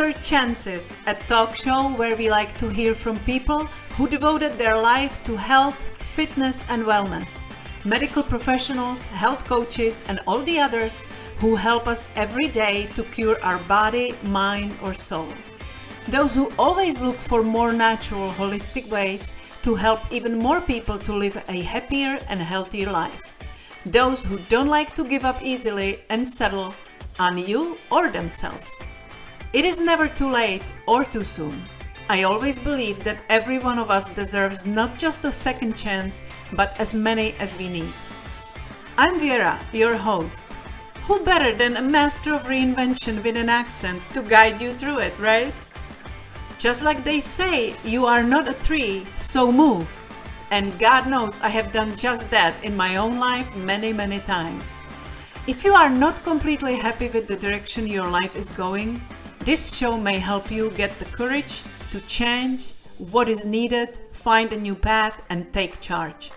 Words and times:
Chances, 0.00 0.96
a 1.06 1.14
talk 1.14 1.54
show 1.54 1.92
where 1.92 2.16
we 2.16 2.30
like 2.30 2.56
to 2.56 2.70
hear 2.70 2.94
from 2.94 3.18
people 3.20 3.66
who 3.96 4.08
devoted 4.08 4.56
their 4.56 4.74
life 4.74 5.22
to 5.24 5.36
health, 5.36 5.76
fitness, 5.98 6.64
and 6.70 6.84
wellness. 6.84 7.44
Medical 7.84 8.22
professionals, 8.22 9.04
health 9.06 9.44
coaches, 9.46 10.02
and 10.08 10.18
all 10.26 10.40
the 10.40 10.58
others 10.58 11.04
who 11.36 11.54
help 11.54 11.86
us 11.86 12.08
every 12.16 12.48
day 12.48 12.86
to 12.94 13.02
cure 13.02 13.38
our 13.44 13.58
body, 13.68 14.14
mind, 14.24 14.74
or 14.82 14.94
soul. 14.94 15.28
Those 16.08 16.34
who 16.34 16.50
always 16.58 17.02
look 17.02 17.18
for 17.18 17.42
more 17.42 17.72
natural, 17.72 18.30
holistic 18.30 18.88
ways 18.88 19.34
to 19.62 19.74
help 19.74 20.00
even 20.10 20.38
more 20.38 20.62
people 20.62 20.98
to 20.98 21.12
live 21.12 21.36
a 21.48 21.60
happier 21.60 22.18
and 22.30 22.40
healthier 22.40 22.90
life. 22.90 23.20
Those 23.84 24.24
who 24.24 24.38
don't 24.48 24.68
like 24.68 24.94
to 24.94 25.04
give 25.04 25.26
up 25.26 25.42
easily 25.42 26.00
and 26.08 26.26
settle 26.26 26.74
on 27.18 27.36
you 27.36 27.76
or 27.92 28.10
themselves. 28.10 28.80
It 29.52 29.64
is 29.64 29.80
never 29.80 30.06
too 30.06 30.30
late 30.30 30.72
or 30.86 31.04
too 31.04 31.24
soon. 31.24 31.60
I 32.08 32.22
always 32.22 32.56
believe 32.56 33.02
that 33.02 33.24
every 33.28 33.58
one 33.58 33.80
of 33.80 33.90
us 33.90 34.08
deserves 34.08 34.64
not 34.64 34.96
just 34.96 35.24
a 35.24 35.32
second 35.32 35.74
chance, 35.76 36.22
but 36.52 36.78
as 36.78 36.94
many 36.94 37.32
as 37.40 37.56
we 37.58 37.68
need. 37.68 37.92
I'm 38.96 39.18
Vera, 39.18 39.58
your 39.72 39.96
host. 39.96 40.46
Who 41.08 41.24
better 41.24 41.52
than 41.52 41.76
a 41.76 41.82
master 41.82 42.32
of 42.32 42.44
reinvention 42.44 43.24
with 43.24 43.36
an 43.36 43.48
accent 43.48 44.02
to 44.14 44.22
guide 44.22 44.60
you 44.60 44.72
through 44.72 45.00
it, 45.00 45.18
right? 45.18 45.52
Just 46.56 46.84
like 46.84 47.02
they 47.02 47.18
say, 47.18 47.74
you 47.84 48.06
are 48.06 48.22
not 48.22 48.48
a 48.48 48.54
tree, 48.54 49.04
so 49.16 49.50
move. 49.50 49.90
And 50.52 50.78
God 50.78 51.08
knows 51.08 51.40
I 51.40 51.48
have 51.48 51.72
done 51.72 51.96
just 51.96 52.30
that 52.30 52.62
in 52.62 52.76
my 52.76 52.96
own 52.96 53.18
life 53.18 53.56
many, 53.56 53.92
many 53.92 54.20
times. 54.20 54.78
If 55.48 55.64
you 55.64 55.72
are 55.72 55.90
not 55.90 56.22
completely 56.22 56.76
happy 56.76 57.08
with 57.08 57.26
the 57.26 57.34
direction 57.34 57.88
your 57.88 58.08
life 58.08 58.36
is 58.36 58.50
going, 58.50 59.00
this 59.40 59.76
show 59.76 59.96
may 59.96 60.18
help 60.18 60.50
you 60.50 60.70
get 60.70 60.98
the 60.98 61.06
courage 61.06 61.62
to 61.90 62.00
change 62.02 62.72
what 62.98 63.28
is 63.28 63.46
needed, 63.46 63.98
find 64.12 64.52
a 64.52 64.58
new 64.58 64.74
path, 64.74 65.22
and 65.30 65.50
take 65.52 65.80
charge. 65.80 66.30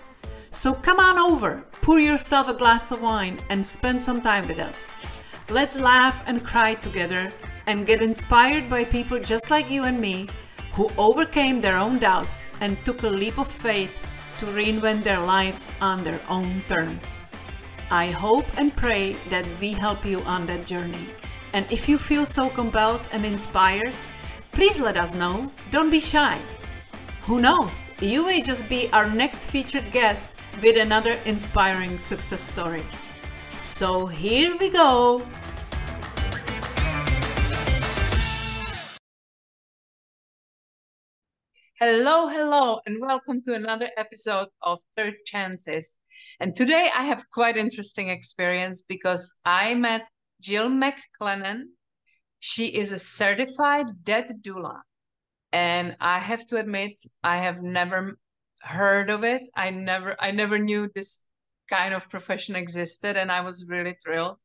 So 0.52 0.74
come 0.74 1.00
on 1.00 1.18
over, 1.20 1.66
pour 1.82 2.00
yourself 2.00 2.48
a 2.48 2.54
glass 2.54 2.92
of 2.92 3.02
wine, 3.02 3.40
and 3.50 3.66
spend 3.66 4.02
some 4.02 4.22
time 4.22 4.48
with 4.48 4.60
us. 4.60 4.90
Let's 5.50 5.80
laugh 5.80 6.24
and 6.28 6.44
cry 6.44 6.76
together 6.76 7.34
and 7.68 7.86
get 7.86 8.02
inspired 8.02 8.70
by 8.70 8.86
people 8.86 9.20
just 9.20 9.52
like 9.52 9.70
you 9.70 9.84
and 9.84 10.00
me 10.00 10.30
who 10.72 10.90
overcame 10.98 11.60
their 11.60 11.78
own 11.78 12.00
doubts 12.00 12.48
and 12.62 12.78
took 12.86 13.04
a 13.04 13.08
leap 13.08 13.38
of 13.38 13.48
faith 13.48 13.92
to 14.38 14.46
reinvent 14.46 15.04
their 15.04 15.20
life 15.20 15.68
on 15.82 16.04
their 16.04 16.20
own 16.30 16.64
terms. 16.68 17.20
I 17.92 18.08
hope 18.08 18.46
and 18.58 18.76
pray 18.76 19.14
that 19.30 19.46
we 19.60 19.74
help 19.74 20.06
you 20.06 20.22
on 20.22 20.46
that 20.48 20.66
journey. 20.66 21.08
And 21.54 21.72
if 21.72 21.88
you 21.88 22.00
feel 22.00 22.26
so 22.26 22.50
compelled 22.50 23.02
and 23.12 23.24
inspired, 23.24 23.94
please 24.54 24.80
let 24.80 24.98
us 24.98 25.14
know. 25.14 25.52
Don't 25.70 25.92
be 25.92 26.00
shy. 26.00 26.40
Who 27.22 27.40
knows, 27.40 27.92
you 28.02 28.26
may 28.26 28.42
just 28.42 28.68
be 28.68 28.90
our 28.92 29.08
next 29.08 29.52
featured 29.52 29.92
guest 29.92 30.32
with 30.64 30.78
another 30.82 31.12
inspiring 31.26 32.00
success 32.00 32.42
story. 32.42 32.84
So 33.60 34.08
here 34.08 34.58
we 34.60 34.70
go. 34.72 35.22
Hello, 41.80 42.30
hello, 42.30 42.80
and 42.88 43.00
welcome 43.00 43.44
to 43.44 43.54
another 43.54 43.92
episode 43.96 44.48
of 44.64 44.80
Third 44.98 45.14
Chances. 45.28 45.98
And 46.40 46.56
today 46.56 46.90
I 46.96 47.04
have 47.04 47.30
quite 47.30 47.58
interesting 47.58 48.10
experience 48.10 48.82
because 48.82 49.38
I 49.46 49.76
met 49.76 50.08
Jill 50.44 50.70
McClennen. 50.70 51.64
She 52.40 52.68
is 52.68 52.92
a 52.92 53.00
certified 53.00 54.04
death 54.04 54.30
doula. 54.42 54.82
And 55.54 55.96
I 56.02 56.20
have 56.20 56.46
to 56.48 56.58
admit, 56.58 57.02
I 57.24 57.38
have 57.38 57.62
never 57.64 58.18
heard 58.62 59.10
of 59.10 59.24
it. 59.24 59.44
I 59.56 59.70
never 59.70 60.16
I 60.20 60.32
never 60.32 60.60
knew 60.60 60.90
this 60.94 61.24
kind 61.70 61.94
of 61.94 62.10
profession 62.10 62.56
existed. 62.56 63.16
And 63.18 63.32
I 63.32 63.42
was 63.42 63.66
really 63.68 63.96
thrilled 64.04 64.38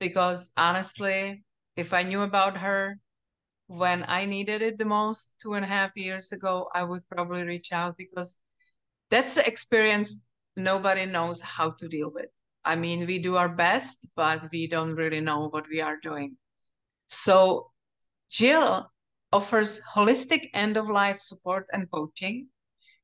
because 0.00 0.52
honestly, 0.56 1.44
if 1.76 1.92
I 1.92 2.02
knew 2.02 2.22
about 2.22 2.58
her 2.58 2.98
when 3.68 4.04
I 4.08 4.24
needed 4.26 4.62
it 4.62 4.78
the 4.78 4.84
most 4.84 5.40
two 5.40 5.54
and 5.54 5.64
a 5.64 5.68
half 5.68 5.96
years 5.96 6.32
ago, 6.32 6.68
I 6.74 6.82
would 6.84 7.02
probably 7.08 7.42
reach 7.44 7.72
out 7.72 7.96
because 7.96 8.38
that's 9.10 9.34
the 9.36 9.46
experience 9.46 10.26
nobody 10.56 11.06
knows 11.06 11.40
how 11.40 11.70
to 11.70 11.88
deal 11.88 12.10
with. 12.12 12.30
I 12.66 12.76
mean, 12.76 13.06
we 13.06 13.18
do 13.20 13.36
our 13.36 13.48
best, 13.48 14.08
but 14.16 14.50
we 14.52 14.66
don't 14.66 14.96
really 14.96 15.20
know 15.20 15.48
what 15.48 15.68
we 15.70 15.80
are 15.80 15.96
doing. 15.96 16.36
So, 17.06 17.70
Jill 18.28 18.90
offers 19.32 19.80
holistic 19.94 20.50
end 20.52 20.76
of 20.76 20.90
life 20.90 21.18
support 21.18 21.66
and 21.72 21.90
coaching. 21.90 22.48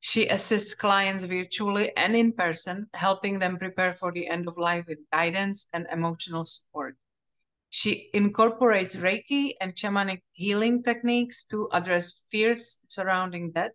She 0.00 0.26
assists 0.26 0.74
clients 0.74 1.22
virtually 1.24 1.96
and 1.96 2.16
in 2.16 2.32
person, 2.32 2.88
helping 2.92 3.38
them 3.38 3.56
prepare 3.56 3.94
for 3.94 4.10
the 4.12 4.26
end 4.26 4.48
of 4.48 4.58
life 4.58 4.86
with 4.88 4.98
guidance 5.12 5.68
and 5.72 5.86
emotional 5.92 6.44
support. 6.44 6.96
She 7.70 8.10
incorporates 8.12 8.96
Reiki 8.96 9.52
and 9.60 9.74
shamanic 9.74 10.22
healing 10.32 10.82
techniques 10.82 11.46
to 11.46 11.68
address 11.72 12.24
fears 12.30 12.84
surrounding 12.88 13.52
death 13.52 13.72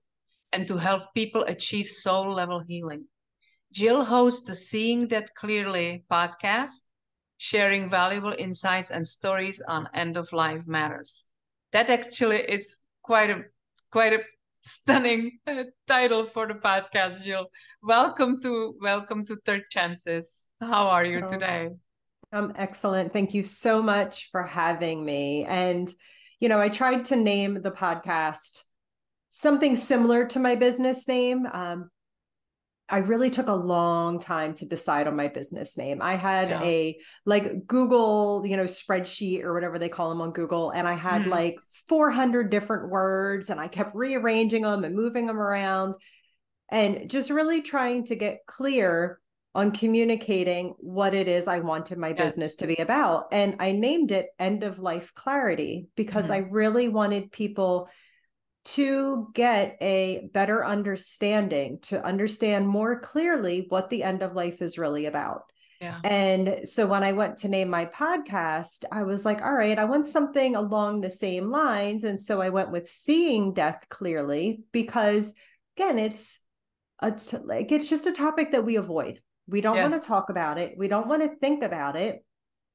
and 0.51 0.67
to 0.67 0.77
help 0.77 1.13
people 1.15 1.43
achieve 1.43 1.87
soul 1.87 2.33
level 2.33 2.59
healing. 2.59 3.07
Jill 3.72 4.05
hosts 4.05 4.45
the 4.45 4.55
Seeing 4.55 5.07
Death 5.07 5.33
Clearly 5.35 6.05
podcast, 6.09 6.81
sharing 7.38 7.89
valuable 7.89 8.33
insights 8.38 8.91
and 8.91 9.07
stories 9.07 9.61
on 9.61 9.89
end 9.94 10.17
of 10.17 10.31
life 10.31 10.66
matters. 10.67 11.23
That 11.73 11.89
actually 11.89 12.38
is 12.38 12.77
quite 13.03 13.29
a 13.29 13.44
quite 13.91 14.13
a 14.13 14.23
stunning 14.61 15.39
uh, 15.47 15.66
title 15.85 16.25
for 16.25 16.47
the 16.47 16.56
podcast, 16.56 17.23
Jill. 17.23 17.47
Welcome 17.83 18.41
to 18.41 18.75
welcome 18.81 19.25
to 19.25 19.35
Third 19.45 19.63
Chances. 19.69 20.47
How 20.61 20.88
are 20.88 21.06
you 21.06 21.23
oh, 21.25 21.27
today? 21.27 21.69
I'm 22.31 22.53
excellent. 22.56 23.13
Thank 23.13 23.33
you 23.33 23.44
so 23.44 23.81
much 23.81 24.29
for 24.31 24.44
having 24.44 25.06
me. 25.06 25.45
And 25.45 25.91
you 26.39 26.50
know, 26.50 26.61
I 26.61 26.69
tried 26.69 27.06
to 27.06 27.16
name 27.16 27.61
the 27.61 27.72
podcast 27.72 28.63
something 29.29 29.75
similar 29.75 30.25
to 30.25 30.39
my 30.39 30.56
business 30.56 31.07
name. 31.07 31.45
Um, 31.51 31.89
I 32.89 32.99
really 32.99 33.29
took 33.29 33.47
a 33.47 33.53
long 33.53 34.19
time 34.19 34.53
to 34.55 34.65
decide 34.65 35.07
on 35.07 35.15
my 35.15 35.27
business 35.27 35.77
name. 35.77 36.01
I 36.01 36.15
had 36.15 36.49
yeah. 36.49 36.63
a 36.63 36.99
like 37.25 37.67
Google, 37.67 38.43
you 38.45 38.55
know, 38.55 38.63
spreadsheet 38.63 39.43
or 39.43 39.53
whatever 39.53 39.77
they 39.77 39.89
call 39.89 40.09
them 40.09 40.21
on 40.21 40.31
Google, 40.31 40.71
and 40.71 40.87
I 40.87 40.93
had 40.93 41.23
mm-hmm. 41.23 41.31
like 41.31 41.59
400 41.89 42.49
different 42.49 42.89
words, 42.89 43.49
and 43.49 43.59
I 43.59 43.67
kept 43.67 43.95
rearranging 43.95 44.61
them 44.63 44.85
and 44.85 44.95
moving 44.95 45.25
them 45.25 45.39
around, 45.39 45.95
and 46.69 47.09
just 47.09 47.29
really 47.29 47.61
trying 47.61 48.05
to 48.05 48.15
get 48.15 48.45
clear 48.47 49.19
on 49.53 49.71
communicating 49.71 50.75
what 50.77 51.15
it 51.15 51.27
is 51.27 51.47
I 51.47 51.59
wanted 51.59 51.97
my 51.97 52.09
yes. 52.09 52.19
business 52.19 52.55
to 52.57 52.67
be 52.67 52.75
about. 52.75 53.29
And 53.31 53.55
I 53.59 53.71
named 53.71 54.11
it 54.11 54.27
End 54.37 54.63
of 54.63 54.77
Life 54.77 55.13
Clarity 55.15 55.87
because 55.95 56.25
mm-hmm. 56.25 56.45
I 56.45 56.49
really 56.51 56.89
wanted 56.89 57.31
people 57.31 57.89
to 58.67 59.29
get 59.33 59.78
a 59.81 60.29
better 60.33 60.66
understanding, 60.66 61.79
to 61.83 62.03
understand 62.05 62.67
more 62.67 63.00
clearly 63.00 63.66
what 63.69 63.89
the 63.89 64.03
end 64.03 64.22
of 64.22 64.35
life 64.35 64.61
is 64.61 64.78
really 64.78 65.05
about. 65.05 65.44
Yeah. 65.79 66.00
And 66.03 66.68
so 66.68 66.88
when 66.88 67.03
I 67.03 67.12
went 67.13 67.38
to 67.39 67.50
name 67.50 67.69
my 67.69 67.86
podcast, 67.86 68.83
I 68.91 69.03
was 69.03 69.25
like, 69.25 69.41
all 69.41 69.53
right, 69.53 69.77
I 69.77 69.86
want 69.86 70.07
something 70.07 70.56
along 70.56 71.01
the 71.01 71.12
same 71.12 71.51
lines. 71.51 72.03
And 72.03 72.19
so 72.19 72.41
I 72.41 72.50
went 72.50 72.71
with 72.71 72.89
seeing 72.89 73.53
death 73.53 73.86
clearly 73.89 74.62
because 74.71 75.33
again, 75.77 76.00
it's 76.00 76.39
it's 77.03 77.31
like 77.31 77.71
it's 77.71 77.89
just 77.89 78.07
a 78.07 78.12
topic 78.12 78.51
that 78.51 78.65
we 78.65 78.77
avoid. 78.77 79.21
We 79.47 79.62
don't 79.62 79.75
yes. 79.75 79.91
want 79.91 80.01
to 80.01 80.07
talk 80.07 80.30
about 80.30 80.57
it. 80.57 80.74
We 80.77 80.88
don't 80.88 81.07
want 81.07 81.21
to 81.21 81.36
think 81.38 81.63
about 81.63 81.95
it. 81.95 82.25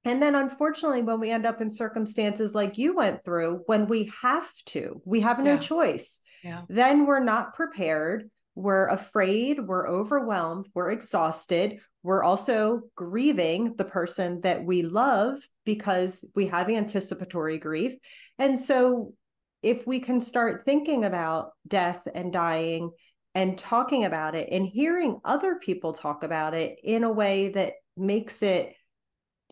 And 0.04 0.20
then, 0.20 0.34
unfortunately, 0.34 1.02
when 1.02 1.20
we 1.20 1.30
end 1.30 1.46
up 1.46 1.60
in 1.60 1.70
circumstances 1.70 2.54
like 2.54 2.76
you 2.76 2.96
went 2.96 3.24
through, 3.24 3.62
when 3.66 3.86
we 3.86 4.12
have 4.20 4.50
to, 4.66 5.00
we 5.04 5.20
have 5.20 5.38
no 5.38 5.54
yeah. 5.54 5.58
choice, 5.58 6.20
yeah. 6.42 6.62
then 6.68 7.06
we're 7.06 7.22
not 7.22 7.54
prepared. 7.54 8.28
We're 8.54 8.88
afraid, 8.88 9.60
we're 9.60 9.88
overwhelmed, 9.88 10.66
we're 10.74 10.90
exhausted. 10.90 11.78
We're 12.02 12.22
also 12.22 12.82
grieving 12.96 13.76
the 13.78 13.84
person 13.84 14.42
that 14.42 14.64
we 14.64 14.82
love 14.82 15.38
because 15.64 16.28
we 16.34 16.48
have 16.48 16.68
anticipatory 16.68 17.58
grief. 17.58 17.94
And 18.38 18.58
so, 18.58 19.14
if 19.62 19.86
we 19.86 20.00
can 20.00 20.20
start 20.20 20.64
thinking 20.66 21.04
about 21.04 21.52
death 21.68 22.06
and 22.12 22.32
dying 22.32 22.90
and 23.34 23.56
talking 23.56 24.04
about 24.04 24.34
it 24.34 24.48
and 24.50 24.66
hearing 24.66 25.20
other 25.24 25.54
people 25.54 25.92
talk 25.92 26.24
about 26.24 26.52
it 26.52 26.78
in 26.82 27.04
a 27.04 27.12
way 27.12 27.48
that 27.50 27.74
makes 27.96 28.42
it 28.42 28.74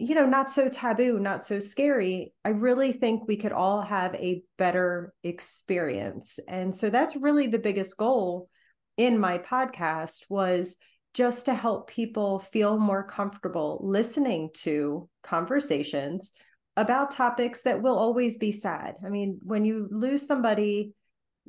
you 0.00 0.14
know, 0.14 0.25
not 0.25 0.50
so 0.50 0.70
taboo, 0.70 1.19
not 1.19 1.44
so 1.44 1.58
scary, 1.58 2.32
I 2.43 2.50
really 2.50 2.91
think 2.91 3.29
we 3.29 3.37
could 3.37 3.52
all 3.52 3.82
have 3.82 4.14
a 4.14 4.43
better 4.56 5.12
experience. 5.23 6.38
And 6.49 6.75
so 6.75 6.88
that's 6.88 7.17
really 7.17 7.49
the 7.49 7.58
biggest 7.58 7.99
goal 7.99 8.49
in 8.97 9.19
my 9.19 9.37
podcast 9.37 10.25
was 10.31 10.76
just 11.12 11.44
to 11.44 11.55
help 11.55 11.91
people 11.91 12.38
feel 12.38 12.79
more 12.79 13.05
comfortable 13.06 13.79
listening 13.82 14.49
to 14.55 15.06
conversations 15.23 16.32
about 16.79 17.11
topics 17.11 17.62
that 17.62 17.82
will 17.82 17.99
always 17.99 18.38
be 18.38 18.52
sad. 18.52 18.94
I 19.05 19.11
mean, 19.11 19.38
when 19.43 19.67
you 19.67 19.87
lose 19.91 20.26
somebody 20.26 20.94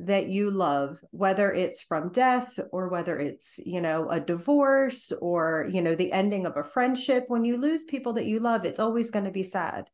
that 0.06 0.28
you 0.28 0.52
love, 0.52 1.00
whether 1.12 1.52
it's 1.52 1.82
from 1.82 2.12
death 2.12 2.60
or 2.72 2.90
whether 2.90 3.20
it's, 3.20 3.60
you 3.66 3.82
know, 3.82 4.10
a 4.10 4.20
divorce 4.20 5.12
or, 5.22 5.68
you 5.72 5.82
know, 5.82 5.96
the 5.96 6.12
ending 6.12 6.46
of 6.46 6.58
a 6.58 6.64
friendship, 6.64 7.26
when 7.28 7.46
you 7.46 7.58
lose 7.58 7.84
people 7.84 8.14
that 8.14 8.26
you 8.26 8.40
love, 8.40 8.66
it's 8.66 8.80
always 8.80 9.10
going 9.10 9.26
to 9.26 9.32
be 9.32 9.44
sad. 9.44 9.86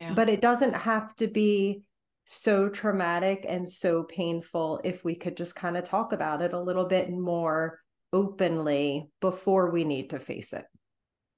Yeah. 0.00 0.14
But 0.14 0.28
it 0.28 0.40
doesn't 0.40 0.74
have 0.74 1.14
to 1.16 1.26
be 1.26 1.82
so 2.24 2.68
traumatic 2.68 3.44
and 3.48 3.68
so 3.68 4.04
painful 4.04 4.80
if 4.84 5.04
we 5.04 5.14
could 5.14 5.36
just 5.36 5.54
kind 5.54 5.76
of 5.76 5.84
talk 5.84 6.12
about 6.12 6.42
it 6.42 6.52
a 6.52 6.60
little 6.60 6.86
bit 6.86 7.10
more 7.10 7.80
openly 8.12 9.08
before 9.20 9.70
we 9.70 9.84
need 9.84 10.10
to 10.10 10.18
face 10.18 10.52
it. 10.52 10.64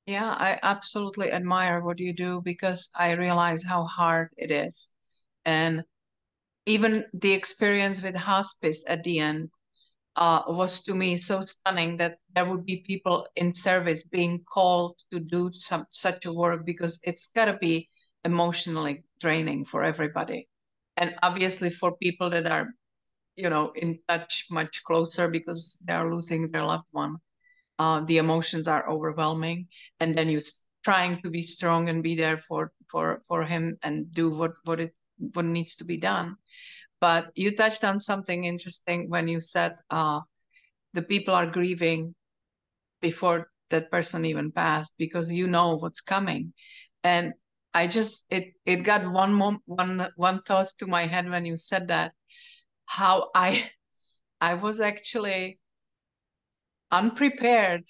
Yeah, 0.07 0.31
I 0.31 0.59
absolutely 0.63 1.33
admire 1.33 1.81
what 1.81 1.99
you 1.99 2.13
do 2.13 2.41
because 2.41 2.91
I 2.97 3.13
realize 3.13 3.65
how 3.65 3.85
hard 3.85 4.31
it 4.37 4.53
is. 4.53 4.89
And 5.45 5.83
even 6.67 7.05
the 7.13 7.33
experience 7.33 8.03
with 8.03 8.15
hospice 8.15 8.85
at 8.89 9.05
the 9.05 9.21
end 9.21 9.51
uh, 10.17 10.43
was 10.49 10.83
to 10.85 10.95
me 10.95 11.17
so 11.17 11.45
stunning 11.45 11.97
that 11.99 12.17
there 12.35 12.45
would 12.45 12.65
be 12.65 12.85
people 12.87 13.27
in 13.37 13.55
service 13.55 14.05
being 14.05 14.43
called 14.53 14.99
to 15.13 15.21
do 15.21 15.51
some 15.53 15.87
such 15.91 16.25
a 16.27 16.33
work 16.33 16.65
because 16.65 17.01
it's 17.05 17.29
got 17.29 17.47
to 17.47 17.57
be 17.59 17.89
emotionally 18.25 19.05
draining 19.21 19.65
for 19.65 19.85
everybody. 19.85 20.49
And 20.97 21.15
obviously 21.23 21.71
for 21.71 21.97
people 21.97 22.31
that 22.31 22.47
are 22.47 22.69
you 23.37 23.51
know 23.51 23.73
in 23.77 23.99
touch 24.09 24.47
much 24.51 24.83
closer 24.85 25.29
because 25.29 25.83
they 25.87 25.93
are 25.93 26.11
losing 26.11 26.51
their 26.51 26.65
loved 26.65 26.89
one 26.91 27.17
uh, 27.79 28.01
the 28.01 28.19
emotions 28.19 28.69
are 28.69 28.89
overwhelming. 28.89 29.69
And 30.01 30.15
then 30.15 30.29
you're 30.29 30.43
trying 30.85 31.21
to 31.23 31.31
be 31.31 31.43
strong 31.43 31.89
and 31.89 32.03
be 32.03 32.15
there 32.15 32.37
for 32.37 32.73
for 32.89 33.23
for 33.27 33.45
him 33.45 33.77
and 33.83 34.11
do 34.13 34.31
what 34.31 34.53
what 34.65 34.81
it 34.81 34.95
what 35.19 35.45
needs 35.45 35.77
to 35.77 35.85
be 35.85 35.97
done. 35.97 36.37
But 37.01 37.29
you 37.35 37.55
touched 37.55 37.85
on 37.85 38.01
something 38.01 38.45
interesting 38.45 39.11
when 39.11 39.29
you 39.29 39.41
said 39.41 39.77
uh, 39.91 40.21
the 40.95 41.03
people 41.03 41.35
are 41.35 41.47
grieving 41.47 42.15
before 43.01 43.49
that 43.71 43.91
person 43.91 44.25
even 44.25 44.53
passed 44.53 44.95
because 44.99 45.33
you 45.33 45.47
know 45.47 45.77
what's 45.77 46.01
coming. 46.01 46.53
And 47.05 47.35
i 47.75 47.87
just 47.87 48.33
it 48.33 48.55
it 48.65 48.77
got 48.77 49.05
one 49.13 49.35
mom, 49.35 49.59
one 49.67 50.09
one 50.17 50.41
thought 50.41 50.69
to 50.79 50.87
my 50.87 51.07
head 51.07 51.29
when 51.29 51.45
you 51.45 51.57
said 51.59 51.89
that 51.89 52.13
how 52.87 53.29
i 53.35 53.71
i 54.41 54.55
was 54.55 54.81
actually 54.81 55.59
unprepared 56.91 57.85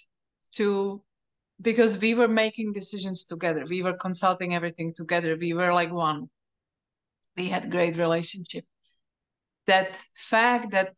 to 0.53 1.03
because 1.61 1.99
we 1.99 2.15
were 2.15 2.29
making 2.29 2.73
decisions 2.73 3.25
together. 3.25 3.65
We 3.69 3.83
were 3.83 3.95
consulting 3.95 4.55
everything 4.55 4.93
together. 4.95 5.37
We 5.41 5.55
were 5.55 5.73
like 5.73 5.93
one 5.93 6.29
we 7.37 7.49
had 7.49 7.71
great 7.71 7.97
relationship. 7.97 8.65
That 9.67 9.97
fact 10.15 10.71
that 10.71 10.95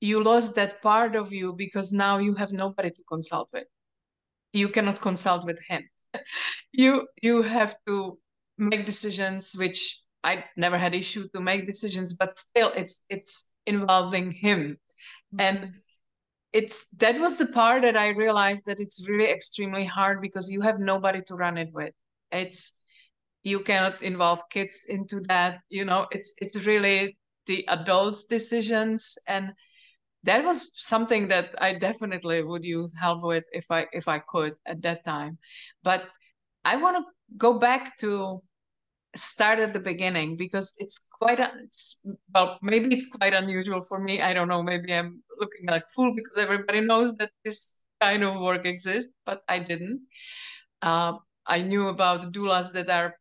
you 0.00 0.22
lost 0.22 0.54
that 0.56 0.82
part 0.82 1.16
of 1.16 1.32
you 1.32 1.52
because 1.52 1.92
now 1.92 2.18
you 2.18 2.34
have 2.34 2.52
nobody 2.52 2.90
to 2.90 3.02
consult 3.08 3.48
with. 3.52 3.66
You 4.52 4.68
cannot 4.68 5.00
consult 5.00 5.44
with 5.44 5.60
him. 5.68 5.88
You 6.72 7.08
you 7.22 7.42
have 7.42 7.76
to 7.86 8.18
make 8.58 8.84
decisions 8.86 9.54
which 9.56 10.02
i 10.24 10.44
never 10.56 10.76
had 10.78 10.94
issue 10.94 11.26
to 11.34 11.40
make 11.40 11.66
decisions 11.66 12.14
but 12.14 12.38
still 12.38 12.70
it's 12.76 13.04
it's 13.08 13.52
involving 13.66 14.32
him. 14.32 14.78
And 15.38 15.58
mm-hmm 15.58 15.78
it's 16.52 16.88
that 16.96 17.18
was 17.20 17.36
the 17.38 17.46
part 17.46 17.82
that 17.82 17.96
I 17.96 18.08
realized 18.08 18.66
that 18.66 18.80
it's 18.80 19.08
really 19.08 19.30
extremely 19.30 19.84
hard 19.84 20.20
because 20.20 20.50
you 20.50 20.62
have 20.62 20.80
nobody 20.80 21.22
to 21.22 21.34
run 21.34 21.56
it 21.58 21.72
with. 21.72 21.94
It's 22.32 22.78
you 23.42 23.60
cannot 23.60 24.02
involve 24.02 24.48
kids 24.50 24.86
into 24.88 25.20
that. 25.28 25.60
You 25.68 25.84
know, 25.84 26.06
it's 26.10 26.34
it's 26.38 26.66
really 26.66 27.18
the 27.46 27.64
adults' 27.68 28.24
decisions, 28.24 29.16
and 29.26 29.52
that 30.24 30.44
was 30.44 30.70
something 30.74 31.28
that 31.28 31.54
I 31.60 31.74
definitely 31.74 32.42
would 32.42 32.64
use 32.64 32.94
help 32.98 33.22
with 33.22 33.44
if 33.52 33.70
I 33.70 33.86
if 33.92 34.08
I 34.08 34.18
could 34.18 34.54
at 34.66 34.82
that 34.82 35.04
time. 35.04 35.38
But 35.82 36.08
I 36.64 36.76
want 36.76 36.98
to 36.98 37.04
go 37.36 37.58
back 37.58 37.98
to 38.00 38.42
start 39.16 39.58
at 39.58 39.72
the 39.72 39.80
beginning 39.80 40.36
because 40.36 40.74
it's 40.78 41.08
quite 41.10 41.40
a, 41.40 41.50
it's, 41.64 42.00
well 42.32 42.58
maybe 42.62 42.94
it's 42.94 43.10
quite 43.10 43.34
unusual 43.34 43.80
for 43.82 43.98
me 43.98 44.20
i 44.22 44.32
don't 44.32 44.46
know 44.46 44.62
maybe 44.62 44.94
i'm 44.94 45.20
looking 45.40 45.66
like 45.66 45.82
fool 45.90 46.14
because 46.14 46.38
everybody 46.38 46.80
knows 46.80 47.16
that 47.16 47.30
this 47.44 47.80
kind 48.00 48.22
of 48.22 48.40
work 48.40 48.64
exists 48.64 49.10
but 49.26 49.42
i 49.48 49.58
didn't 49.58 50.00
uh, 50.82 51.12
i 51.46 51.60
knew 51.60 51.88
about 51.88 52.32
doulas 52.32 52.72
that 52.72 52.88
are 52.88 53.16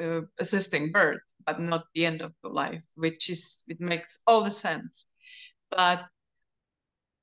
uh, 0.00 0.20
assisting 0.38 0.90
birth 0.92 1.22
but 1.46 1.60
not 1.60 1.84
the 1.94 2.06
end 2.06 2.22
of 2.22 2.32
the 2.42 2.48
life 2.48 2.84
which 2.94 3.28
is 3.30 3.64
it 3.68 3.80
makes 3.80 4.20
all 4.26 4.42
the 4.44 4.50
sense 4.50 5.06
but 5.70 6.06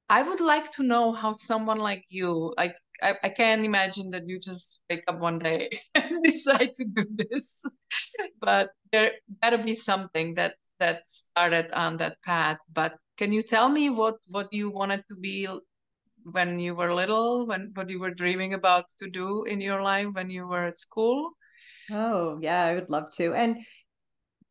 i 0.09 0.21
would 0.21 0.39
like 0.41 0.71
to 0.71 0.83
know 0.83 1.11
how 1.11 1.35
someone 1.37 1.77
like 1.79 2.03
you 2.09 2.53
like 2.57 2.75
I, 3.03 3.15
I 3.23 3.29
can't 3.29 3.65
imagine 3.65 4.11
that 4.11 4.27
you 4.27 4.39
just 4.39 4.83
wake 4.89 5.03
up 5.07 5.19
one 5.19 5.39
day 5.39 5.69
and 5.95 6.23
decide 6.23 6.75
to 6.75 6.85
do 6.85 7.03
this. 7.15 7.63
but 8.41 8.69
there 8.91 9.13
gotta 9.41 9.57
be 9.57 9.75
something 9.75 10.35
that 10.35 10.55
that 10.79 11.09
started 11.09 11.71
on 11.73 11.97
that 11.97 12.21
path. 12.23 12.57
But 12.71 12.95
can 13.17 13.31
you 13.31 13.41
tell 13.43 13.69
me 13.69 13.89
what 13.89 14.17
what 14.29 14.53
you 14.53 14.69
wanted 14.69 15.03
to 15.09 15.15
be 15.19 15.47
when 16.23 16.59
you 16.59 16.75
were 16.75 16.93
little, 16.93 17.47
when 17.47 17.71
what 17.75 17.89
you 17.89 17.99
were 17.99 18.13
dreaming 18.13 18.53
about 18.53 18.85
to 18.99 19.09
do 19.09 19.43
in 19.45 19.61
your 19.61 19.81
life 19.81 20.07
when 20.13 20.29
you 20.29 20.47
were 20.47 20.65
at 20.65 20.79
school? 20.79 21.31
Oh, 21.91 22.39
yeah, 22.41 22.63
I 22.63 22.75
would 22.75 22.89
love 22.89 23.11
to. 23.15 23.33
And 23.33 23.65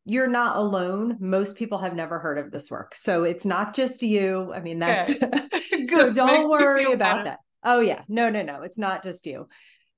you're 0.05 0.27
not 0.27 0.57
alone. 0.57 1.17
Most 1.19 1.55
people 1.55 1.77
have 1.79 1.95
never 1.95 2.19
heard 2.19 2.37
of 2.37 2.51
this 2.51 2.71
work. 2.71 2.95
So 2.95 3.23
it's 3.23 3.45
not 3.45 3.75
just 3.75 4.01
you. 4.01 4.51
I 4.53 4.59
mean, 4.59 4.79
that's 4.79 5.09
okay. 5.09 5.47
so 5.87 6.11
don't 6.13 6.49
worry 6.49 6.91
about 6.91 7.25
that. 7.25 7.39
Oh, 7.63 7.79
yeah. 7.79 8.01
No, 8.07 8.29
no, 8.29 8.41
no. 8.41 8.63
It's 8.63 8.79
not 8.79 9.03
just 9.03 9.25
you. 9.25 9.47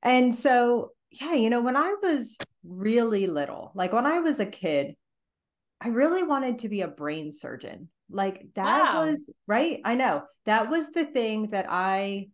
And 0.02 0.34
so, 0.34 0.92
yeah, 1.12 1.34
you 1.34 1.50
know, 1.50 1.62
when 1.62 1.78
I 1.78 1.96
was 2.02 2.38
really 2.66 3.28
little, 3.28 3.72
like 3.76 3.94
when 3.94 4.06
I 4.06 4.20
was 4.20 4.40
a 4.40 4.46
kid, 4.46 4.96
I 5.80 5.90
really 5.90 6.24
wanted 6.24 6.60
to 6.60 6.70
be 6.70 6.82
a 6.82 6.88
brain 6.88 7.32
surgeon. 7.32 7.90
Like 8.10 8.46
that 8.56 8.94
wow. 8.94 9.06
was 9.06 9.30
right. 9.48 9.80
I 9.84 9.96
know 9.96 10.24
that 10.46 10.70
was 10.70 10.92
the 10.92 11.06
thing 11.06 11.50
that 11.52 11.66
I, 11.70 12.30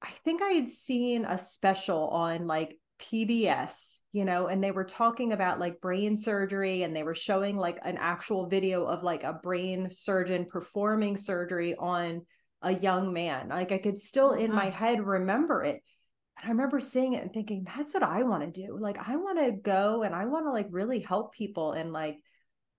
I 0.00 0.10
think 0.24 0.42
I 0.42 0.50
had 0.50 0.68
seen 0.68 1.24
a 1.24 1.38
special 1.38 2.08
on 2.08 2.46
like 2.46 2.78
PBS, 2.98 3.97
you 4.12 4.24
know, 4.24 4.46
and 4.46 4.64
they 4.64 4.70
were 4.70 4.84
talking 4.84 5.32
about 5.32 5.60
like 5.60 5.80
brain 5.80 6.16
surgery 6.16 6.82
and 6.82 6.96
they 6.96 7.02
were 7.02 7.14
showing 7.14 7.56
like 7.56 7.78
an 7.82 7.98
actual 7.98 8.48
video 8.48 8.86
of 8.86 9.02
like 9.02 9.22
a 9.22 9.34
brain 9.34 9.88
surgeon 9.90 10.46
performing 10.46 11.16
surgery 11.16 11.74
on 11.76 12.22
a 12.62 12.74
young 12.74 13.12
man. 13.12 13.48
Like 13.48 13.70
I 13.70 13.78
could 13.78 14.00
still 14.00 14.30
oh, 14.30 14.38
in 14.38 14.52
my 14.52 14.70
head 14.70 15.04
remember 15.04 15.62
it. 15.62 15.82
And 16.38 16.46
I 16.46 16.48
remember 16.50 16.80
seeing 16.80 17.14
it 17.14 17.22
and 17.22 17.32
thinking, 17.32 17.64
that's 17.64 17.92
what 17.92 18.02
I 18.02 18.22
want 18.22 18.42
to 18.42 18.66
do. 18.66 18.78
Like 18.80 18.98
I 18.98 19.16
want 19.16 19.38
to 19.40 19.52
go 19.52 20.02
and 20.02 20.14
I 20.14 20.24
want 20.24 20.46
to 20.46 20.52
like 20.52 20.68
really 20.70 21.00
help 21.00 21.34
people. 21.34 21.72
And 21.72 21.92
like, 21.92 22.16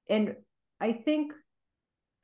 and 0.10 0.36
I 0.82 0.94
think 0.94 1.34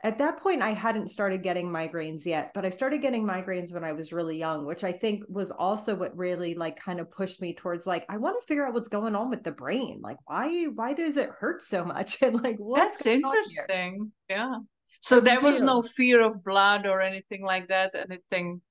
at 0.04 0.18
that 0.20 0.38
point 0.38 0.62
I 0.62 0.72
hadn't 0.72 1.10
started 1.10 1.42
getting 1.42 1.70
migraines 1.70 2.26
yet, 2.26 2.52
but 2.54 2.66
I 2.66 2.70
started 2.70 3.02
getting 3.02 3.26
migraines 3.26 3.74
when 3.74 3.84
I 3.84 3.94
was 3.94 4.14
really 4.14 4.38
young, 4.38 4.66
which 4.66 4.84
I 4.84 4.92
think 4.92 5.24
was 5.28 5.52
also 5.52 5.96
what 5.96 6.16
really 6.16 6.54
like 6.54 6.80
kind 6.80 7.00
of 7.00 7.10
pushed 7.10 7.42
me 7.42 7.56
towards 7.56 7.88
like, 7.88 8.06
I 8.10 8.18
want 8.18 8.40
to 8.40 8.46
figure 8.46 8.66
out 8.66 8.74
what's 8.74 8.88
going 8.88 9.16
on 9.16 9.30
with 9.30 9.44
the 9.44 9.52
brain. 9.52 10.02
Like 10.04 10.18
why, 10.26 10.66
why 10.66 10.94
does 10.94 11.18
it 11.18 11.30
hurt 11.30 11.64
so 11.64 11.84
much? 11.84 12.22
And 12.26 12.42
like, 12.42 12.58
what's 12.58 13.04
That's 13.04 13.08
interesting. 13.08 14.12
Yeah. 14.30 14.60
So 15.02 15.20
there 15.20 15.42
was 15.42 15.62
no 15.62 15.82
fear 15.82 16.22
of 16.26 16.44
blood 16.44 16.88
or 16.88 17.02
anything 17.02 17.44
like 17.44 17.68
that. 17.68 17.94
Anything 17.96 18.62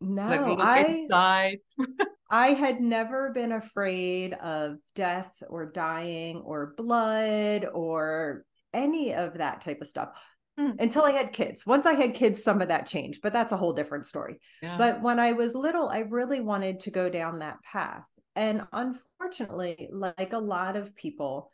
no, 0.00 0.56
like 0.58 1.08
I 1.12 1.58
I 2.30 2.48
had 2.48 2.80
never 2.80 3.30
been 3.32 3.52
afraid 3.52 4.32
of 4.34 4.76
death 4.94 5.32
or 5.48 5.66
dying 5.66 6.38
or 6.38 6.74
blood 6.76 7.66
or 7.72 8.44
any 8.72 9.14
of 9.14 9.38
that 9.38 9.62
type 9.62 9.78
of 9.80 9.86
stuff 9.86 10.20
mm. 10.58 10.74
until 10.78 11.04
I 11.04 11.10
had 11.10 11.32
kids. 11.32 11.66
Once 11.66 11.86
I 11.86 11.94
had 11.94 12.14
kids, 12.14 12.42
some 12.42 12.60
of 12.60 12.68
that 12.68 12.86
changed, 12.86 13.20
but 13.22 13.32
that's 13.32 13.52
a 13.52 13.56
whole 13.56 13.72
different 13.72 14.06
story. 14.06 14.40
Yeah. 14.62 14.76
But 14.78 15.02
when 15.02 15.18
I 15.18 15.32
was 15.32 15.54
little, 15.54 15.88
I 15.88 16.00
really 16.00 16.40
wanted 16.40 16.80
to 16.80 16.90
go 16.90 17.08
down 17.08 17.38
that 17.40 17.62
path. 17.62 18.04
And 18.36 18.62
unfortunately, 18.72 19.88
like 19.92 20.32
a 20.32 20.38
lot 20.38 20.76
of 20.76 20.94
people, 20.96 21.50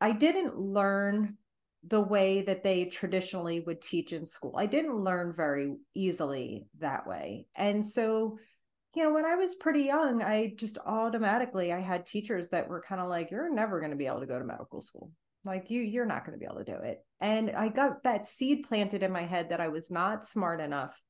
I 0.00 0.12
didn't 0.12 0.58
learn 0.58 1.36
the 1.86 2.00
way 2.00 2.42
that 2.42 2.64
they 2.64 2.86
traditionally 2.86 3.60
would 3.60 3.82
teach 3.82 4.12
in 4.12 4.24
school. 4.24 4.54
I 4.56 4.66
didn't 4.66 4.96
learn 4.96 5.34
very 5.36 5.74
easily 5.94 6.66
that 6.78 7.06
way. 7.06 7.46
And 7.54 7.84
so, 7.84 8.38
you 8.94 9.02
know, 9.02 9.12
when 9.12 9.26
I 9.26 9.34
was 9.34 9.54
pretty 9.54 9.82
young, 9.82 10.22
I 10.22 10.54
just 10.56 10.78
automatically 10.78 11.72
I 11.72 11.80
had 11.80 12.06
teachers 12.06 12.48
that 12.50 12.68
were 12.68 12.80
kind 12.80 13.00
of 13.00 13.08
like 13.08 13.30
you're 13.30 13.52
never 13.52 13.80
going 13.80 13.90
to 13.90 13.96
be 13.96 14.06
able 14.06 14.20
to 14.20 14.26
go 14.26 14.38
to 14.38 14.44
medical 14.44 14.80
school. 14.80 15.10
Like 15.44 15.70
you 15.70 15.80
you're 15.80 16.06
not 16.06 16.24
going 16.24 16.38
to 16.38 16.40
be 16.40 16.46
able 16.46 16.64
to 16.64 16.72
do 16.72 16.78
it. 16.82 17.04
And 17.20 17.50
I 17.50 17.68
got 17.68 18.02
that 18.04 18.26
seed 18.26 18.64
planted 18.68 19.02
in 19.02 19.12
my 19.12 19.24
head 19.24 19.50
that 19.50 19.60
I 19.60 19.68
was 19.68 19.90
not 19.90 20.24
smart 20.24 20.60
enough 20.60 21.00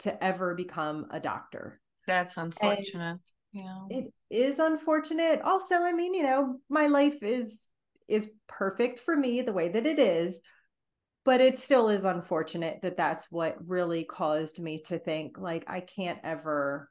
to 0.00 0.22
ever 0.22 0.54
become 0.54 1.06
a 1.10 1.20
doctor. 1.20 1.80
That's 2.06 2.36
unfortunate. 2.36 3.00
And 3.00 3.20
yeah 3.52 3.84
it 3.90 4.12
is 4.30 4.58
unfortunate 4.58 5.40
also 5.42 5.76
i 5.76 5.92
mean 5.92 6.14
you 6.14 6.22
know 6.22 6.58
my 6.68 6.86
life 6.86 7.22
is 7.22 7.66
is 8.08 8.30
perfect 8.48 8.98
for 8.98 9.16
me 9.16 9.42
the 9.42 9.52
way 9.52 9.68
that 9.68 9.86
it 9.86 9.98
is 9.98 10.40
but 11.24 11.40
it 11.40 11.58
still 11.58 11.88
is 11.88 12.04
unfortunate 12.04 12.80
that 12.82 12.96
that's 12.96 13.30
what 13.30 13.56
really 13.66 14.04
caused 14.04 14.58
me 14.60 14.80
to 14.80 14.98
think 14.98 15.38
like 15.38 15.64
i 15.68 15.80
can't 15.80 16.18
ever 16.24 16.90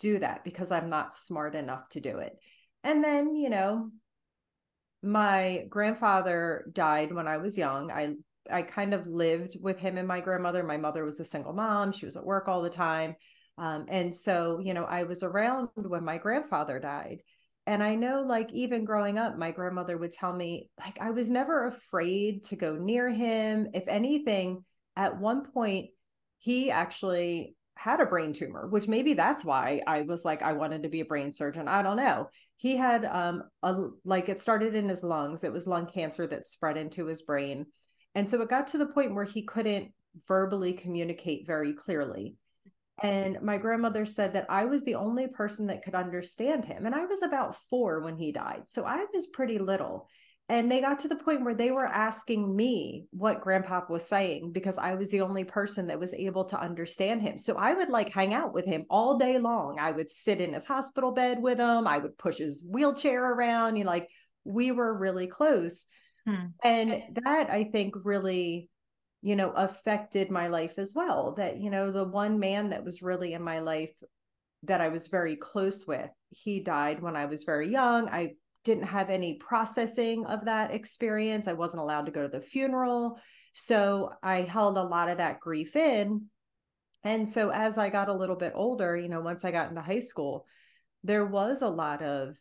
do 0.00 0.18
that 0.18 0.44
because 0.44 0.72
i'm 0.72 0.88
not 0.88 1.14
smart 1.14 1.54
enough 1.54 1.86
to 1.90 2.00
do 2.00 2.18
it 2.18 2.36
and 2.82 3.04
then 3.04 3.36
you 3.36 3.50
know 3.50 3.90
my 5.02 5.64
grandfather 5.68 6.70
died 6.72 7.12
when 7.12 7.28
i 7.28 7.36
was 7.36 7.56
young. 7.56 7.90
I 7.90 8.14
i 8.50 8.62
kind 8.62 8.94
of 8.94 9.06
lived 9.06 9.58
with 9.60 9.78
him 9.78 9.98
and 9.98 10.08
my 10.08 10.20
grandmother. 10.20 10.62
My 10.62 10.78
mother 10.78 11.04
was 11.04 11.20
a 11.20 11.24
single 11.24 11.52
mom. 11.52 11.92
She 11.92 12.06
was 12.06 12.16
at 12.16 12.24
work 12.24 12.48
all 12.48 12.62
the 12.62 12.70
time. 12.70 13.14
Um, 13.58 13.86
and 13.88 14.14
so 14.14 14.60
you 14.60 14.74
know 14.74 14.84
i 14.84 15.02
was 15.04 15.22
around 15.22 15.68
when 15.74 16.04
my 16.04 16.18
grandfather 16.18 16.78
died. 16.78 17.22
And 17.66 17.82
i 17.82 17.94
know 17.94 18.22
like 18.22 18.52
even 18.52 18.84
growing 18.84 19.18
up 19.18 19.36
my 19.36 19.50
grandmother 19.50 19.98
would 19.98 20.12
tell 20.12 20.32
me 20.32 20.70
like 20.80 20.98
i 21.00 21.10
was 21.10 21.30
never 21.30 21.66
afraid 21.66 22.44
to 22.44 22.56
go 22.56 22.74
near 22.76 23.08
him. 23.08 23.68
If 23.74 23.88
anything 23.88 24.64
at 24.96 25.18
one 25.18 25.44
point 25.52 25.90
he 26.38 26.70
actually 26.70 27.56
had 27.78 28.00
a 28.00 28.06
brain 28.06 28.32
tumor 28.32 28.66
which 28.66 28.88
maybe 28.88 29.14
that's 29.14 29.44
why 29.44 29.80
i 29.86 30.02
was 30.02 30.24
like 30.24 30.42
i 30.42 30.52
wanted 30.52 30.82
to 30.82 30.88
be 30.88 31.00
a 31.00 31.04
brain 31.04 31.32
surgeon 31.32 31.68
i 31.68 31.80
don't 31.80 31.96
know 31.96 32.28
he 32.56 32.76
had 32.76 33.04
um 33.04 33.44
a 33.62 33.88
like 34.04 34.28
it 34.28 34.40
started 34.40 34.74
in 34.74 34.88
his 34.88 35.04
lungs 35.04 35.44
it 35.44 35.52
was 35.52 35.66
lung 35.66 35.86
cancer 35.86 36.26
that 36.26 36.44
spread 36.44 36.76
into 36.76 37.06
his 37.06 37.22
brain 37.22 37.66
and 38.14 38.28
so 38.28 38.42
it 38.42 38.50
got 38.50 38.66
to 38.66 38.78
the 38.78 38.86
point 38.86 39.14
where 39.14 39.24
he 39.24 39.42
couldn't 39.42 39.92
verbally 40.26 40.72
communicate 40.72 41.46
very 41.46 41.72
clearly 41.72 42.34
and 43.00 43.40
my 43.42 43.58
grandmother 43.58 44.06
said 44.06 44.32
that 44.32 44.46
I 44.48 44.64
was 44.64 44.82
the 44.82 44.96
only 44.96 45.28
person 45.28 45.68
that 45.68 45.84
could 45.84 45.94
understand 45.94 46.64
him. 46.64 46.84
And 46.84 46.94
I 46.94 47.04
was 47.04 47.22
about 47.22 47.54
four 47.70 48.00
when 48.00 48.16
he 48.16 48.32
died. 48.32 48.64
So 48.66 48.84
I 48.84 49.06
was 49.14 49.28
pretty 49.28 49.58
little. 49.58 50.08
And 50.50 50.70
they 50.72 50.80
got 50.80 51.00
to 51.00 51.08
the 51.08 51.16
point 51.16 51.44
where 51.44 51.54
they 51.54 51.70
were 51.70 51.86
asking 51.86 52.56
me 52.56 53.04
what 53.10 53.42
grandpa 53.42 53.82
was 53.90 54.08
saying 54.08 54.52
because 54.52 54.78
I 54.78 54.94
was 54.94 55.10
the 55.10 55.20
only 55.20 55.44
person 55.44 55.88
that 55.88 56.00
was 56.00 56.14
able 56.14 56.46
to 56.46 56.58
understand 56.60 57.20
him. 57.20 57.36
So 57.36 57.56
I 57.56 57.74
would 57.74 57.90
like 57.90 58.10
hang 58.10 58.32
out 58.32 58.54
with 58.54 58.64
him 58.64 58.86
all 58.88 59.18
day 59.18 59.38
long. 59.38 59.78
I 59.78 59.90
would 59.90 60.10
sit 60.10 60.40
in 60.40 60.54
his 60.54 60.64
hospital 60.64 61.12
bed 61.12 61.42
with 61.42 61.58
him. 61.58 61.86
I 61.86 61.98
would 61.98 62.16
push 62.16 62.38
his 62.38 62.64
wheelchair 62.66 63.30
around. 63.30 63.76
You 63.76 63.84
know, 63.84 63.90
like 63.90 64.08
we 64.44 64.72
were 64.72 64.96
really 64.96 65.26
close. 65.26 65.86
Hmm. 66.26 66.46
And 66.64 67.02
that 67.24 67.50
I 67.50 67.64
think 67.64 67.94
really 68.02 68.70
you 69.20 69.36
know 69.36 69.50
affected 69.50 70.30
my 70.30 70.48
life 70.48 70.78
as 70.78 70.94
well 70.94 71.34
that 71.36 71.58
you 71.58 71.70
know 71.70 71.90
the 71.90 72.04
one 72.04 72.38
man 72.38 72.70
that 72.70 72.84
was 72.84 73.02
really 73.02 73.32
in 73.32 73.42
my 73.42 73.58
life 73.60 73.92
that 74.62 74.80
I 74.80 74.88
was 74.88 75.08
very 75.08 75.36
close 75.36 75.86
with 75.86 76.10
he 76.30 76.60
died 76.60 77.02
when 77.02 77.16
I 77.16 77.26
was 77.26 77.44
very 77.44 77.68
young 77.70 78.08
I 78.08 78.34
didn't 78.68 78.84
have 78.84 79.08
any 79.08 79.34
processing 79.34 80.26
of 80.26 80.44
that 80.44 80.74
experience. 80.74 81.48
I 81.48 81.54
wasn't 81.54 81.80
allowed 81.80 82.04
to 82.04 82.12
go 82.12 82.22
to 82.22 82.28
the 82.28 82.42
funeral. 82.42 83.18
So 83.54 84.12
I 84.22 84.42
held 84.42 84.76
a 84.76 84.82
lot 84.82 85.08
of 85.08 85.16
that 85.16 85.40
grief 85.40 85.74
in. 85.74 86.26
And 87.02 87.26
so 87.26 87.48
as 87.48 87.78
I 87.78 87.88
got 87.88 88.10
a 88.10 88.14
little 88.14 88.36
bit 88.36 88.52
older 88.54 88.94
you 88.94 89.08
know 89.08 89.22
once 89.22 89.42
I 89.42 89.52
got 89.52 89.70
into 89.70 89.80
high 89.80 90.00
school 90.00 90.46
there 91.02 91.24
was 91.24 91.62
a 91.62 91.68
lot 91.68 92.02
of 92.02 92.36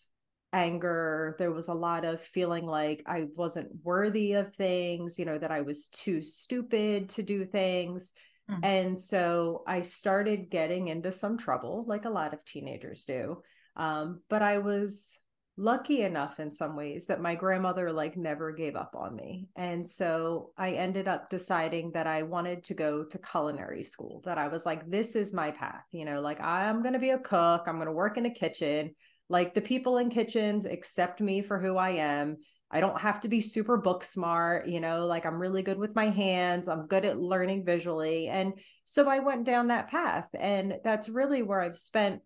anger. 0.51 1.36
There 1.39 1.51
was 1.51 1.69
a 1.69 1.74
lot 1.74 2.03
of 2.03 2.22
feeling 2.22 2.65
like 2.65 3.03
i 3.05 3.27
wasn't 3.36 3.69
worthy 3.84 4.34
of 4.34 4.53
things 4.55 5.19
you 5.19 5.25
know 5.25 5.38
that 5.38 5.51
i 5.51 5.62
was 5.62 5.88
too 5.88 6.22
stupid 6.22 7.10
to 7.10 7.24
do 7.24 7.46
things. 7.46 8.12
Mm. 8.50 8.60
and 8.63 9.00
so 9.00 9.63
i 9.67 9.81
started 9.81 10.50
getting 10.50 10.88
into 10.88 11.12
some 11.12 11.38
trouble 11.38 11.84
like 11.88 12.05
a 12.05 12.10
lot 12.19 12.34
of 12.34 12.43
teenagers 12.43 13.05
do. 13.05 13.41
Um, 13.75 14.22
but 14.29 14.41
i 14.41 14.57
was 14.57 15.19
lucky 15.57 16.03
enough 16.03 16.39
in 16.39 16.51
some 16.51 16.75
ways 16.75 17.07
that 17.07 17.19
my 17.19 17.33
grandmother 17.33 17.91
like 17.91 18.15
never 18.15 18.51
gave 18.51 18.75
up 18.75 18.93
on 18.95 19.15
me 19.15 19.47
and 19.55 19.87
so 19.87 20.51
i 20.57 20.71
ended 20.71 21.07
up 21.07 21.29
deciding 21.29 21.91
that 21.91 22.05
i 22.05 22.21
wanted 22.21 22.63
to 22.63 22.75
go 22.75 23.03
to 23.03 23.17
culinary 23.17 23.83
school 23.83 24.21
that 24.23 24.37
i 24.37 24.47
was 24.47 24.65
like 24.65 24.87
this 24.89 25.15
is 25.15 25.33
my 25.33 25.49
path 25.49 25.83
you 25.91 26.05
know 26.05 26.21
like 26.21 26.39
i'm 26.41 26.81
going 26.83 26.93
to 26.93 26.99
be 26.99 27.09
a 27.09 27.19
cook 27.19 27.63
i'm 27.65 27.75
going 27.75 27.87
to 27.87 27.91
work 27.91 28.17
in 28.17 28.27
a 28.27 28.33
kitchen 28.33 28.93
like 29.29 29.53
the 29.53 29.61
people 29.61 29.97
in 29.97 30.09
kitchens 30.09 30.65
accept 30.65 31.19
me 31.19 31.41
for 31.41 31.59
who 31.59 31.75
I 31.77 31.91
am. 31.91 32.37
I 32.69 32.81
don't 32.81 32.99
have 32.99 33.21
to 33.21 33.29
be 33.29 33.39
super 33.39 33.77
book 33.77 34.03
smart, 34.03 34.67
you 34.67 34.81
know, 34.81 35.05
like 35.05 35.25
I'm 35.25 35.39
really 35.39 35.63
good 35.63 35.77
with 35.77 35.95
my 35.95 36.09
hands. 36.09 36.67
I'm 36.67 36.87
good 36.87 37.05
at 37.05 37.19
learning 37.19 37.65
visually. 37.65 38.27
And 38.27 38.53
so 38.83 39.09
I 39.09 39.19
went 39.19 39.45
down 39.45 39.67
that 39.67 39.89
path. 39.89 40.27
And 40.37 40.75
that's 40.83 41.07
really 41.07 41.43
where 41.43 41.61
I've 41.61 41.77
spent 41.77 42.21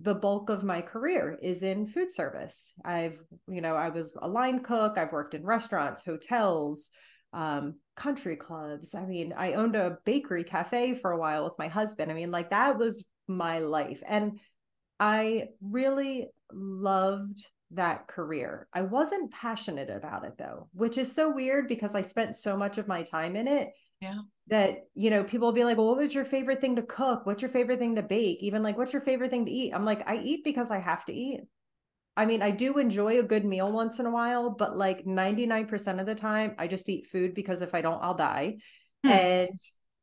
the 0.00 0.14
bulk 0.14 0.50
of 0.50 0.64
my 0.64 0.80
career 0.80 1.38
is 1.42 1.62
in 1.62 1.86
food 1.86 2.10
service. 2.10 2.72
I've, 2.84 3.20
you 3.46 3.60
know, 3.60 3.76
I 3.76 3.90
was 3.90 4.16
a 4.20 4.28
line 4.28 4.60
cook, 4.60 4.96
I've 4.96 5.12
worked 5.12 5.34
in 5.34 5.44
restaurants, 5.44 6.02
hotels, 6.04 6.90
um, 7.32 7.76
country 7.96 8.36
clubs. 8.36 8.94
I 8.94 9.04
mean, 9.04 9.32
I 9.36 9.54
owned 9.54 9.76
a 9.76 9.98
bakery 10.04 10.44
cafe 10.44 10.94
for 10.94 11.12
a 11.12 11.18
while 11.18 11.44
with 11.44 11.58
my 11.58 11.68
husband. 11.68 12.10
I 12.10 12.14
mean, 12.14 12.30
like 12.30 12.50
that 12.50 12.78
was 12.78 13.06
my 13.28 13.60
life. 13.60 14.02
And 14.06 14.40
I 14.98 15.48
really 15.60 16.28
loved 16.52 17.44
that 17.72 18.06
career. 18.06 18.68
I 18.72 18.82
wasn't 18.82 19.32
passionate 19.32 19.90
about 19.90 20.24
it 20.24 20.34
though, 20.38 20.68
which 20.72 20.98
is 20.98 21.14
so 21.14 21.30
weird 21.30 21.68
because 21.68 21.94
I 21.94 22.02
spent 22.02 22.36
so 22.36 22.56
much 22.56 22.78
of 22.78 22.86
my 22.86 23.02
time 23.02 23.34
in 23.34 23.48
it. 23.48 23.70
Yeah. 24.00 24.20
That, 24.48 24.86
you 24.94 25.08
know, 25.10 25.24
people 25.24 25.48
will 25.48 25.54
be 25.54 25.64
like, 25.64 25.78
well, 25.78 25.88
what 25.88 25.98
was 25.98 26.14
your 26.14 26.24
favorite 26.24 26.60
thing 26.60 26.76
to 26.76 26.82
cook? 26.82 27.24
What's 27.24 27.42
your 27.42 27.50
favorite 27.50 27.78
thing 27.78 27.94
to 27.94 28.02
bake? 28.02 28.38
Even 28.42 28.62
like, 28.62 28.76
what's 28.76 28.92
your 28.92 29.02
favorite 29.02 29.30
thing 29.30 29.46
to 29.46 29.52
eat? 29.52 29.72
I'm 29.72 29.84
like, 29.84 30.06
I 30.08 30.16
eat 30.16 30.42
because 30.44 30.70
I 30.70 30.78
have 30.78 31.04
to 31.06 31.12
eat. 31.12 31.40
I 32.16 32.26
mean, 32.26 32.42
I 32.42 32.50
do 32.50 32.76
enjoy 32.78 33.18
a 33.18 33.22
good 33.22 33.44
meal 33.44 33.72
once 33.72 33.98
in 33.98 34.06
a 34.06 34.10
while, 34.10 34.50
but 34.50 34.76
like 34.76 35.06
99% 35.06 36.00
of 36.00 36.06
the 36.06 36.14
time, 36.14 36.54
I 36.58 36.66
just 36.66 36.88
eat 36.88 37.06
food 37.06 37.34
because 37.34 37.62
if 37.62 37.74
I 37.74 37.80
don't, 37.80 38.02
I'll 38.02 38.14
die. 38.14 38.56
Hmm. 39.04 39.10
And 39.10 39.60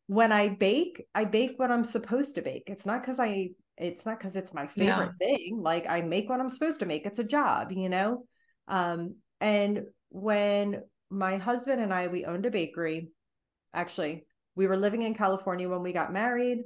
when 0.07 0.31
I 0.31 0.49
bake, 0.49 1.05
I 1.13 1.25
bake 1.25 1.53
what 1.57 1.69
I'm 1.69 1.85
supposed 1.85 2.35
to 2.35 2.41
bake. 2.41 2.63
It's 2.67 2.85
not 2.85 3.01
because 3.01 3.19
I 3.19 3.49
it's 3.79 4.05
not 4.05 4.19
because 4.19 4.35
it's 4.35 4.53
my 4.53 4.67
favorite 4.67 5.13
yeah. 5.21 5.27
thing 5.27 5.59
like 5.61 5.87
i 5.87 6.01
make 6.01 6.29
what 6.29 6.39
i'm 6.39 6.49
supposed 6.49 6.79
to 6.79 6.85
make 6.85 7.05
it's 7.05 7.19
a 7.19 7.23
job 7.23 7.71
you 7.71 7.89
know 7.89 8.25
um 8.67 9.15
and 9.39 9.83
when 10.09 10.81
my 11.09 11.37
husband 11.37 11.81
and 11.81 11.93
i 11.93 12.07
we 12.07 12.25
owned 12.25 12.45
a 12.45 12.51
bakery 12.51 13.09
actually 13.73 14.25
we 14.59 14.67
were 14.67 14.75
living 14.75 15.03
in 15.03 15.15
california 15.15 15.69
when 15.69 15.81
we 15.81 15.93
got 15.93 16.11
married 16.11 16.59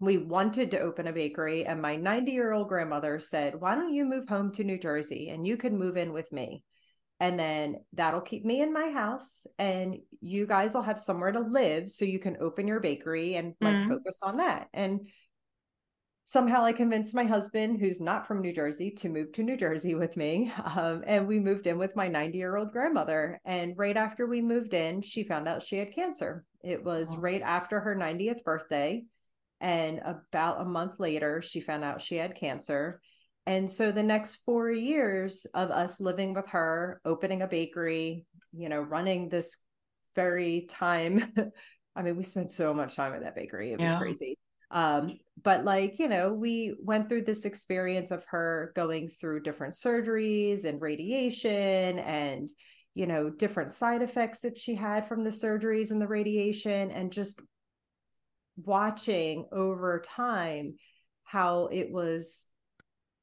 we 0.00 0.18
wanted 0.18 0.70
to 0.70 0.80
open 0.80 1.06
a 1.06 1.12
bakery 1.12 1.64
and 1.64 1.80
my 1.80 1.96
90 1.96 2.30
year 2.30 2.52
old 2.52 2.68
grandmother 2.68 3.18
said 3.18 3.58
why 3.58 3.74
don't 3.74 3.94
you 3.94 4.04
move 4.04 4.28
home 4.28 4.52
to 4.52 4.64
new 4.64 4.78
jersey 4.78 5.30
and 5.30 5.46
you 5.46 5.56
can 5.56 5.78
move 5.78 5.96
in 5.96 6.12
with 6.12 6.30
me 6.30 6.62
and 7.18 7.38
then 7.38 7.76
that'll 7.94 8.20
keep 8.20 8.44
me 8.44 8.60
in 8.60 8.70
my 8.70 8.90
house 8.90 9.46
and 9.58 9.96
you 10.20 10.46
guys 10.46 10.74
will 10.74 10.82
have 10.82 11.00
somewhere 11.00 11.32
to 11.32 11.40
live 11.40 11.88
so 11.88 12.04
you 12.04 12.18
can 12.18 12.36
open 12.38 12.68
your 12.68 12.80
bakery 12.80 13.36
and 13.36 13.54
like 13.62 13.74
mm-hmm. 13.74 13.88
focus 13.88 14.18
on 14.22 14.36
that 14.36 14.68
and 14.74 15.08
somehow 16.26 16.64
I 16.64 16.72
convinced 16.72 17.14
my 17.14 17.24
husband, 17.24 17.78
who's 17.78 18.00
not 18.00 18.26
from 18.26 18.42
New 18.42 18.52
Jersey, 18.52 18.90
to 18.90 19.08
move 19.08 19.32
to 19.32 19.44
New 19.44 19.56
Jersey 19.56 19.94
with 19.94 20.16
me. 20.16 20.52
Um, 20.76 21.04
and 21.06 21.26
we 21.26 21.38
moved 21.38 21.66
in 21.68 21.78
with 21.78 21.96
my 21.96 22.08
90 22.08 22.36
year 22.36 22.56
old 22.56 22.72
grandmother. 22.72 23.40
And 23.46 23.78
right 23.78 23.96
after 23.96 24.26
we 24.26 24.42
moved 24.42 24.74
in, 24.74 25.00
she 25.00 25.22
found 25.22 25.48
out 25.48 25.62
she 25.62 25.78
had 25.78 25.94
cancer. 25.94 26.44
It 26.66 26.84
was 26.84 27.12
oh. 27.12 27.18
right 27.18 27.40
after 27.42 27.78
her 27.80 27.94
90th 27.94 28.42
birthday. 28.42 29.04
And 29.60 30.00
about 30.04 30.60
a 30.60 30.64
month 30.64 30.98
later, 30.98 31.40
she 31.40 31.60
found 31.60 31.84
out 31.84 32.02
she 32.02 32.16
had 32.16 32.34
cancer. 32.34 33.00
And 33.46 33.70
so 33.70 33.92
the 33.92 34.02
next 34.02 34.40
four 34.44 34.70
years 34.70 35.46
of 35.54 35.70
us 35.70 36.00
living 36.00 36.34
with 36.34 36.48
her, 36.48 37.00
opening 37.04 37.40
a 37.40 37.46
bakery, 37.46 38.26
you 38.52 38.68
know, 38.68 38.80
running 38.80 39.28
this 39.28 39.58
very 40.16 40.66
time. 40.68 41.32
I 41.96 42.02
mean, 42.02 42.16
we 42.16 42.24
spent 42.24 42.50
so 42.50 42.74
much 42.74 42.96
time 42.96 43.14
at 43.14 43.22
that 43.22 43.36
bakery. 43.36 43.72
It 43.72 43.80
was 43.80 43.90
yeah. 43.90 43.98
crazy 43.98 44.36
um 44.72 45.16
but 45.42 45.64
like 45.64 45.98
you 45.98 46.08
know 46.08 46.32
we 46.32 46.74
went 46.80 47.08
through 47.08 47.22
this 47.22 47.44
experience 47.44 48.10
of 48.10 48.24
her 48.24 48.72
going 48.74 49.08
through 49.08 49.40
different 49.40 49.74
surgeries 49.74 50.64
and 50.64 50.82
radiation 50.82 52.00
and 52.00 52.48
you 52.96 53.06
know 53.06 53.28
different 53.28 53.74
side 53.74 54.00
effects 54.00 54.40
that 54.40 54.56
she 54.56 54.74
had 54.74 55.06
from 55.06 55.22
the 55.22 55.30
surgeries 55.30 55.90
and 55.90 56.00
the 56.00 56.08
radiation 56.08 56.90
and 56.90 57.12
just 57.12 57.40
watching 58.56 59.44
over 59.52 60.02
time 60.04 60.74
how 61.24 61.68
it 61.70 61.92
was 61.92 62.46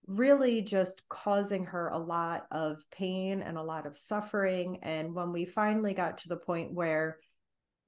really 0.05 0.61
just 0.61 1.01
causing 1.09 1.65
her 1.65 1.87
a 1.87 1.97
lot 1.97 2.45
of 2.51 2.83
pain 2.91 3.41
and 3.41 3.57
a 3.57 3.63
lot 3.63 3.87
of 3.87 3.97
suffering 3.97 4.77
and 4.83 5.15
when 5.15 5.31
we 5.31 5.43
finally 5.43 5.95
got 5.95 6.19
to 6.19 6.29
the 6.29 6.37
point 6.37 6.71
where 6.71 7.17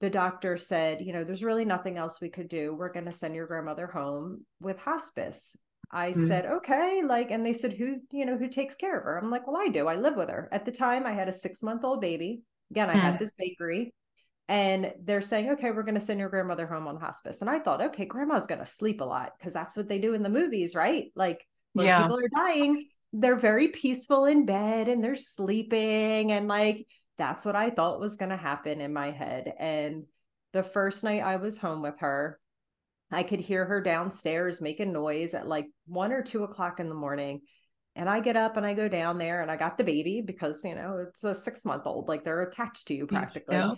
the 0.01 0.09
doctor 0.09 0.57
said, 0.57 0.99
you 1.01 1.13
know, 1.13 1.23
there's 1.23 1.43
really 1.43 1.63
nothing 1.63 1.97
else 1.97 2.19
we 2.19 2.29
could 2.29 2.49
do. 2.49 2.73
We're 2.73 2.91
going 2.91 3.05
to 3.05 3.13
send 3.13 3.33
your 3.33 3.47
grandmother 3.47 3.87
home 3.87 4.45
with 4.59 4.77
hospice. 4.77 5.55
I 5.95 6.13
mm 6.13 6.25
said, 6.27 6.45
okay. 6.45 7.01
Like, 7.03 7.31
and 7.31 7.45
they 7.45 7.53
said, 7.53 7.73
who, 7.73 8.01
you 8.11 8.25
know, 8.25 8.37
who 8.37 8.49
takes 8.49 8.75
care 8.75 8.97
of 8.97 9.05
her? 9.05 9.17
I'm 9.17 9.31
like, 9.31 9.47
well, 9.47 9.57
I 9.57 9.69
do. 9.69 9.87
I 9.87 9.95
live 9.95 10.15
with 10.15 10.29
her. 10.29 10.49
At 10.51 10.65
the 10.65 10.71
time, 10.71 11.07
I 11.07 11.13
had 11.13 11.29
a 11.29 11.33
six 11.33 11.63
month 11.63 11.83
old 11.85 12.01
baby. 12.01 12.43
Again, 12.71 12.89
I 12.91 12.97
mm 12.97 12.99
had 12.99 13.19
this 13.19 13.33
bakery. 13.33 13.93
And 14.47 14.93
they're 15.03 15.21
saying, 15.21 15.51
okay, 15.51 15.71
we're 15.71 15.83
going 15.83 15.95
to 15.95 16.01
send 16.01 16.19
your 16.19 16.29
grandmother 16.29 16.67
home 16.67 16.87
on 16.87 16.97
hospice. 16.99 17.41
And 17.41 17.49
I 17.49 17.59
thought, 17.59 17.81
okay, 17.81 18.05
grandma's 18.05 18.45
going 18.47 18.59
to 18.59 18.65
sleep 18.65 19.01
a 19.01 19.05
lot 19.05 19.33
because 19.37 19.53
that's 19.53 19.75
what 19.75 19.87
they 19.89 19.99
do 19.99 20.13
in 20.13 20.21
the 20.21 20.29
movies, 20.29 20.75
right? 20.75 21.11
Like, 21.15 21.47
When 21.73 21.87
Yeah. 21.87 22.01
people 22.03 22.17
are 22.17 22.29
dying, 22.29 22.87
they're 23.13 23.37
very 23.37 23.69
peaceful 23.69 24.25
in 24.25 24.45
bed 24.45 24.87
and 24.87 25.03
they're 25.03 25.15
sleeping. 25.15 26.31
And 26.31 26.47
like, 26.47 26.87
that's 27.17 27.45
what 27.45 27.55
I 27.55 27.71
thought 27.71 27.99
was 27.99 28.17
going 28.17 28.29
to 28.29 28.37
happen 28.37 28.81
in 28.81 28.93
my 28.93 29.11
head. 29.11 29.53
And 29.57 30.05
the 30.53 30.63
first 30.63 31.03
night 31.03 31.21
I 31.23 31.37
was 31.37 31.57
home 31.57 31.81
with 31.81 31.99
her, 31.99 32.39
I 33.15 33.23
could 33.23 33.39
hear 33.39 33.65
her 33.65 33.81
downstairs 33.81 34.61
making 34.61 34.91
noise 34.93 35.33
at 35.33 35.47
like 35.47 35.67
one 35.87 36.11
or 36.11 36.21
two 36.21 36.43
o'clock 36.43 36.79
in 36.79 36.89
the 36.89 36.95
morning. 36.95 37.41
And 37.95 38.09
I 38.09 38.19
get 38.19 38.35
up 38.35 38.57
and 38.57 38.65
I 38.65 38.73
go 38.73 38.89
down 38.89 39.17
there 39.17 39.41
and 39.41 39.49
I 39.49 39.55
got 39.55 39.77
the 39.77 39.83
baby 39.85 40.21
because, 40.21 40.63
you 40.65 40.75
know, 40.75 41.05
it's 41.07 41.23
a 41.23 41.33
six 41.33 41.63
month 41.63 41.83
old, 41.85 42.09
like 42.09 42.25
they're 42.25 42.41
attached 42.41 42.87
to 42.87 42.93
you 42.93 43.07
practically. 43.07 43.55
Yeah. 43.55 43.71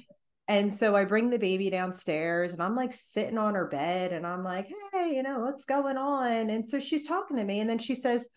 And 0.48 0.74
so 0.74 0.96
I 0.96 1.06
bring 1.06 1.30
the 1.30 1.38
baby 1.38 1.70
downstairs 1.70 2.54
and 2.54 2.62
I'm 2.64 2.76
like 2.76 2.94
sitting 2.94 3.38
on 3.38 3.54
her 3.54 3.68
bed 3.68 4.14
and 4.14 4.26
I'm 4.26 4.44
like, 4.44 4.68
hey, 4.92 5.14
you 5.14 5.22
know, 5.22 5.40
what's 5.42 5.66
going 5.66 5.98
on? 5.98 6.50
And 6.50 6.68
so 6.68 6.80
she's 6.80 7.04
talking 7.08 7.38
to 7.38 7.44
me. 7.44 7.60
And 7.60 7.70
then 7.70 7.78
she 7.80 7.96
says, 7.96 8.28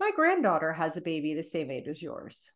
my 0.00 0.10
granddaughter 0.16 0.72
has 0.72 0.96
a 0.96 1.02
baby 1.02 1.34
the 1.34 1.42
same 1.42 1.70
age 1.70 1.86
as 1.86 2.02
yours. 2.02 2.50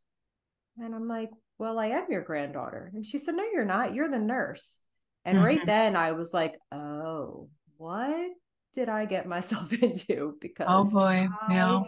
And 0.78 0.94
I'm 0.94 1.06
like, 1.06 1.30
well, 1.58 1.78
I 1.78 1.86
am 1.88 2.06
your 2.08 2.22
granddaughter. 2.22 2.90
And 2.94 3.04
she 3.04 3.18
said, 3.18 3.34
no, 3.36 3.44
you're 3.52 3.64
not. 3.64 3.94
You're 3.94 4.08
the 4.10 4.18
nurse. 4.18 4.78
And 5.24 5.40
right 5.44 5.60
Mhm. 5.60 5.66
then 5.66 5.94
I 5.94 6.12
was 6.12 6.32
like, 6.34 6.54
oh, 6.72 7.48
what 7.76 8.30
did 8.74 8.88
I 8.88 9.04
get 9.06 9.26
myself 9.26 9.72
into? 9.82 10.36
Because 10.40 10.66
Oh 10.68 10.90
boy. 10.90 11.28
Yeah. 11.50 11.76
I 11.78 11.82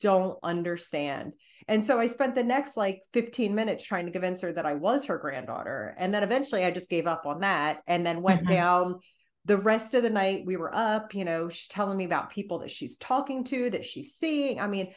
don't 0.00 0.38
understand. 0.42 1.32
And 1.68 1.84
so 1.84 2.00
I 2.00 2.08
spent 2.08 2.34
the 2.34 2.42
next 2.42 2.76
like 2.76 3.02
15 3.12 3.54
minutes 3.54 3.84
trying 3.84 4.06
to 4.06 4.12
convince 4.12 4.40
her 4.40 4.52
that 4.52 4.66
I 4.66 4.74
was 4.74 5.04
her 5.06 5.18
granddaughter. 5.18 5.94
And 5.96 6.12
then 6.12 6.22
eventually 6.24 6.64
I 6.64 6.70
just 6.72 6.90
gave 6.90 7.06
up 7.06 7.24
on 7.24 7.40
that 7.40 7.82
and 7.86 8.04
then 8.04 8.22
went 8.22 8.42
Mhm. 8.44 8.48
down 8.48 9.00
the 9.44 9.56
rest 9.56 9.94
of 9.94 10.02
the 10.02 10.10
night. 10.10 10.44
We 10.44 10.56
were 10.56 10.74
up, 10.74 11.14
you 11.14 11.24
know, 11.24 11.48
she's 11.48 11.68
telling 11.68 11.96
me 11.96 12.04
about 12.04 12.30
people 12.30 12.60
that 12.60 12.70
she's 12.70 12.98
talking 12.98 13.44
to, 13.44 13.70
that 13.70 13.84
she's 13.84 14.14
seeing. 14.14 14.60
I 14.60 14.66
mean, 14.66 14.92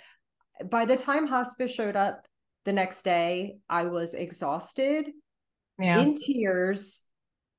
by 0.70 0.86
the 0.86 0.98
time 0.98 1.28
hospice 1.28 1.72
showed 1.72 1.96
up 1.96 2.26
the 2.64 2.74
next 2.74 3.04
day, 3.04 3.58
I 3.70 3.84
was 3.84 4.14
exhausted 4.16 5.12
Yeah. 5.80 6.00
in 6.00 6.16
tears 6.16 7.02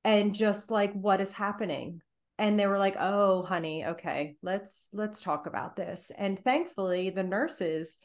and 0.03 0.33
just 0.33 0.69
like 0.71 0.91
what 0.93 1.21
is 1.21 1.31
happening 1.31 2.01
and 2.39 2.59
they 2.59 2.67
were 2.67 2.77
like 2.77 2.95
oh 2.99 3.43
honey 3.43 3.85
okay 3.85 4.35
let's 4.41 4.89
let's 4.93 5.21
talk 5.21 5.47
about 5.47 5.75
this. 5.75 6.11
And 6.17 6.43
thankfully 6.43 7.09
the 7.09 7.23
nurses 7.23 7.97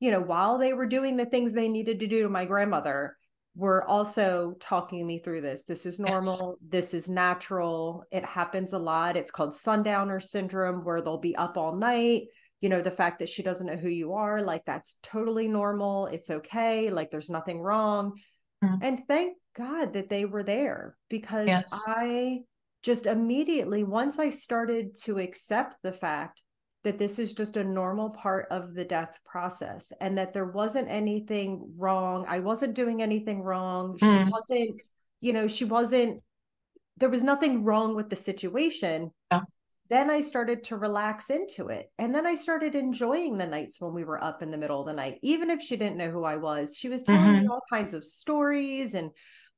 you 0.00 0.10
know 0.10 0.20
while 0.20 0.58
they 0.58 0.72
were 0.72 0.86
doing 0.86 1.16
the 1.16 1.26
things 1.26 1.52
they 1.52 1.68
needed 1.68 2.00
to 2.00 2.06
do 2.06 2.22
to 2.22 2.28
my 2.28 2.44
grandmother 2.44 3.16
were 3.54 3.82
also 3.84 4.54
talking 4.60 5.06
me 5.06 5.18
through 5.18 5.40
this. 5.40 5.64
This 5.64 5.86
is 5.86 5.98
Yes. 5.98 6.10
normal. 6.10 6.58
This 6.66 6.92
is 6.92 7.08
natural. 7.08 8.04
It 8.10 8.22
happens 8.24 8.74
a 8.74 8.78
lot. 8.78 9.16
It's 9.16 9.30
called 9.30 9.54
sundowner 9.54 10.20
syndrome 10.20 10.84
where 10.84 11.00
they'll 11.00 11.16
be 11.18 11.34
up 11.36 11.56
all 11.56 11.74
night. 11.74 12.24
You 12.60 12.68
know 12.68 12.82
the 12.82 12.90
fact 12.90 13.18
that 13.20 13.28
she 13.28 13.42
doesn't 13.42 13.66
know 13.66 13.76
who 13.76 13.88
you 13.88 14.12
are 14.14 14.42
like 14.42 14.64
that's 14.66 14.96
totally 15.02 15.48
normal. 15.48 16.06
It's 16.06 16.28
okay. 16.30 16.90
Like 16.90 17.10
there's 17.10 17.30
nothing 17.30 17.60
wrong. 17.60 18.12
Mhm. 18.64 18.78
and 18.82 19.02
thank 19.06 19.36
god 19.54 19.92
that 19.94 20.08
they 20.08 20.24
were 20.24 20.42
there 20.42 20.96
because 21.10 21.48
Yes. 21.48 21.72
i 21.86 22.40
just 22.86 23.06
immediately 23.06 23.82
once 23.82 24.20
i 24.20 24.30
started 24.30 24.94
to 24.94 25.18
accept 25.18 25.76
the 25.82 25.92
fact 25.92 26.40
that 26.84 26.98
this 26.98 27.18
is 27.18 27.34
just 27.34 27.56
a 27.56 27.64
normal 27.64 28.10
part 28.10 28.46
of 28.52 28.74
the 28.74 28.84
death 28.84 29.18
process 29.24 29.92
and 30.00 30.16
that 30.16 30.32
there 30.32 30.46
wasn't 30.46 30.88
anything 30.88 31.48
wrong 31.76 32.24
i 32.28 32.38
wasn't 32.38 32.74
doing 32.74 33.02
anything 33.02 33.42
wrong 33.42 33.98
she 33.98 34.04
Mm. 34.06 34.30
wasn't 34.30 34.80
you 35.20 35.32
know 35.32 35.48
she 35.48 35.64
wasn't 35.64 36.22
there 36.96 37.10
was 37.10 37.24
nothing 37.24 37.64
wrong 37.64 37.96
with 37.96 38.08
the 38.08 38.14
situation 38.30 39.10
Yeah. 39.32 39.40
then 39.88 40.08
I 40.10 40.20
started 40.20 40.58
to 40.64 40.76
relax 40.76 41.30
into 41.30 41.68
it. 41.68 41.90
And 41.98 42.12
then 42.14 42.26
I 42.26 42.34
started 42.36 42.74
enjoying 42.74 43.36
the 43.36 43.46
nights 43.46 43.80
when 43.80 43.94
we 43.94 44.04
were 44.04 44.22
up 44.22 44.42
in 44.42 44.50
the 44.50 44.56
middle 44.62 44.80
of 44.80 44.86
the 44.86 44.92
night, 45.02 45.18
even 45.22 45.48
if 45.50 45.60
she 45.62 45.76
didn't 45.76 45.96
know 46.00 46.10
who 46.10 46.24
I 46.24 46.36
was. 46.38 46.76
She 46.76 46.88
was 46.88 47.04
telling 47.04 47.32
me 47.32 47.46
Mhm. 47.46 47.50
all 47.50 47.62
kinds 47.70 47.94
of 47.94 48.02
stories 48.02 48.94
and 48.94 49.10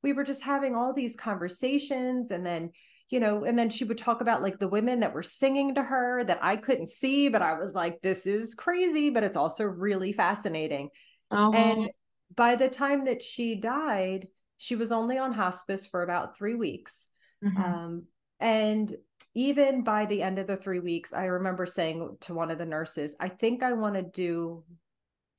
we 0.03 0.13
were 0.13 0.23
just 0.31 0.43
having 0.43 0.75
all 0.75 0.93
these 0.93 1.15
conversations. 1.15 2.29
And 2.31 2.45
then, 2.45 2.71
you 3.09 3.19
know, 3.19 3.43
and 3.43 3.57
then 3.57 3.69
she 3.69 3.85
would 3.85 3.97
talk 3.97 4.21
about 4.21 4.41
like 4.41 4.59
the 4.59 4.67
women 4.67 4.99
that 4.99 5.13
were 5.13 5.23
singing 5.23 5.75
to 5.75 5.83
her 5.83 6.23
that 6.23 6.39
I 6.41 6.55
couldn't 6.55 6.89
see, 6.89 7.29
but 7.29 7.41
I 7.41 7.57
was 7.59 7.73
like, 7.73 8.01
this 8.01 8.27
is 8.27 8.55
crazy, 8.55 9.09
but 9.09 9.23
it's 9.23 9.37
also 9.37 9.63
really 9.65 10.11
fascinating. 10.11 10.89
Oh, 11.31 11.51
And 11.53 11.89
by 12.35 12.55
the 12.55 12.69
time 12.69 13.05
that 13.05 13.21
she 13.21 13.55
died, 13.55 14.27
she 14.57 14.75
was 14.75 14.91
only 14.91 15.17
on 15.17 15.33
hospice 15.33 15.85
for 15.85 16.03
about 16.03 16.37
three 16.37 16.55
weeks. 16.55 17.07
mhm. 17.41 17.63
Um, 17.63 18.03
and 18.39 18.95
even 19.33 19.83
by 19.83 20.05
the 20.05 20.21
end 20.21 20.39
of 20.39 20.47
the 20.47 20.55
three 20.55 20.79
weeks, 20.79 21.13
I 21.13 21.25
remember 21.25 21.65
saying 21.65 22.17
to 22.21 22.33
one 22.33 22.51
of 22.51 22.57
the 22.57 22.65
nurses, 22.65 23.15
I 23.19 23.29
think 23.29 23.63
I 23.63 23.73
want 23.73 23.95
to 23.95 24.03
do 24.03 24.63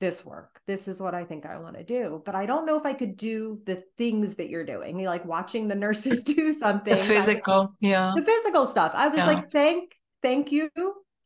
this 0.01 0.25
work. 0.25 0.59
This 0.67 0.89
is 0.89 0.99
what 0.99 1.15
I 1.15 1.23
think 1.23 1.45
I 1.45 1.57
want 1.59 1.77
to 1.77 1.83
do. 1.85 2.21
But 2.25 2.35
I 2.35 2.45
don't 2.45 2.65
know 2.65 2.77
if 2.77 2.85
I 2.85 2.91
could 2.93 3.15
do 3.15 3.61
the 3.65 3.81
things 3.97 4.35
that 4.35 4.49
you're 4.49 4.65
doing, 4.65 5.01
like 5.05 5.23
watching 5.23 5.69
the 5.69 5.75
nurses 5.75 6.23
do 6.25 6.51
something. 6.51 6.93
the 6.93 6.99
physical. 7.01 7.73
Yeah. 7.79 8.11
the 8.15 8.23
physical 8.23 8.65
stuff. 8.65 8.91
I 8.93 9.07
was 9.07 9.17
Yeah. 9.19 9.27
like, 9.27 9.49
thank, 9.49 9.93
thank 10.21 10.51
you 10.51 10.69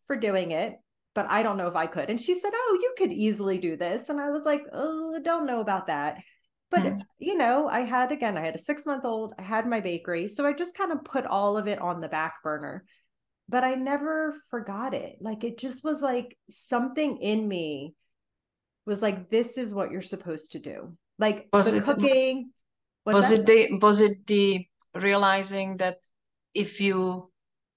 for 0.06 0.16
doing 0.16 0.52
it. 0.52 0.76
But 1.16 1.28
I 1.30 1.42
don't 1.44 1.58
know 1.58 1.68
if 1.68 1.76
I 1.78 1.88
could. 1.88 2.10
And 2.10 2.22
she 2.22 2.36
said, 2.38 2.52
Oh, 2.54 2.78
you 2.82 2.94
could 2.98 3.12
easily 3.14 3.58
do 3.58 3.78
this. 3.78 4.10
And 4.10 4.20
I 4.20 4.30
was 4.30 4.44
like, 4.44 4.62
Oh, 4.74 5.18
don't 5.24 5.48
know 5.48 5.62
about 5.62 5.88
that. 5.88 6.20
But 6.70 6.82
Hmm. 6.84 6.98
you 7.18 7.38
know, 7.38 7.68
I 7.70 7.80
had 7.82 8.12
again, 8.12 8.38
I 8.38 8.46
had 8.46 8.56
a 8.56 8.60
six 8.60 8.86
month 8.86 9.06
old, 9.06 9.34
I 9.40 9.42
had 9.42 9.66
my 9.66 9.80
bakery. 9.80 10.28
So 10.28 10.46
I 10.46 10.52
just 10.54 10.78
kind 10.78 10.92
of 10.92 11.06
put 11.06 11.26
all 11.26 11.58
of 11.58 11.68
it 11.68 11.80
on 11.80 12.02
the 12.02 12.10
back 12.10 12.44
burner. 12.44 12.84
But 13.48 13.64
I 13.64 13.76
never 13.76 14.36
forgot 14.50 14.94
it. 14.94 15.18
Like 15.22 15.44
it 15.46 15.58
just 15.58 15.84
was 15.84 16.02
like 16.02 16.38
something 16.50 17.18
in 17.18 17.48
me 17.48 17.94
was 18.86 19.02
like, 19.02 19.30
this 19.30 19.58
is 19.58 19.74
what 19.74 19.92
you're 19.92 20.02
supposed 20.02 20.52
to 20.54 20.60
do. 20.60 20.96
Like 21.20 21.48
Was 21.54 21.72
the 21.72 21.78
it- 21.78 21.84
cooking. 21.86 22.52
was 23.06 23.30
that? 23.30 23.40
it 23.42 23.46
the 23.46 23.78
was 23.86 24.02
it 24.02 24.26
the 24.28 24.66
realizing 24.96 25.78
that 25.78 25.98
if 26.54 26.80
you 26.82 27.30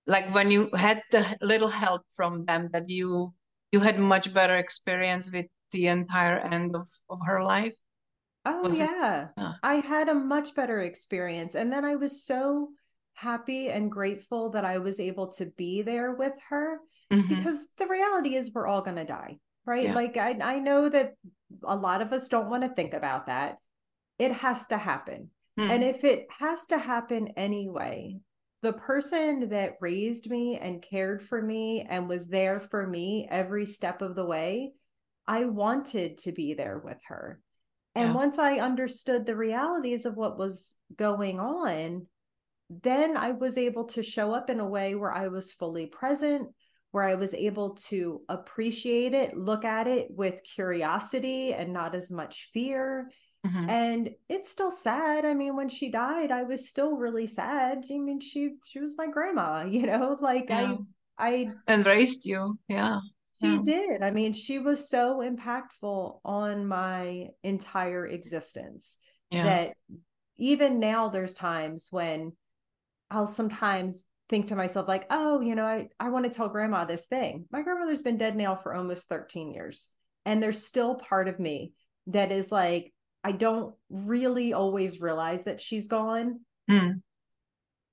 like 0.07 0.33
when 0.35 0.51
you 0.51 0.71
had 0.75 1.03
the 1.11 1.25
little 1.43 1.69
help 1.69 2.03
from 2.17 2.45
them 2.47 2.71
that 2.73 2.89
you 2.89 3.35
you 3.73 3.81
had 3.81 3.99
much 3.99 4.33
better 4.33 4.57
experience 4.57 5.31
with 5.33 5.47
the 5.73 5.87
entire 5.89 6.39
end 6.39 6.75
of, 6.75 6.89
of 7.11 7.19
her 7.27 7.43
life 7.45 7.77
Oh 8.47 8.63
Was 8.63 8.81
it- 8.81 8.89
yeah. 8.89 9.29
Yeah. 9.37 9.53
I 9.63 9.75
had 9.85 10.09
a 10.09 10.15
much 10.15 10.55
better 10.55 10.81
experience. 10.81 11.55
And 11.55 11.71
then 11.71 11.85
I 11.85 11.97
was 11.97 12.25
so 12.25 12.71
happy 13.13 13.69
and 13.69 13.91
grateful 13.91 14.51
that 14.55 14.65
I 14.65 14.79
was 14.79 15.01
able 15.01 15.29
to 15.39 15.47
be 15.59 15.83
there 15.83 16.15
with 16.15 16.33
her 16.49 16.79
Mhm. 17.13 17.29
because 17.29 17.67
the 17.77 17.87
reality 17.87 18.37
is 18.37 18.53
we're 18.55 18.67
all 18.71 18.81
going 18.81 18.97
to 18.97 19.05
die, 19.05 19.39
right? 19.69 19.85
Yeah. 19.85 19.95
Like 19.95 20.17
I 20.17 20.33
I 20.33 20.59
know 20.59 20.89
that 20.89 21.13
a 21.63 21.77
lot 21.77 22.03
of 22.03 22.13
us 22.13 22.29
don't 22.29 22.51
want 22.51 22.65
to 22.65 22.71
think 22.71 22.95
about 22.95 23.27
that. 23.27 23.59
It 24.19 24.33
has 24.33 24.67
to 24.69 24.79
happen. 24.79 25.31
Hmm. 25.57 25.71
And 25.71 25.85
if 25.85 26.03
it 26.03 26.27
has 26.39 26.67
to 26.69 26.79
happen 26.79 27.29
anyway, 27.37 28.19
the 28.63 28.73
person 28.73 29.51
that 29.51 29.77
raised 29.81 30.29
me 30.29 30.59
and 30.59 30.83
cared 30.83 31.23
for 31.23 31.41
me 31.41 31.87
and 31.89 32.09
was 32.09 32.29
there 32.29 32.61
for 32.61 32.87
me 32.87 33.29
every 33.31 33.67
step 33.67 34.03
of 34.03 34.17
the 34.17 34.27
way, 34.27 34.73
I 35.27 35.45
wanted 35.45 36.19
to 36.19 36.33
be 36.33 36.55
there 36.55 36.79
with 36.79 36.99
her. 37.07 37.41
And 37.95 38.09
Yeah. 38.11 38.15
once 38.15 38.39
I 38.39 38.59
understood 38.59 39.27
the 39.27 39.37
realities 39.37 40.07
of 40.07 40.17
what 40.17 40.39
was 40.39 40.75
going 40.97 41.39
on, 41.39 42.07
then 42.71 43.17
I 43.17 43.33
was 43.33 43.57
able 43.57 43.85
to 43.87 44.03
show 44.03 44.33
up 44.33 44.51
in 44.51 44.61
a 44.61 44.69
way 44.69 44.95
where 44.95 45.13
I 45.13 45.29
was 45.29 45.53
fully 45.53 45.87
present, 45.87 46.49
where 46.99 47.07
I 47.07 47.15
was 47.15 47.33
able 47.33 47.77
to 47.91 48.23
appreciate 48.29 49.15
it, 49.15 49.37
look 49.37 49.65
at 49.65 49.87
it 49.87 50.09
with 50.11 50.43
curiosity 50.43 51.55
and 51.55 51.73
not 51.73 51.95
as 51.95 52.11
much 52.11 52.49
fear. 52.53 53.09
Mhm. 53.47 53.69
And 53.71 54.11
it's 54.29 54.51
still 54.51 54.73
sad. 54.73 55.25
I 55.25 55.33
mean, 55.33 55.55
when 55.55 55.69
she 55.69 55.93
died, 55.93 56.33
I 56.33 56.43
was 56.43 56.69
still 56.69 56.97
really 56.97 57.29
sad. 57.29 57.85
I 57.89 57.99
mean, 57.99 58.19
she 58.19 58.57
she 58.65 58.81
was 58.81 58.97
my 58.99 59.07
grandma, 59.07 59.65
you 59.71 59.87
know, 59.87 60.19
like 60.21 60.47
Yeah. 60.49 60.77
I 61.19 61.47
I 61.47 61.49
and 61.69 61.87
raised 61.87 62.27
you 62.27 62.59
yeah 62.67 62.99
she 63.41 63.47
Yeah. 63.47 63.63
did. 63.63 64.03
I 64.03 64.11
mean, 64.11 64.33
she 64.33 64.59
was 64.59 64.91
so 64.91 65.19
impactful 65.19 66.19
on 66.25 66.67
my 66.67 67.29
entire 67.45 68.09
existence 68.09 68.99
yeah 69.31 69.45
that 69.45 69.75
even 70.37 70.81
now 70.81 71.11
there's 71.11 71.35
times 71.35 71.87
when 71.93 72.33
I'll 73.09 73.29
sometimes 73.29 74.03
think 74.29 74.49
to 74.49 74.57
myself 74.57 74.89
like, 74.89 75.07
"Oh, 75.11 75.41
you 75.41 75.55
know, 75.55 75.65
I 75.67 75.89
I 76.01 76.11
want 76.11 76.25
to 76.25 76.31
tell 76.31 76.49
grandma 76.49 76.85
this 76.85 77.07
thing." 77.07 77.47
My 77.51 77.63
grandmother's 77.63 78.03
been 78.03 78.19
dead 78.19 78.37
now 78.37 78.55
for 78.57 78.75
almost 78.75 79.09
13 79.09 79.53
years, 79.53 79.89
and 80.25 80.43
there's 80.43 80.65
still 80.65 80.95
part 80.97 81.29
of 81.29 81.39
me 81.41 81.73
that 82.09 82.33
is 82.33 82.53
like 82.53 82.93
I 83.25 83.33
don't 83.33 83.75
really 83.91 84.53
always 84.53 85.01
realize 85.01 85.45
that 85.45 85.61
she's 85.61 85.87
gone. 85.89 86.41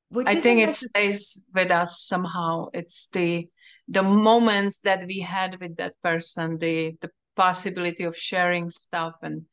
Which 0.09 0.27
I 0.27 0.35
think 0.35 0.61
it 0.61 0.75
stays 0.75 1.43
with 1.53 1.71
us 1.71 2.01
somehow. 2.01 2.69
It's 2.73 3.09
the 3.09 3.47
the 3.87 4.03
moments 4.03 4.79
that 4.79 5.05
we 5.07 5.19
had 5.19 5.59
with 5.59 5.75
that 5.77 5.99
person, 6.01 6.57
the 6.57 6.95
the 7.01 7.11
possibility 7.35 8.03
of 8.03 8.15
sharing 8.15 8.69
stuff 8.69 9.13
and 9.21 9.45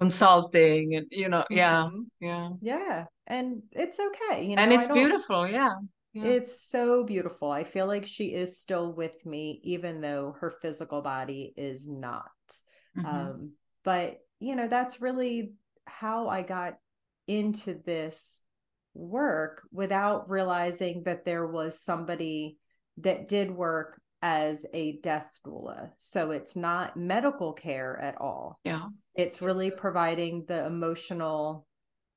consulting 0.00 0.94
and 0.96 1.06
you 1.10 1.28
know, 1.28 1.44
yeah, 1.50 1.84
Mhm. 1.84 2.06
yeah. 2.20 2.48
Yeah, 2.60 3.04
and 3.26 3.62
it's 3.72 3.98
okay, 3.98 4.44
you 4.44 4.56
know. 4.56 4.62
And 4.62 4.72
it's 4.72 4.88
beautiful, 4.88 5.46
yeah. 5.48 5.74
Yeah. 6.14 6.24
It's 6.24 6.68
so 6.70 7.04
beautiful. 7.04 7.50
I 7.50 7.64
feel 7.64 7.86
like 7.86 8.06
she 8.06 8.26
is 8.26 8.58
still 8.58 8.92
with 8.92 9.26
me, 9.26 9.60
even 9.64 10.00
though 10.00 10.36
her 10.40 10.50
physical 10.62 11.02
body 11.02 11.52
is 11.56 11.88
not. 11.88 12.30
Mm-hmm. 12.96 13.06
Um, 13.06 13.52
but, 13.82 14.20
you 14.38 14.54
know, 14.54 14.68
that's 14.68 15.02
really 15.02 15.52
how 15.86 16.28
I 16.28 16.42
got 16.42 16.74
into 17.26 17.74
this 17.84 18.40
work 18.94 19.62
without 19.72 20.30
realizing 20.30 21.02
that 21.02 21.24
there 21.24 21.46
was 21.46 21.80
somebody 21.80 22.58
that 22.98 23.26
did 23.26 23.50
work 23.50 24.00
as 24.22 24.64
a 24.72 25.00
death 25.02 25.36
doula. 25.44 25.90
So 25.98 26.30
it's 26.30 26.54
not 26.54 26.96
medical 26.96 27.52
care 27.52 28.00
at 28.00 28.20
all. 28.20 28.58
Yeah. 28.64 28.86
It's 29.16 29.42
really 29.42 29.70
providing 29.70 30.44
the 30.46 30.64
emotional, 30.64 31.66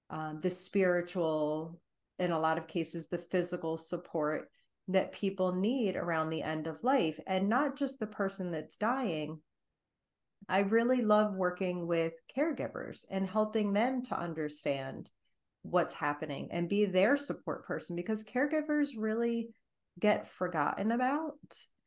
um, 0.09 0.39
the 0.39 0.51
spiritual, 0.51 1.79
in 2.19 2.31
a 2.31 2.39
lot 2.39 2.57
of 2.57 2.67
cases, 2.67 3.07
the 3.07 3.17
physical 3.17 3.77
support 3.77 4.49
that 4.89 5.11
people 5.11 5.53
need 5.53 5.95
around 5.95 6.29
the 6.29 6.41
end 6.41 6.67
of 6.67 6.83
life 6.83 7.19
and 7.27 7.49
not 7.49 7.77
just 7.77 7.99
the 7.99 8.07
person 8.07 8.51
that's 8.51 8.77
dying. 8.77 9.39
I 10.47 10.59
really 10.59 11.01
love 11.01 11.33
working 11.35 11.87
with 11.87 12.13
caregivers 12.35 13.05
and 13.09 13.27
helping 13.27 13.73
them 13.73 14.03
to 14.05 14.17
understand 14.17 15.11
what's 15.63 15.93
happening 15.93 16.47
and 16.51 16.69
be 16.69 16.85
their 16.85 17.17
support 17.17 17.65
person 17.65 17.95
because 17.95 18.23
caregivers 18.23 18.91
really 18.97 19.49
get 19.99 20.27
forgotten 20.27 20.91
about 20.91 21.33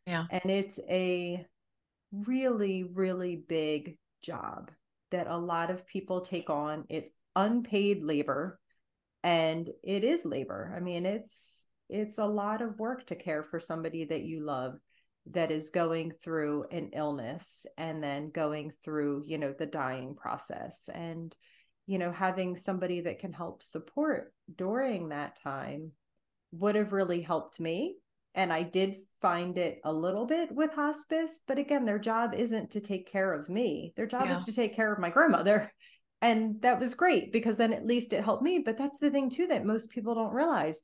yeah. 0.07 0.25
And 0.31 0.51
it's 0.51 0.81
a 0.88 1.45
really, 2.12 2.85
really 2.85 3.37
big 3.37 3.97
job 4.23 4.71
that 5.11 5.27
a 5.27 5.37
lot 5.37 5.71
of 5.71 5.87
people 5.87 6.21
take 6.21 6.51
on. 6.51 6.85
It's 6.88 7.11
unpaid 7.37 8.03
labor 8.03 8.60
and 9.22 9.68
it 9.83 10.04
is 10.04 10.24
labor. 10.24 10.72
I 10.76 10.80
mean, 10.80 11.06
it's 11.06 11.66
it's 11.88 12.18
a 12.18 12.26
lot 12.26 12.62
of 12.62 12.78
work 12.78 13.06
to 13.09 13.16
care 13.16 13.42
for 13.42 13.59
somebody 13.59 14.04
that 14.04 14.22
you 14.22 14.44
love 14.44 14.74
that 15.33 15.50
is 15.50 15.70
going 15.70 16.12
through 16.22 16.66
an 16.70 16.90
illness 16.94 17.66
and 17.76 18.02
then 18.02 18.30
going 18.30 18.72
through, 18.85 19.24
you 19.26 19.38
know, 19.38 19.52
the 19.59 19.66
dying 19.66 20.14
process 20.14 20.88
and 20.92 21.35
you 21.87 21.98
know, 21.98 22.12
having 22.12 22.56
somebody 22.56 23.00
that 23.00 23.18
can 23.18 23.33
help 23.33 23.64
support 23.64 24.33
during 24.54 25.09
that 25.09 25.40
time 25.42 25.90
would 26.52 26.76
have 26.76 26.92
really 26.92 27.20
helped 27.20 27.59
me 27.59 27.96
and 28.35 28.52
I 28.52 28.62
did 28.62 28.96
find 29.20 29.59
it 29.59 29.80
a 29.85 29.92
little 29.92 30.24
bit 30.24 30.52
with 30.52 30.72
hospice, 30.72 31.40
but 31.46 31.59
again, 31.59 31.85
their 31.85 31.98
job 31.98 32.35
isn't 32.35 32.70
to 32.72 32.80
take 32.80 33.11
care 33.11 33.33
of 33.33 33.48
me. 33.48 33.92
Their 33.96 34.06
job 34.06 34.26
yeah. 34.26 34.38
is 34.38 34.44
to 34.44 34.52
take 34.52 34.74
care 34.74 34.92
of 34.92 34.98
my 34.98 35.11
grandmother. 35.11 35.72
And 36.22 36.61
that 36.62 36.78
was 36.78 36.94
great 36.94 37.33
because 37.33 37.56
then 37.56 37.72
at 37.72 37.87
least 37.87 38.12
it 38.12 38.22
helped 38.22 38.42
me. 38.42 38.59
But 38.59 38.76
that's 38.76 38.98
the 38.98 39.11
thing, 39.11 39.30
too, 39.30 39.46
that 39.46 39.64
most 39.64 39.90
people 39.90 40.14
don't 40.14 40.35
realize 40.35 40.83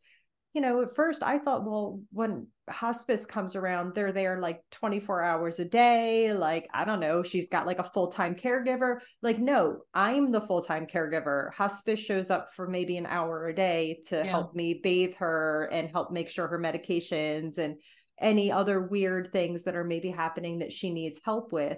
you 0.57 0.62
know, 0.62 0.81
at 0.81 0.94
first 0.94 1.22
I 1.22 1.38
thought, 1.38 1.66
well, 1.66 2.01
when 2.12 2.46
hospice 2.70 3.27
comes 3.27 3.57
around, 3.57 3.94
they're 3.94 4.11
there 4.11 4.40
like 4.40 4.62
24 4.70 5.22
hours 5.22 5.59
a 5.59 5.66
day. 5.66 6.33
Like, 6.33 6.66
I 6.72 6.87
don't 6.87 6.99
know, 6.99 7.22
she's 7.22 7.51
got 7.51 7.66
like 7.66 7.79
a 7.79 7.85
full 7.85 8.11
time 8.11 8.35
caregiver. 8.35 9.01
Like, 9.20 9.38
no, 9.38 9.81
I'm 9.92 10.33
the 10.33 10.40
full 10.40 10.62
time 10.62 10.87
caregiver. 10.87 11.53
Hospice 11.53 12.01
shows 12.01 12.31
up 12.31 12.55
for 12.55 12.66
maybe 12.66 12.96
an 12.96 13.05
hour 13.05 13.49
a 13.49 13.55
day 13.55 14.01
to 14.09 14.16
yeah. 14.16 14.25
help 14.25 14.55
me 14.55 14.81
bathe 14.83 15.16
her 15.16 15.68
and 15.70 15.90
help 15.90 16.11
make 16.11 16.31
sure 16.31 16.49
her 16.49 16.59
medications 16.59 17.59
and 17.59 17.77
any 18.18 18.51
other 18.51 18.81
weird 18.81 19.33
things 19.33 19.64
that 19.64 19.77
are 19.77 19.85
maybe 19.85 20.09
happening 20.09 20.61
that 20.61 20.72
she 20.72 20.88
needs 20.90 21.20
help 21.22 21.53
with. 21.53 21.77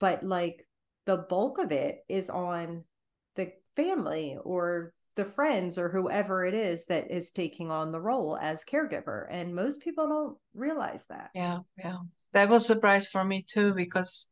But 0.00 0.22
like, 0.22 0.66
the 1.06 1.16
bulk 1.16 1.58
of 1.58 1.72
it 1.72 2.04
is 2.08 2.30
on 2.30 2.84
the 3.36 3.52
family 3.76 4.36
or 4.44 4.92
the 5.14 5.24
friends 5.24 5.78
or 5.78 5.90
whoever 5.90 6.44
it 6.44 6.54
is 6.54 6.86
that 6.86 7.10
is 7.10 7.32
taking 7.32 7.70
on 7.70 7.92
the 7.92 8.00
role 8.00 8.38
as 8.40 8.64
caregiver. 8.64 9.26
And 9.30 9.54
most 9.54 9.82
people 9.82 10.08
don't 10.08 10.36
realize 10.54 11.06
that. 11.08 11.30
Yeah 11.34 11.58
yeah. 11.78 11.98
That 12.32 12.48
was 12.48 12.64
a 12.64 12.74
surprise 12.74 13.08
for 13.08 13.24
me 13.24 13.44
too 13.48 13.74
because 13.74 14.30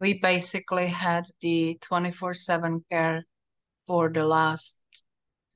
we 0.00 0.18
basically 0.18 0.86
had 0.86 1.24
the 1.40 1.78
24-7 1.82 2.84
care 2.90 3.24
for 3.86 4.10
the 4.10 4.24
last 4.24 4.80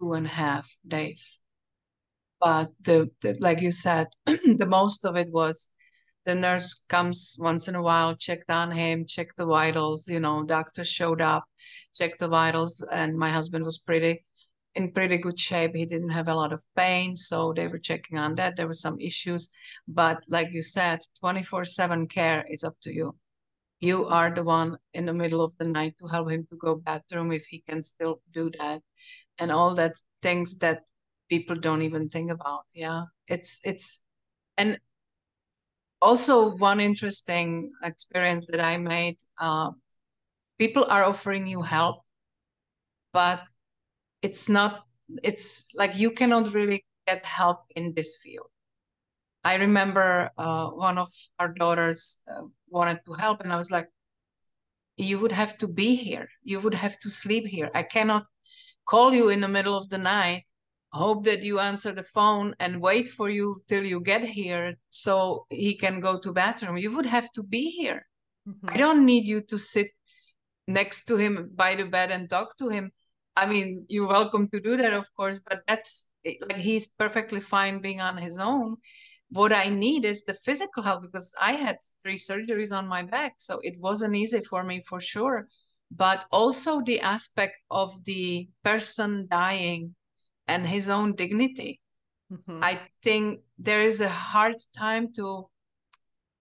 two 0.01 0.15
and 0.15 0.27
a 0.27 0.31
half 0.31 0.69
days. 0.87 1.41
But 2.41 2.71
the, 2.83 3.11
the 3.21 3.37
like 3.41 3.61
you 3.61 3.73
said 3.73 4.09
the 4.27 4.67
most 4.69 5.05
of 5.05 5.17
it 5.17 5.31
was 5.31 5.74
the 6.25 6.35
nurse 6.35 6.85
comes 6.89 7.37
once 7.39 7.69
in 7.69 7.75
a 7.75 7.83
while 7.83 8.15
checked 8.17 8.51
on 8.51 8.71
him 8.71 9.05
checked 9.07 9.37
the 9.37 9.47
vitals 9.47 10.09
you 10.09 10.21
know 10.21 10.43
doctor 10.45 10.85
showed 10.85 11.21
up 11.21 11.45
checked 11.95 12.19
the 12.19 12.29
vitals 12.29 12.87
and 12.93 13.17
my 13.17 13.31
husband 13.31 13.65
was 13.65 13.79
pretty 13.79 14.25
in 14.75 14.93
pretty 14.93 15.19
good 15.19 15.39
shape. 15.39 15.75
He 15.75 15.87
didn't 15.87 16.11
have 16.11 16.29
a 16.29 16.35
lot 16.35 16.53
of 16.53 16.63
pain, 16.77 17.17
so 17.17 17.53
they 17.53 17.69
were 17.69 17.79
checking 17.79 18.19
on 18.19 18.35
that. 18.37 18.57
There 18.57 18.67
were 18.67 18.73
some 18.73 19.01
issues, 19.01 19.53
but 19.87 20.19
like 20.29 20.49
you 20.53 20.63
said, 20.63 21.01
24/7 21.21 22.09
care 22.09 22.45
is 22.51 22.65
up 22.65 22.75
to 22.83 22.93
you. 22.93 23.17
You 23.81 24.07
are 24.07 24.35
the 24.35 24.45
one 24.45 24.79
in 24.93 25.05
the 25.07 25.15
middle 25.15 25.43
of 25.45 25.57
the 25.59 25.67
night 25.67 25.97
to 25.99 26.07
help 26.09 26.31
him 26.31 26.47
to 26.51 26.57
go 26.57 26.77
bathroom 26.77 27.33
if 27.33 27.47
he 27.47 27.61
can 27.61 27.83
still 27.83 28.21
do 28.33 28.51
that, 28.59 28.83
and 29.39 29.53
all 29.53 29.75
that 29.75 29.95
things 30.23 30.59
that 30.59 30.83
people 31.29 31.57
don't 31.57 31.83
even 31.83 32.09
think 32.09 32.31
about. 32.31 32.65
Yeah, 32.75 33.05
it's 33.29 33.61
it's 33.65 34.03
and 34.57 34.79
also 36.01 36.57
one 36.57 36.81
interesting 36.81 37.73
experience 37.83 38.47
that 38.49 38.61
I 38.61 38.77
made. 38.77 39.17
Uh, 39.41 39.71
people 40.59 40.85
are 40.89 41.05
offering 41.05 41.47
you 41.47 41.63
help, 41.63 42.03
but 43.13 43.43
it's 44.23 44.49
not 44.49 44.85
it's 45.23 45.67
like 45.75 45.97
you 45.97 46.11
cannot 46.11 46.55
really 46.55 46.85
get 47.07 47.25
help 47.25 47.59
in 47.77 47.93
this 47.95 48.17
field 48.23 48.49
i 49.45 49.55
remember 49.55 50.31
uh, 50.39 50.69
one 50.71 50.99
of 50.99 51.11
our 51.39 51.53
daughters 51.53 52.23
uh, 52.33 52.43
wanted 52.69 52.99
to 53.05 53.13
help 53.13 53.41
and 53.41 53.53
i 53.53 53.57
was 53.57 53.71
like 53.71 53.89
you 54.97 55.19
would 55.19 55.33
have 55.33 55.59
to 55.59 55.69
be 55.69 55.95
here 55.95 56.29
you 56.43 56.59
would 56.61 56.75
have 56.75 56.99
to 56.99 57.11
sleep 57.11 57.47
here 57.47 57.71
i 57.75 57.83
cannot 57.83 58.25
call 58.87 59.13
you 59.13 59.29
in 59.29 59.41
the 59.41 59.49
middle 59.57 59.77
of 59.77 59.89
the 59.91 59.99
night 59.99 60.45
hope 60.95 61.25
that 61.25 61.43
you 61.43 61.59
answer 61.59 61.93
the 61.93 62.03
phone 62.03 62.55
and 62.61 62.81
wait 62.81 63.09
for 63.09 63.29
you 63.29 63.57
till 63.69 63.85
you 63.85 64.01
get 64.01 64.23
here 64.23 64.75
so 64.91 65.45
he 65.51 65.75
can 65.75 66.01
go 66.01 66.19
to 66.19 66.33
bathroom 66.33 66.77
you 66.77 66.95
would 66.95 67.07
have 67.07 67.31
to 67.33 67.43
be 67.43 67.71
here 67.71 68.07
mm-hmm. 68.49 68.69
i 68.69 68.77
don't 68.77 69.05
need 69.05 69.27
you 69.27 69.41
to 69.41 69.59
sit 69.59 69.89
next 70.67 71.05
to 71.07 71.17
him 71.17 71.51
by 71.55 71.75
the 71.75 71.85
bed 71.85 72.11
and 72.11 72.31
talk 72.31 72.57
to 72.57 72.69
him 72.69 72.91
I 73.37 73.47
mean, 73.47 73.85
you're 73.89 74.07
welcome 74.07 74.49
to 74.51 74.61
do 74.61 74.77
that, 74.77 74.93
of 74.93 75.07
course, 75.17 75.41
but 75.41 75.63
that's 75.67 76.11
like 76.25 76.57
he's 76.57 76.89
perfectly 76.89 77.41
fine 77.41 77.81
being 77.81 78.01
on 78.01 78.17
his 78.17 78.39
own. 78.39 78.77
What 79.31 79.53
I 79.53 79.69
need 79.69 80.05
is 80.05 80.25
the 80.25 80.35
physical 80.35 80.83
help 80.83 81.03
because 81.03 81.35
I 81.41 81.53
had 81.53 81.79
three 82.03 82.19
surgeries 82.19 82.73
on 82.73 82.87
my 82.87 83.03
back, 83.03 83.35
so 83.39 83.59
it 83.63 83.75
wasn't 83.81 84.15
easy 84.15 84.41
for 84.41 84.63
me 84.63 84.85
for 84.89 85.01
sure. 85.01 85.49
But 85.91 86.25
also 86.31 86.81
the 86.81 87.01
aspect 87.01 87.57
of 87.71 88.05
the 88.05 88.49
person 88.63 89.27
dying 89.29 89.97
and 90.47 90.67
his 90.67 90.89
own 90.89 91.15
dignity. 91.15 91.81
Mm-hmm. 92.33 92.63
I 92.63 92.81
think 93.03 93.41
there 93.59 93.83
is 93.83 94.01
a 94.01 94.09
hard 94.09 94.57
time 94.77 95.13
to, 95.15 95.49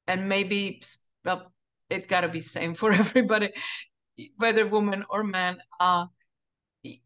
and 0.07 0.29
maybe 0.29 0.81
well, 1.23 1.53
it 1.89 2.07
gotta 2.07 2.29
be 2.29 2.41
same 2.41 2.73
for 2.81 2.91
everybody, 2.91 3.51
whether 4.37 4.67
woman 4.67 5.03
or 5.09 5.23
man. 5.23 5.57
Uh, 5.79 6.07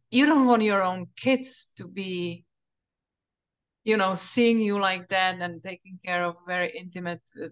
you 0.09 0.25
don't 0.25 0.47
want 0.47 0.63
your 0.63 0.81
own 0.81 1.07
kids 1.15 1.71
to 1.77 1.87
be 1.87 2.45
you 3.83 3.95
know 3.95 4.15
seeing 4.15 4.59
you 4.59 4.79
like 4.79 5.07
that 5.09 5.41
and 5.41 5.63
taking 5.63 5.99
care 6.03 6.25
of 6.25 6.35
very 6.45 6.71
intimate 6.77 7.21
uh, 7.41 7.47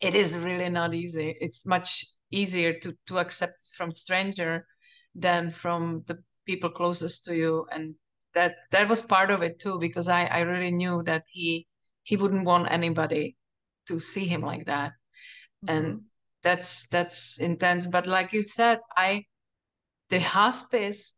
it 0.00 0.14
is 0.14 0.36
really 0.36 0.70
not 0.70 0.94
easy 0.94 1.36
it's 1.40 1.66
much 1.66 2.06
easier 2.30 2.72
to 2.72 2.92
to 3.06 3.18
accept 3.18 3.68
from 3.76 3.94
stranger 3.94 4.66
than 5.14 5.50
from 5.50 6.02
the 6.06 6.16
people 6.52 6.70
closest 6.70 7.24
to 7.24 7.34
you 7.34 7.66
and 7.72 7.94
that 8.34 8.54
that 8.70 8.88
was 8.88 9.02
part 9.02 9.30
of 9.30 9.42
it 9.42 9.58
too 9.58 9.78
because 9.78 10.08
i 10.08 10.24
i 10.38 10.40
really 10.40 10.70
knew 10.70 11.02
that 11.02 11.24
he 11.28 11.66
he 12.02 12.16
wouldn't 12.16 12.44
want 12.44 12.70
anybody 12.70 13.36
to 13.88 13.98
see 14.00 14.26
him 14.26 14.42
like 14.42 14.64
that 14.66 14.92
mm-hmm. 15.64 15.74
and 15.74 16.00
that's 16.42 16.88
that's 16.88 17.38
intense 17.38 17.86
but 17.86 18.06
like 18.06 18.32
you 18.32 18.46
said 18.46 18.78
i 18.96 19.24
the 20.12 20.20
hospice 20.20 21.14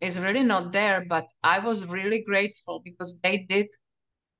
is 0.00 0.20
really 0.20 0.44
not 0.44 0.72
there, 0.72 1.04
but 1.08 1.26
I 1.42 1.58
was 1.58 1.86
really 1.86 2.22
grateful 2.22 2.80
because 2.84 3.20
they 3.20 3.38
did 3.38 3.66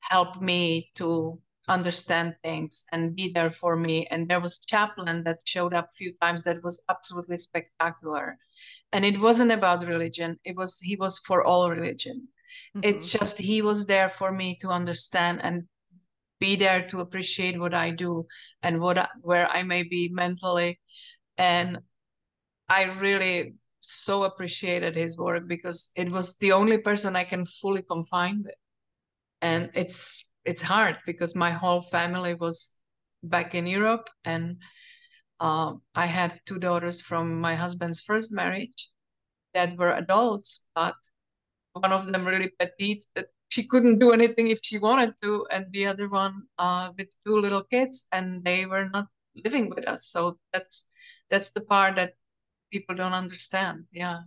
help 0.01 0.41
me 0.41 0.91
to 0.95 1.41
understand 1.67 2.37
things 2.43 2.85
and 2.93 3.17
be 3.17 3.33
there 3.35 3.51
for 3.51 3.77
me. 3.77 4.07
And 4.07 4.29
there 4.29 4.41
was 4.41 4.65
chaplain 4.65 5.25
that 5.25 5.41
showed 5.45 5.75
up 5.75 5.87
a 5.87 5.97
few 5.97 6.15
times 6.23 6.45
that 6.45 6.63
was 6.63 6.85
absolutely 6.89 7.39
spectacular. 7.39 8.39
And 8.93 9.05
it 9.05 9.21
wasn't 9.21 9.53
about 9.53 9.87
religion. 9.87 10.39
It 10.45 10.57
was 10.57 10.81
he 10.81 10.97
was 10.97 11.19
for 11.19 11.45
all 11.45 11.71
religion. 11.71 12.29
Mm-hmm. 12.77 12.81
It's 12.89 13.13
just 13.13 13.39
he 13.39 13.63
was 13.63 13.87
there 13.87 14.09
for 14.09 14.33
me 14.33 14.57
to 14.63 14.69
understand 14.69 15.41
and 15.43 15.65
be 16.41 16.57
there 16.57 16.83
to 16.89 17.01
appreciate 17.01 17.59
what 17.59 17.75
I 17.75 17.91
do 17.91 18.27
and 18.63 18.81
what 18.81 18.99
I, 18.99 19.09
where 19.23 19.49
I 19.49 19.63
may 19.63 19.83
be 19.83 20.09
mentally. 20.13 20.81
And 21.37 21.79
I 22.69 22.85
really 22.85 23.55
so 23.81 24.25
appreciated 24.25 24.97
his 24.97 25.17
work 25.19 25.47
because 25.49 25.91
it 25.97 26.11
was 26.11 26.37
the 26.39 26.53
only 26.53 26.79
person 26.79 27.17
I 27.17 27.25
can 27.25 27.45
fully 27.47 27.83
confine 27.83 28.43
with. 28.45 28.55
and 29.43 29.71
it's 29.75 30.31
it's 30.45 30.63
hard 30.63 30.99
because 31.07 31.35
my 31.35 31.51
whole 31.51 31.81
family 31.83 32.35
was 32.35 32.79
back 33.23 33.55
in 33.55 33.67
Europe, 33.67 34.09
and 34.25 34.59
uh, 35.41 35.75
I 35.95 36.07
had 36.07 36.39
two 36.47 36.59
daughters 36.59 37.01
from 37.01 37.41
my 37.41 37.55
husband's 37.55 38.01
first 38.01 38.33
marriage 38.33 38.91
that 39.55 39.77
were 39.77 39.93
adults, 39.93 40.69
but 40.75 40.95
one 41.73 41.93
of 41.93 42.07
them 42.07 42.27
really 42.27 42.53
petite 42.59 43.05
that 43.15 43.27
she 43.51 43.67
couldn't 43.67 43.99
do 43.99 44.13
anything 44.13 44.49
if 44.49 44.61
she 44.63 44.79
wanted 44.79 45.15
to, 45.23 45.47
and 45.51 45.67
the 45.71 45.87
other 45.87 46.09
one 46.09 46.43
uh, 46.59 46.91
with 46.99 47.09
two 47.25 47.39
little 47.41 47.63
kids, 47.63 48.07
and 48.13 48.45
they 48.45 48.67
were 48.67 48.89
not 48.89 49.07
living 49.45 49.71
with 49.71 49.89
us. 49.89 50.07
So 50.07 50.39
that's 50.53 50.87
that's 51.31 51.51
the 51.51 51.61
part 51.61 51.97
that 51.97 52.13
people 52.71 52.95
don't 52.95 53.15
understand. 53.15 53.85
Yeah. 53.93 54.21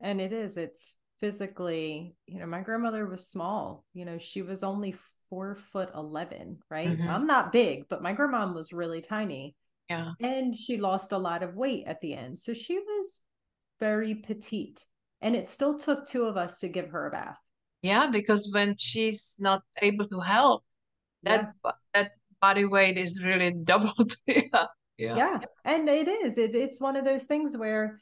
And 0.00 0.20
it 0.20 0.32
is. 0.32 0.56
It's 0.56 0.96
physically, 1.20 2.16
you 2.26 2.40
know, 2.40 2.46
my 2.46 2.60
grandmother 2.60 3.06
was 3.06 3.28
small. 3.28 3.84
You 3.94 4.04
know, 4.04 4.18
she 4.18 4.42
was 4.42 4.62
only 4.62 4.94
four 5.28 5.54
foot 5.54 5.90
eleven, 5.94 6.58
right? 6.70 6.90
Mm-hmm. 6.90 7.08
I'm 7.08 7.26
not 7.26 7.52
big, 7.52 7.88
but 7.88 8.02
my 8.02 8.12
grandma 8.12 8.52
was 8.52 8.72
really 8.72 9.00
tiny. 9.00 9.54
Yeah. 9.88 10.12
And 10.20 10.56
she 10.56 10.78
lost 10.78 11.12
a 11.12 11.18
lot 11.18 11.42
of 11.42 11.54
weight 11.54 11.84
at 11.86 12.00
the 12.00 12.14
end. 12.14 12.38
So 12.38 12.54
she 12.54 12.78
was 12.78 13.20
very 13.80 14.14
petite. 14.14 14.86
And 15.20 15.36
it 15.36 15.50
still 15.50 15.78
took 15.78 16.06
two 16.06 16.24
of 16.24 16.36
us 16.36 16.58
to 16.58 16.68
give 16.68 16.90
her 16.90 17.06
a 17.06 17.10
bath. 17.10 17.38
Yeah, 17.82 18.06
because 18.06 18.50
when 18.52 18.76
she's 18.78 19.36
not 19.40 19.62
able 19.82 20.08
to 20.08 20.20
help, 20.20 20.64
that 21.22 21.52
yeah. 21.64 21.70
that 21.92 22.12
body 22.40 22.64
weight 22.64 22.96
is 22.96 23.22
really 23.22 23.50
doubled. 23.64 24.14
yeah. 24.26 24.66
yeah. 24.96 25.16
Yeah. 25.16 25.38
And 25.64 25.88
it 25.88 26.08
is. 26.08 26.38
It, 26.38 26.54
it's 26.54 26.80
one 26.80 26.96
of 26.96 27.04
those 27.04 27.24
things 27.24 27.56
where 27.56 28.00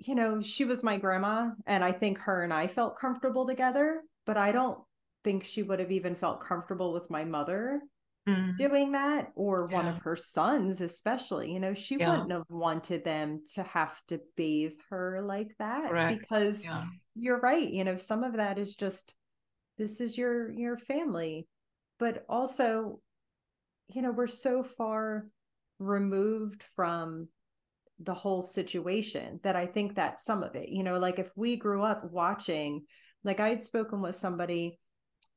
you 0.00 0.14
know, 0.14 0.40
she 0.40 0.64
was 0.64 0.82
my 0.82 0.96
grandma, 0.96 1.50
and 1.66 1.84
I 1.84 1.92
think 1.92 2.18
her 2.20 2.42
and 2.42 2.52
I 2.52 2.66
felt 2.66 2.98
comfortable 2.98 3.46
together, 3.46 4.02
but 4.24 4.36
I 4.36 4.50
don't 4.50 4.78
think 5.24 5.44
she 5.44 5.62
would 5.62 5.78
have 5.78 5.90
even 5.90 6.14
felt 6.14 6.40
comfortable 6.40 6.92
with 6.92 7.10
my 7.10 7.24
mother 7.24 7.80
mm. 8.28 8.56
doing 8.56 8.92
that 8.92 9.32
or 9.34 9.68
yeah. 9.70 9.76
one 9.76 9.88
of 9.88 9.98
her 9.98 10.16
sons, 10.16 10.80
especially. 10.80 11.52
You 11.52 11.60
know, 11.60 11.74
she 11.74 11.96
yeah. 11.96 12.10
wouldn't 12.10 12.32
have 12.32 12.44
wanted 12.48 13.04
them 13.04 13.42
to 13.54 13.62
have 13.62 13.98
to 14.08 14.20
bathe 14.36 14.78
her 14.90 15.22
like 15.22 15.54
that 15.58 15.90
Correct. 15.90 16.20
because 16.20 16.64
yeah. 16.64 16.84
you're 17.14 17.40
right. 17.40 17.68
You 17.68 17.84
know, 17.84 17.96
some 17.96 18.24
of 18.24 18.36
that 18.36 18.58
is 18.58 18.76
just 18.76 19.14
this 19.78 20.00
is 20.00 20.16
your 20.16 20.50
your 20.52 20.76
family, 20.76 21.48
but 21.98 22.24
also, 22.28 23.00
you 23.88 24.02
know, 24.02 24.12
we're 24.12 24.26
so 24.26 24.62
far 24.62 25.26
removed 25.78 26.62
from 26.76 27.28
the 28.02 28.14
whole 28.14 28.42
situation 28.42 29.40
that 29.42 29.56
I 29.56 29.66
think 29.66 29.94
that's 29.94 30.24
some 30.24 30.42
of 30.42 30.54
it. 30.54 30.68
You 30.68 30.82
know, 30.82 30.98
like 30.98 31.18
if 31.18 31.30
we 31.36 31.56
grew 31.56 31.82
up 31.82 32.10
watching, 32.10 32.84
like 33.24 33.40
I 33.40 33.50
had 33.50 33.64
spoken 33.64 34.00
with 34.00 34.16
somebody 34.16 34.78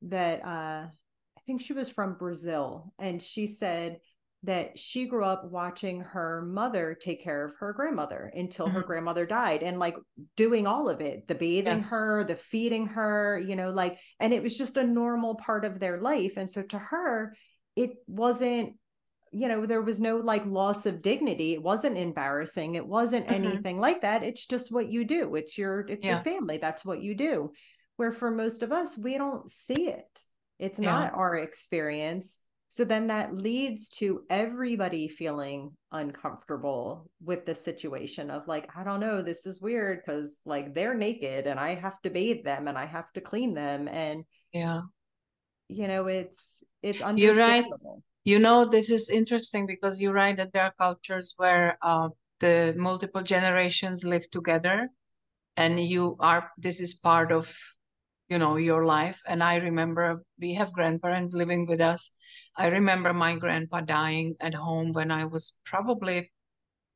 that 0.04 0.44
uh 0.46 0.88
I 0.88 1.42
think 1.46 1.62
she 1.62 1.74
was 1.74 1.90
from 1.90 2.16
Brazil 2.16 2.94
and 3.00 3.22
she 3.22 3.48
said 3.48 4.00
that 4.44 4.78
she 4.78 5.08
grew 5.08 5.24
up 5.24 5.46
watching 5.46 6.02
her 6.02 6.42
mother 6.42 6.98
take 7.00 7.24
care 7.24 7.46
of 7.46 7.54
her 7.60 7.72
grandmother 7.72 8.32
until 8.36 8.66
mm-hmm. 8.66 8.76
her 8.76 8.82
grandmother 8.82 9.26
died 9.26 9.64
and 9.64 9.80
like 9.80 9.96
doing 10.36 10.68
all 10.68 10.90
of 10.90 11.00
it 11.02 11.28
the 11.28 11.36
bathing 11.36 11.78
yes. 11.78 11.90
her 11.90 12.24
the 12.26 12.36
feeding 12.36 12.88
her 12.88 13.40
you 13.40 13.56
know 13.56 13.72
like 13.72 13.98
and 14.20 14.34
it 14.34 14.44
was 14.44 14.58
just 14.58 14.78
a 14.78 14.84
normal 14.84 15.36
part 15.36 15.64
of 15.64 15.80
their 15.80 16.02
life 16.02 16.34
and 16.36 16.50
so 16.50 16.62
to 16.62 16.78
her 16.78 17.34
it 17.76 17.92
wasn't 18.06 18.74
you 19.32 19.48
know 19.48 19.66
there 19.66 19.82
was 19.82 20.00
no 20.00 20.18
like 20.18 20.46
loss 20.46 20.86
of 20.86 21.02
dignity 21.02 21.54
it 21.54 21.64
wasn't 21.64 21.98
embarrassing 21.98 22.76
it 22.76 22.86
wasn't 22.86 23.26
mm-hmm. 23.26 23.46
anything 23.46 23.80
like 23.80 24.02
that 24.02 24.24
it's 24.24 24.46
just 24.46 24.72
what 24.72 24.92
you 24.92 25.06
do 25.06 25.36
it's 25.36 25.58
your 25.58 25.82
it's 25.88 26.06
yeah. 26.06 26.14
your 26.14 26.24
family 26.24 26.58
that's 26.58 26.86
what 26.86 27.02
you 27.02 27.16
do 27.16 27.52
where 27.98 28.12
for 28.12 28.32
most 28.32 28.64
of 28.64 28.72
us 28.72 28.98
we 28.98 29.18
don't 29.18 29.50
see 29.52 29.88
it. 29.88 30.24
It's 30.60 30.80
yeah. 30.80 30.92
not 30.92 31.14
our 31.14 31.36
experience. 31.36 32.40
So 32.70 32.84
then 32.84 33.08
that 33.08 33.36
leads 33.36 33.90
to 34.00 34.24
everybody 34.30 35.08
feeling 35.08 35.72
uncomfortable 35.92 37.10
with 37.24 37.46
the 37.46 37.54
situation 37.54 38.32
of 38.32 38.48
like 38.48 38.68
i 38.76 38.84
don't 38.84 39.00
know 39.00 39.22
this 39.22 39.46
is 39.46 39.62
weird 39.62 40.02
because 40.04 40.40
like 40.44 40.74
they're 40.74 40.96
naked 40.96 41.46
and 41.46 41.60
i 41.60 41.76
have 41.76 42.02
to 42.02 42.10
bathe 42.10 42.44
them 42.44 42.68
and 42.68 42.76
i 42.76 42.88
have 42.88 43.14
to 43.14 43.22
clean 43.22 43.54
them. 43.54 43.88
And 43.88 44.26
yeah. 44.52 44.82
you 45.68 45.88
know 45.88 46.08
it's 46.08 46.64
it's. 46.82 47.02
You're 47.16 47.36
right. 47.36 47.66
you 48.24 48.40
know, 48.40 48.66
this 48.66 48.90
is 48.90 49.10
interesting 49.10 49.66
because 49.66 50.02
you 50.02 50.12
write 50.12 50.38
that 50.38 50.54
there 50.54 50.64
are 50.64 50.74
cultures 50.78 51.34
where 51.38 51.78
uh, 51.82 52.10
the 52.40 52.74
multiple 52.78 53.22
generations 53.22 54.04
live 54.04 54.30
together 54.32 54.90
and 55.58 55.80
you 55.80 56.16
are, 56.20 56.52
this 56.58 56.82
is 56.82 56.94
part 56.94 57.32
of, 57.32 57.56
you 58.30 58.40
know, 58.40 58.58
your 58.58 58.86
life. 58.86 59.20
And 59.28 59.44
I 59.44 59.58
remember 59.58 60.24
we 60.40 60.54
have 60.56 60.74
grandparents 60.74 61.36
living 61.36 61.66
with 61.66 61.82
us. 61.82 62.12
I 62.56 62.68
remember 62.68 63.14
my 63.14 63.36
grandpa 63.36 63.82
dying 63.82 64.36
at 64.40 64.54
home 64.54 64.92
when 64.94 65.12
I 65.12 65.26
was 65.26 65.60
probably 65.66 66.32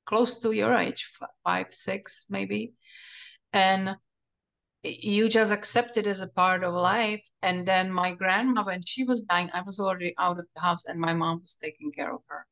close 0.06 0.40
to 0.40 0.52
your 0.52 0.76
age, 0.76 1.10
five, 1.44 1.72
six, 1.72 2.26
maybe. 2.30 2.74
And 3.54 3.98
you 4.84 5.28
just 5.28 5.52
accept 5.52 5.98
it 5.98 6.08
as 6.08 6.22
a 6.22 6.30
part 6.30 6.64
of 6.64 6.74
life. 6.74 7.22
And 7.42 7.68
then 7.68 7.92
my 7.92 8.14
grandma, 8.14 8.64
when 8.64 8.82
she 8.86 9.04
was 9.04 9.24
dying, 9.24 9.50
I 9.54 9.62
was 9.62 9.80
already 9.80 10.14
out 10.18 10.40
of 10.40 10.48
the 10.56 10.62
house 10.62 10.86
and 10.86 11.00
my 11.00 11.14
mom 11.14 11.42
was 11.42 11.58
taking 11.62 11.92
care 11.92 12.14
of 12.14 12.22
her. 12.28 12.46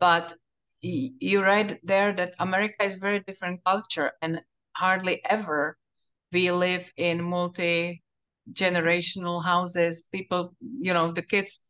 But 0.00 0.34
you 0.80 1.42
write 1.42 1.80
there 1.82 2.12
that 2.12 2.34
America 2.38 2.84
is 2.84 2.96
very 2.96 3.20
different 3.20 3.64
culture 3.64 4.12
and 4.22 4.40
hardly 4.76 5.20
ever 5.24 5.76
we 6.32 6.50
live 6.52 6.92
in 6.96 7.22
multi 7.22 8.02
generational 8.52 9.44
houses. 9.44 10.08
People, 10.12 10.54
you 10.80 10.92
know, 10.92 11.12
the 11.12 11.22
kids 11.22 11.64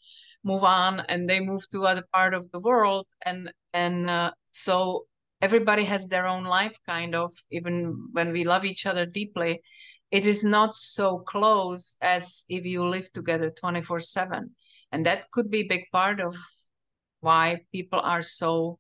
move 0.45 0.65
on 0.65 1.01
and 1.09 1.29
they 1.29 1.41
move 1.41 1.69
to 1.71 1.85
other 1.85 2.05
part 2.13 2.35
of 2.35 2.51
the 2.53 2.61
world 2.61 3.07
and 3.27 3.53
and 3.73 4.09
uh, 4.09 4.31
so 4.53 5.07
everybody 5.43 5.85
has 5.85 6.07
their 6.07 6.27
own 6.27 6.45
life 6.45 6.77
kind 6.87 7.15
of 7.15 7.33
even 7.51 8.09
when 8.13 8.33
we 8.33 8.45
love 8.45 8.65
each 8.65 8.87
other 8.87 9.05
deeply 9.05 9.61
it 10.11 10.25
is 10.27 10.43
not 10.45 10.75
so 10.75 11.19
close 11.19 11.97
as 12.01 12.45
if 12.49 12.65
you 12.65 12.87
live 12.87 13.13
together 13.13 13.51
24 13.51 14.01
7 14.01 14.51
and 14.93 15.05
that 15.07 15.31
could 15.33 15.51
be 15.51 15.61
a 15.61 15.69
big 15.69 15.85
part 15.93 16.21
of 16.21 16.37
why 17.21 17.61
people 17.73 18.01
are 18.01 18.23
so 18.23 18.79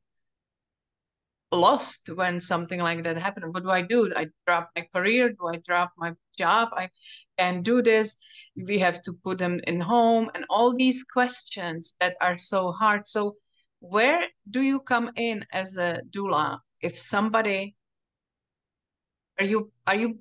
lost 1.52 2.10
when 2.14 2.40
something 2.40 2.80
like 2.80 3.02
that 3.04 3.16
happened. 3.16 3.54
what 3.54 3.62
do 3.62 3.70
i 3.70 3.82
do? 3.82 4.12
I 4.14 4.26
drop 4.46 4.70
my 4.76 4.86
career? 4.94 5.30
Do 5.30 5.48
i 5.48 5.56
drop 5.56 5.92
my 5.96 6.14
job? 6.36 6.68
I 6.72 6.90
can 7.38 7.62
do 7.62 7.82
this. 7.82 8.18
We 8.56 8.78
have 8.78 9.02
to 9.02 9.12
put 9.12 9.38
them 9.38 9.60
in 9.66 9.80
home 9.80 10.30
and 10.34 10.44
all 10.50 10.74
these 10.76 11.04
questions 11.04 11.94
that 12.00 12.16
are 12.20 12.36
so 12.36 12.72
hard. 12.72 13.08
So 13.08 13.36
where 13.80 14.26
do 14.50 14.60
you 14.60 14.80
come 14.80 15.10
in 15.16 15.44
as 15.52 15.76
a 15.78 16.02
doula? 16.10 16.58
If 16.80 16.98
somebody 16.98 17.76
are 19.38 19.46
you 19.46 19.72
are 19.86 19.94
you 19.94 20.18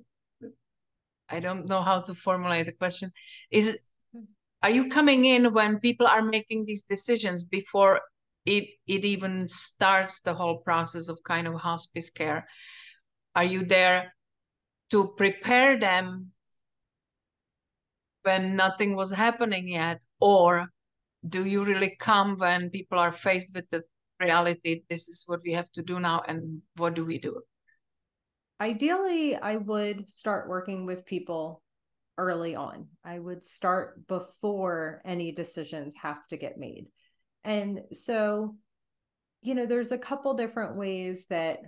I 1.30 1.42
don't 1.42 1.68
know 1.68 1.82
how 1.82 2.02
to 2.02 2.14
formulate 2.14 2.68
the 2.68 2.72
question. 2.72 3.12
Is 3.52 3.82
are 4.64 4.70
you 4.70 4.90
coming 4.90 5.26
in 5.26 5.54
when 5.54 5.80
people 5.80 6.08
are 6.08 6.22
making 6.22 6.66
these 6.66 6.84
decisions 6.84 7.44
before 7.44 8.02
it 8.48 8.70
it 8.88 9.06
even 9.06 9.48
starts 9.48 10.22
the 10.22 10.34
whole 10.34 10.58
process 10.60 11.10
of 11.10 11.20
kind 11.24 11.48
of 11.48 11.56
hospice 11.56 12.10
care? 12.10 12.48
Are 13.36 13.44
you 13.44 13.66
there 13.66 14.16
to 14.92 15.14
prepare 15.18 15.78
them 15.80 16.32
when 18.24 18.56
nothing 18.56 18.96
was 18.96 19.12
happening 19.12 19.68
yet, 19.68 20.04
or 20.20 20.68
do 21.28 21.46
you 21.46 21.64
really 21.66 21.96
come 22.00 22.38
when 22.38 22.70
people 22.70 23.00
are 23.00 23.12
faced 23.12 23.54
with 23.56 23.70
the 23.70 23.84
reality? 24.20 24.84
This 24.90 25.10
is 25.10 25.24
what 25.28 25.42
we 25.44 25.54
have 25.54 25.72
to 25.74 25.84
do 25.84 26.00
now, 26.00 26.24
and 26.28 26.62
what 26.76 26.96
do 26.96 27.06
we 27.06 27.20
do? 27.20 27.42
ideally 28.60 29.36
i 29.36 29.56
would 29.56 30.10
start 30.10 30.50
working 30.50 30.86
with 30.86 31.06
people 31.06 31.62
early 32.18 32.56
on 32.56 32.88
i 33.04 33.20
would 33.20 33.44
start 33.44 34.08
before 34.08 35.02
any 35.06 35.32
decisions 35.32 35.94
have 36.02 36.26
to 36.28 36.38
get 36.38 36.58
made 36.58 36.88
and 37.48 37.80
so 37.94 38.56
you 39.42 39.56
know 39.56 39.66
there's 39.66 39.92
a 39.92 39.98
couple 39.98 40.34
different 40.36 40.76
ways 40.76 41.26
that 41.30 41.60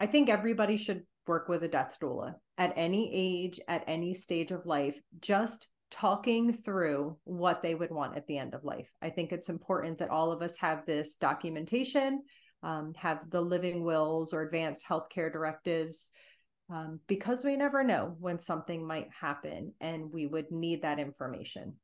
i 0.00 0.06
think 0.06 0.28
everybody 0.28 0.76
should 0.76 1.02
work 1.26 1.48
with 1.48 1.62
a 1.62 1.68
death 1.68 1.96
doula 2.02 2.34
at 2.58 2.72
any 2.76 3.10
age 3.14 3.60
at 3.68 3.84
any 3.86 4.12
stage 4.12 4.50
of 4.50 4.66
life 4.66 5.00
just 5.20 5.68
talking 5.90 6.52
through 6.52 7.16
what 7.24 7.62
they 7.62 7.74
would 7.74 7.90
want 7.90 8.16
at 8.16 8.26
the 8.26 8.36
end 8.36 8.54
of 8.54 8.64
life 8.64 8.90
i 9.00 9.08
think 9.08 9.32
it's 9.32 9.48
important 9.48 9.98
that 9.98 10.10
all 10.10 10.32
of 10.32 10.42
us 10.42 10.58
have 10.58 10.84
this 10.84 11.16
documentation 11.16 12.22
um, 12.62 12.92
have 12.96 13.30
the 13.30 13.40
living 13.40 13.84
wills 13.84 14.32
or 14.32 14.42
advanced 14.42 14.82
healthcare 14.88 15.32
directives 15.32 16.10
um, 16.68 16.98
because 17.06 17.44
we 17.44 17.56
never 17.56 17.84
know 17.84 18.16
when 18.18 18.40
something 18.40 18.84
might 18.84 19.08
happen 19.20 19.72
and 19.80 20.10
we 20.12 20.26
would 20.26 20.50
need 20.50 20.82
that 20.82 20.98
information. 20.98 21.74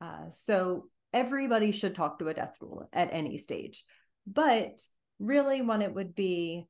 Uh, 0.00 0.28
so 0.30 0.88
everybody 1.16 1.72
should 1.72 1.94
talk 1.94 2.18
to 2.18 2.28
a 2.28 2.34
death 2.34 2.58
doula 2.62 2.86
at 2.92 3.08
any 3.10 3.38
stage. 3.38 3.84
But 4.26 4.80
really, 5.18 5.62
when 5.62 5.80
it 5.80 5.94
would 5.94 6.14
be 6.14 6.66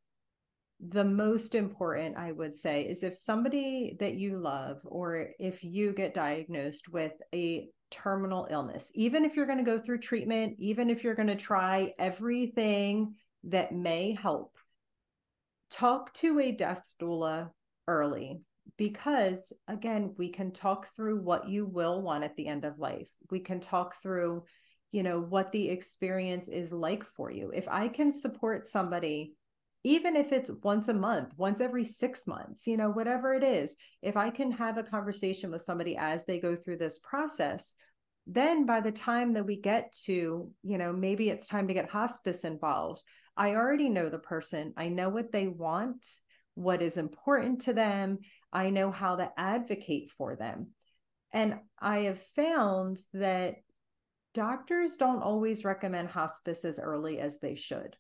the 0.79 1.05
most 1.05 1.57
important, 1.57 2.17
I 2.17 2.31
would 2.31 2.55
say, 2.55 2.83
is 2.83 3.03
if 3.03 3.19
somebody 3.19 3.97
that 3.99 4.15
you 4.15 4.39
love 4.39 4.79
or 4.85 5.31
if 5.41 5.65
you 5.65 5.93
get 5.93 6.15
diagnosed 6.15 6.89
with 6.89 7.13
a 7.35 7.69
terminal 7.91 8.47
illness, 8.49 8.93
even 8.95 9.25
if 9.25 9.35
you're 9.35 9.47
going 9.47 9.65
to 9.65 9.65
go 9.65 9.79
through 9.79 9.99
treatment, 9.99 10.57
even 10.61 10.91
if 10.91 11.03
you're 11.03 11.15
going 11.15 11.29
to 11.29 11.35
try 11.35 11.95
everything 11.99 13.15
that 13.45 13.73
may 13.73 14.15
help, 14.15 14.57
talk 15.71 16.13
to 16.15 16.39
a 16.39 16.53
death 16.53 16.93
doula 17.01 17.51
early 17.89 18.43
because 18.77 19.53
again 19.69 20.15
we 20.19 20.29
can 20.29 20.53
talk 20.53 20.89
through 20.95 21.21
what 21.21 21.49
you 21.49 21.67
will 21.67 22.03
want 22.03 22.25
at 22.25 22.37
the 22.37 22.47
end 22.47 22.65
of 22.65 22.79
life. 22.79 23.11
We 23.31 23.41
can 23.41 23.61
talk 23.61 24.01
through 24.03 24.45
you 24.93 25.03
know 25.03 25.21
what 25.21 25.53
the 25.53 25.69
experience 25.69 26.49
is 26.49 26.73
like 26.73 27.05
for 27.05 27.31
you. 27.31 27.53
If 27.55 27.69
i 27.69 27.89
can 27.89 28.13
support 28.13 28.67
somebody 28.67 29.35
even 29.85 30.17
if 30.17 30.33
it's 30.33 30.51
once 30.65 30.89
a 30.89 30.95
month 30.95 31.33
once 31.37 31.61
every 31.61 31.85
6 31.85 32.27
months 32.27 32.67
you 32.67 32.77
know 32.77 32.91
whatever 32.91 33.35
it 33.35 33.45
is 33.45 33.77
if 34.03 34.17
i 34.17 34.31
can 34.31 34.51
have 34.51 34.79
a 34.79 34.83
conversation 34.83 35.51
with 35.51 35.63
somebody 35.63 35.97
as 35.97 36.25
they 36.25 36.41
go 36.41 36.57
through 36.57 36.77
this 36.77 36.99
process 36.99 37.75
then 38.27 38.67
by 38.67 38.81
the 38.81 38.91
time 38.91 39.35
that 39.35 39.47
we 39.47 39.57
get 39.61 39.93
to 39.93 40.51
you 40.65 40.79
know 40.79 40.93
maybe 40.93 41.31
it's 41.31 41.47
time 41.47 41.69
to 41.69 41.75
get 41.75 41.89
hospice 41.89 42.43
involved 42.43 43.01
i 43.37 43.55
already 43.55 43.89
know 43.89 44.09
the 44.09 44.19
person. 44.19 44.73
I 44.77 44.89
know 44.89 45.09
what 45.09 45.31
they 45.31 45.47
want 45.47 46.07
what 46.57 46.83
is 46.83 46.97
important 46.97 47.61
to 47.63 47.73
them. 47.73 48.19
I 48.53 48.71
know 48.71 48.91
how 48.91 49.17
to 49.17 49.31
advocate 49.39 50.11
for 50.11 50.35
them. 50.35 50.69
And 51.33 51.61
I 51.79 51.99
have 52.01 52.21
found 52.35 52.99
that 53.13 53.57
doctors 54.35 54.97
don't 54.97 55.23
always 55.23 55.65
recommend 55.65 56.09
hospice 56.09 56.65
as 56.65 56.79
early 56.79 57.21
as 57.21 57.39
they 57.39 57.55
should. 57.55 57.97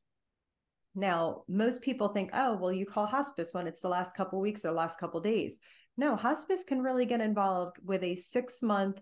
Now, 0.95 1.43
most 1.47 1.83
people 1.83 2.09
think, 2.09 2.31
oh, 2.33 2.57
well, 2.57 2.73
you 2.73 2.87
call 2.87 3.05
hospice 3.05 3.53
when 3.53 3.67
it's 3.67 3.83
the 3.83 3.89
last 3.89 4.17
couple 4.17 4.41
weeks 4.41 4.65
or 4.65 4.73
last 4.73 4.99
couple 4.99 5.21
days. 5.21 5.59
No, 5.99 6.17
hospice 6.17 6.65
can 6.65 6.83
really 6.83 7.05
get 7.05 7.21
involved 7.21 7.77
with 7.85 8.03
a 8.03 8.17
six 8.17 8.63
month, 8.63 8.99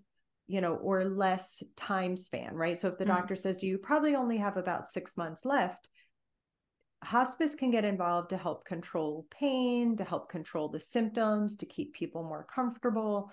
you 0.49 0.61
know, 0.61 0.75
or 0.75 1.05
less 1.05 1.63
time 1.77 2.17
span, 2.17 2.55
right? 2.55 2.81
So 2.81 2.89
if 2.89 2.99
the 2.99 3.05
mm-hmm. 3.05 3.15
doctor 3.15 3.37
says, 3.37 3.59
do 3.59 3.69
you 3.69 3.79
probably 3.79 4.17
only 4.17 4.39
have 4.39 4.57
about 4.57 4.89
six 4.89 5.17
months 5.17 5.45
left, 5.45 5.89
hospice 7.05 7.55
can 7.55 7.71
get 7.71 7.85
involved 7.85 8.31
to 8.31 8.37
help 8.37 8.65
control 8.65 9.27
pain, 9.31 9.97
to 9.97 10.05
help 10.05 10.29
control 10.29 10.69
the 10.69 10.81
symptoms, 10.81 11.57
to 11.59 11.67
keep 11.67 11.95
people 11.95 12.23
more 12.23 12.47
comfortable. 12.53 13.31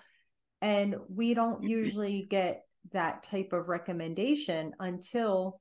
And 0.60 0.96
we 1.08 1.34
don't 1.34 1.58
mm-hmm. 1.58 1.68
usually 1.68 2.26
get 2.28 2.64
that 2.92 3.22
type 3.24 3.52
of 3.52 3.68
recommendation 3.68 4.72
until 4.80 5.60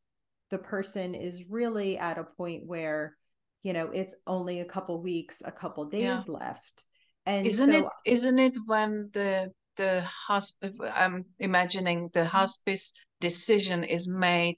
the 0.49 0.57
person 0.57 1.15
is 1.15 1.49
really 1.49 1.97
at 1.97 2.17
a 2.17 2.23
point 2.23 2.65
where, 2.65 3.15
you 3.63 3.73
know, 3.73 3.89
it's 3.93 4.15
only 4.27 4.59
a 4.59 4.65
couple 4.65 5.01
weeks, 5.01 5.41
a 5.45 5.51
couple 5.51 5.85
days 5.85 6.03
yeah. 6.03 6.23
left. 6.27 6.85
And 7.25 7.45
isn't 7.45 7.71
so, 7.71 7.77
it 7.77 7.85
isn't 8.05 8.39
it 8.39 8.57
when 8.65 9.09
the 9.13 9.51
the 9.77 10.01
hospice 10.01 10.75
I'm 10.93 11.25
imagining 11.39 12.09
the 12.13 12.21
mm-hmm. 12.21 12.29
hospice 12.29 12.93
decision 13.19 13.83
is 13.83 14.07
made 14.07 14.57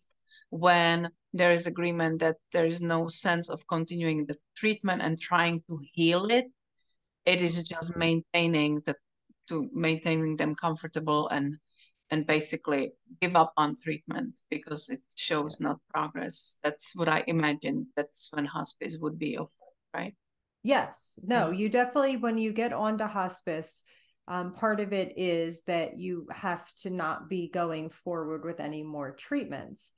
when 0.49 1.09
there 1.33 1.51
is 1.51 1.65
agreement 1.65 2.19
that 2.19 2.37
there 2.51 2.65
is 2.65 2.81
no 2.81 3.07
sense 3.07 3.49
of 3.49 3.67
continuing 3.67 4.25
the 4.25 4.37
treatment 4.55 5.01
and 5.01 5.19
trying 5.19 5.61
to 5.67 5.79
heal 5.93 6.25
it. 6.25 6.45
It 7.25 7.41
is 7.41 7.67
just 7.67 7.95
maintaining 7.95 8.81
the 8.85 8.95
to 9.49 9.69
maintaining 9.73 10.37
them 10.37 10.55
comfortable 10.55 11.27
and 11.29 11.57
and 12.11 12.27
basically 12.27 12.91
give 13.21 13.35
up 13.35 13.51
on 13.57 13.75
treatment 13.75 14.39
because 14.49 14.89
it 14.89 15.01
shows 15.15 15.59
not 15.59 15.79
progress. 15.89 16.57
That's 16.63 16.95
what 16.95 17.09
i 17.09 17.23
imagine. 17.27 17.87
That's 17.95 18.29
when 18.31 18.45
hospice 18.45 18.97
would 18.99 19.17
be 19.17 19.37
offered 19.37 19.63
right? 19.93 20.15
Yes. 20.63 21.19
No 21.23 21.47
mm-hmm. 21.47 21.55
you 21.55 21.69
definitely 21.69 22.17
when 22.17 22.37
you 22.37 22.51
get 22.51 22.73
onto 22.73 23.05
hospice 23.05 23.83
um, 24.27 24.53
part 24.53 24.79
of 24.79 24.93
it 24.93 25.17
is 25.17 25.63
that 25.63 25.99
you 25.99 26.27
have 26.31 26.63
to 26.83 26.89
not 26.89 27.29
be 27.29 27.49
going 27.49 27.89
forward 27.89 28.45
with 28.45 28.61
any 28.61 28.81
more 28.81 29.11
treatments 29.11 29.91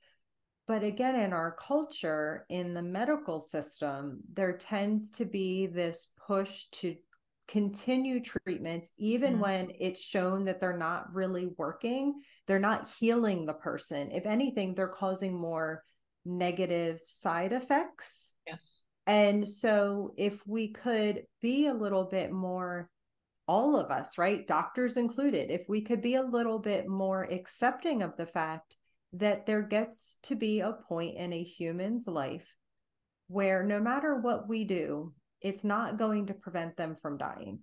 but 0.66 0.82
again, 0.82 1.14
in 1.14 1.32
our 1.32 1.52
culture, 1.52 2.44
in 2.48 2.74
the 2.74 2.82
medical 2.82 3.38
system, 3.38 4.20
there 4.32 4.56
tends 4.56 5.10
to 5.12 5.24
be 5.24 5.66
this 5.66 6.10
push 6.26 6.64
to 6.72 6.96
continue 7.46 8.20
treatments, 8.20 8.90
even 8.98 9.34
mm-hmm. 9.34 9.42
when 9.42 9.70
it's 9.78 10.02
shown 10.02 10.44
that 10.46 10.60
they're 10.60 10.76
not 10.76 11.14
really 11.14 11.46
working. 11.56 12.20
They're 12.46 12.58
not 12.58 12.90
healing 12.98 13.46
the 13.46 13.52
person. 13.52 14.10
If 14.10 14.26
anything, 14.26 14.74
they're 14.74 14.88
causing 14.88 15.38
more 15.38 15.84
negative 16.24 16.98
side 17.04 17.52
effects. 17.52 18.32
Yes. 18.46 18.82
And 19.06 19.46
so, 19.46 20.14
if 20.16 20.44
we 20.48 20.72
could 20.72 21.22
be 21.40 21.68
a 21.68 21.74
little 21.74 22.04
bit 22.04 22.32
more, 22.32 22.90
all 23.46 23.78
of 23.78 23.92
us, 23.92 24.18
right? 24.18 24.44
Doctors 24.48 24.96
included, 24.96 25.52
if 25.52 25.68
we 25.68 25.82
could 25.82 26.00
be 26.00 26.16
a 26.16 26.22
little 26.22 26.58
bit 26.58 26.88
more 26.88 27.22
accepting 27.22 28.02
of 28.02 28.16
the 28.16 28.26
fact 28.26 28.74
that 29.12 29.46
there 29.46 29.62
gets 29.62 30.18
to 30.24 30.34
be 30.34 30.60
a 30.60 30.76
point 30.88 31.16
in 31.16 31.32
a 31.32 31.42
human's 31.42 32.06
life 32.06 32.56
where 33.28 33.64
no 33.64 33.80
matter 33.80 34.16
what 34.16 34.48
we 34.48 34.64
do, 34.64 35.12
it's 35.40 35.64
not 35.64 35.98
going 35.98 36.26
to 36.26 36.34
prevent 36.34 36.76
them 36.76 36.94
from 36.94 37.18
dying. 37.18 37.60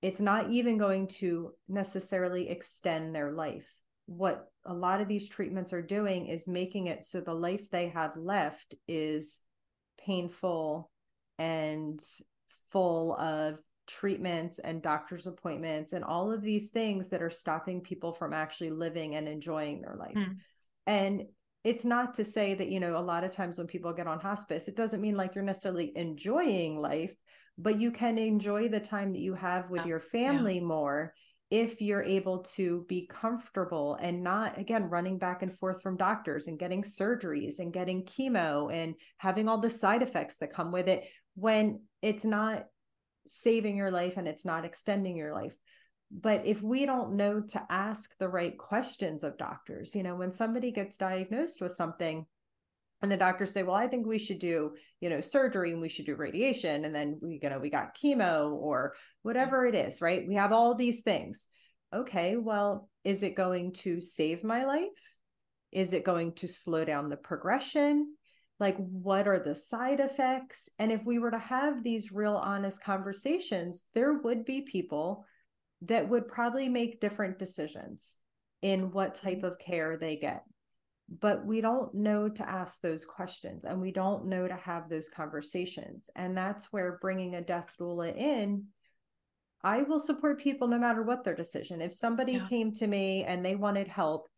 It's 0.00 0.20
not 0.20 0.50
even 0.50 0.78
going 0.78 1.08
to 1.18 1.52
necessarily 1.68 2.48
extend 2.48 3.14
their 3.14 3.32
life. 3.32 3.72
What 4.06 4.46
a 4.64 4.74
lot 4.74 5.00
of 5.00 5.08
these 5.08 5.28
treatments 5.28 5.72
are 5.72 5.82
doing 5.82 6.26
is 6.26 6.48
making 6.48 6.88
it 6.88 7.04
so 7.04 7.20
the 7.20 7.34
life 7.34 7.70
they 7.70 7.88
have 7.88 8.16
left 8.16 8.74
is 8.88 9.38
painful 10.04 10.90
and 11.38 12.00
full 12.70 13.16
of 13.16 13.58
treatments 13.86 14.58
and 14.58 14.82
doctor's 14.82 15.26
appointments 15.26 15.92
and 15.92 16.04
all 16.04 16.32
of 16.32 16.42
these 16.42 16.70
things 16.70 17.10
that 17.10 17.22
are 17.22 17.30
stopping 17.30 17.80
people 17.80 18.12
from 18.12 18.32
actually 18.32 18.70
living 18.70 19.14
and 19.14 19.28
enjoying 19.28 19.80
their 19.80 19.96
life. 19.96 20.16
Mm. 20.16 20.36
And 20.86 21.24
it's 21.64 21.84
not 21.84 22.14
to 22.14 22.24
say 22.24 22.54
that, 22.54 22.70
you 22.70 22.80
know, 22.80 22.96
a 22.96 23.00
lot 23.00 23.24
of 23.24 23.30
times 23.30 23.58
when 23.58 23.66
people 23.66 23.92
get 23.92 24.06
on 24.06 24.18
hospice, 24.18 24.66
it 24.66 24.76
doesn't 24.76 25.00
mean 25.00 25.16
like 25.16 25.34
you're 25.34 25.44
necessarily 25.44 25.92
enjoying 25.94 26.80
life, 26.80 27.14
but 27.56 27.80
you 27.80 27.90
can 27.90 28.18
enjoy 28.18 28.68
the 28.68 28.80
time 28.80 29.12
that 29.12 29.20
you 29.20 29.34
have 29.34 29.70
with 29.70 29.82
uh, 29.82 29.86
your 29.86 30.00
family 30.00 30.56
yeah. 30.56 30.64
more 30.64 31.14
if 31.52 31.82
you're 31.82 32.02
able 32.02 32.38
to 32.38 32.86
be 32.88 33.06
comfortable 33.06 33.94
and 34.00 34.24
not 34.24 34.56
again 34.58 34.88
running 34.88 35.18
back 35.18 35.42
and 35.42 35.56
forth 35.58 35.82
from 35.82 35.98
doctors 35.98 36.48
and 36.48 36.58
getting 36.58 36.82
surgeries 36.82 37.58
and 37.58 37.74
getting 37.74 38.04
chemo 38.04 38.72
and 38.72 38.94
having 39.18 39.50
all 39.50 39.58
the 39.58 39.68
side 39.68 40.00
effects 40.00 40.38
that 40.38 40.54
come 40.54 40.72
with 40.72 40.88
it 40.88 41.04
when 41.34 41.82
it's 42.00 42.24
not 42.24 42.64
saving 43.26 43.76
your 43.76 43.90
life 43.90 44.16
and 44.16 44.26
it's 44.26 44.46
not 44.46 44.64
extending 44.64 45.14
your 45.14 45.34
life 45.34 45.54
but 46.12 46.44
if 46.44 46.62
we 46.62 46.84
don't 46.84 47.16
know 47.16 47.40
to 47.40 47.62
ask 47.70 48.16
the 48.18 48.28
right 48.28 48.58
questions 48.58 49.24
of 49.24 49.38
doctors 49.38 49.94
you 49.94 50.02
know 50.02 50.14
when 50.14 50.32
somebody 50.32 50.70
gets 50.70 50.96
diagnosed 50.96 51.60
with 51.60 51.72
something 51.72 52.26
and 53.00 53.10
the 53.10 53.16
doctors 53.16 53.52
say 53.52 53.62
well 53.62 53.74
i 53.74 53.88
think 53.88 54.06
we 54.06 54.18
should 54.18 54.38
do 54.38 54.72
you 55.02 55.10
know 55.10 55.20
surgery 55.20 55.72
and 55.72 55.82
we 55.82 55.88
should 55.88 56.06
do 56.06 56.14
radiation 56.14 56.84
and 56.84 56.94
then 56.94 57.18
we 57.20 57.40
you 57.42 57.50
know 57.50 57.58
we 57.58 57.68
got 57.68 57.96
chemo 57.96 58.52
or 58.52 58.94
whatever 59.22 59.66
it 59.66 59.74
is 59.74 60.00
right? 60.00 60.26
We 60.26 60.36
have 60.36 60.52
all 60.52 60.74
these 60.74 61.02
things. 61.02 61.48
Okay 61.92 62.36
well 62.36 62.88
is 63.04 63.22
it 63.22 63.34
going 63.34 63.72
to 63.72 64.00
save 64.00 64.44
my 64.44 64.64
life? 64.64 65.18
Is 65.72 65.92
it 65.92 66.04
going 66.04 66.34
to 66.34 66.48
slow 66.48 66.84
down 66.84 67.10
the 67.10 67.16
progression? 67.16 68.14
Like 68.60 68.76
what 68.76 69.26
are 69.26 69.40
the 69.40 69.56
side 69.56 69.98
effects? 69.98 70.68
And 70.78 70.92
if 70.92 71.04
we 71.04 71.18
were 71.18 71.32
to 71.32 71.38
have 71.38 71.82
these 71.82 72.12
real 72.12 72.36
honest 72.36 72.82
conversations 72.82 73.86
there 73.92 74.14
would 74.14 74.44
be 74.44 74.62
people 74.62 75.26
that 75.86 76.08
would 76.08 76.28
probably 76.28 76.68
make 76.68 77.00
different 77.00 77.38
decisions 77.38 78.16
in 78.62 78.92
what 78.92 79.14
type 79.14 79.38
mm-hmm. 79.38 79.46
of 79.46 79.58
care 79.58 79.96
they 79.96 80.16
get. 80.16 80.44
But 81.20 81.44
we 81.44 81.60
don't 81.60 81.92
know 81.92 82.28
to 82.28 82.48
ask 82.48 82.80
those 82.80 83.04
questions 83.04 83.64
and 83.64 83.80
we 83.80 83.92
don't 83.92 84.26
know 84.26 84.48
to 84.48 84.54
have 84.54 84.88
those 84.88 85.08
conversations. 85.08 86.08
And 86.16 86.36
that's 86.36 86.72
where 86.72 86.98
bringing 87.02 87.34
a 87.34 87.42
death 87.42 87.68
doula 87.78 88.16
in, 88.16 88.66
I 89.62 89.82
will 89.82 90.00
support 90.00 90.40
people 90.40 90.68
no 90.68 90.78
matter 90.78 91.02
what 91.02 91.24
their 91.24 91.34
decision. 91.34 91.82
If 91.82 91.92
somebody 91.92 92.32
yeah. 92.34 92.48
came 92.48 92.72
to 92.74 92.86
me 92.86 93.24
and 93.24 93.44
they 93.44 93.56
wanted 93.56 93.88
help 93.88 94.28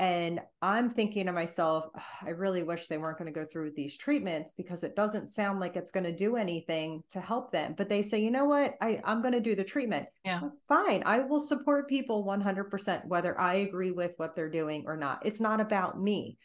and 0.00 0.40
I'm 0.62 0.88
thinking 0.88 1.26
to 1.26 1.32
myself, 1.32 1.84
I 2.22 2.30
really 2.30 2.62
wish 2.62 2.86
they 2.86 2.96
weren't 2.96 3.18
going 3.18 3.30
to 3.30 3.38
go 3.38 3.44
through 3.44 3.64
with 3.64 3.76
these 3.76 3.98
treatments 3.98 4.54
because 4.56 4.82
it 4.82 4.96
doesn't 4.96 5.30
sound 5.30 5.60
like 5.60 5.76
it's 5.76 5.90
going 5.90 6.04
to 6.04 6.16
do 6.16 6.36
anything 6.36 7.04
to 7.10 7.20
help 7.20 7.52
them. 7.52 7.74
But 7.76 7.90
they 7.90 8.00
say, 8.00 8.18
you 8.20 8.30
know 8.30 8.46
what? 8.46 8.76
I, 8.80 9.02
I'm 9.04 9.20
going 9.20 9.34
to 9.34 9.40
do 9.40 9.54
the 9.54 9.62
treatment. 9.62 10.08
Yeah. 10.24 10.40
fine. 10.68 11.02
I 11.04 11.18
will 11.18 11.38
support 11.38 11.86
people 11.86 12.24
100%, 12.24 13.04
whether 13.08 13.38
I 13.38 13.56
agree 13.56 13.90
with 13.90 14.12
what 14.16 14.34
they're 14.34 14.48
doing 14.48 14.84
or 14.86 14.96
not. 14.96 15.26
It's 15.26 15.40
not 15.40 15.60
about 15.60 16.00
me. 16.00 16.38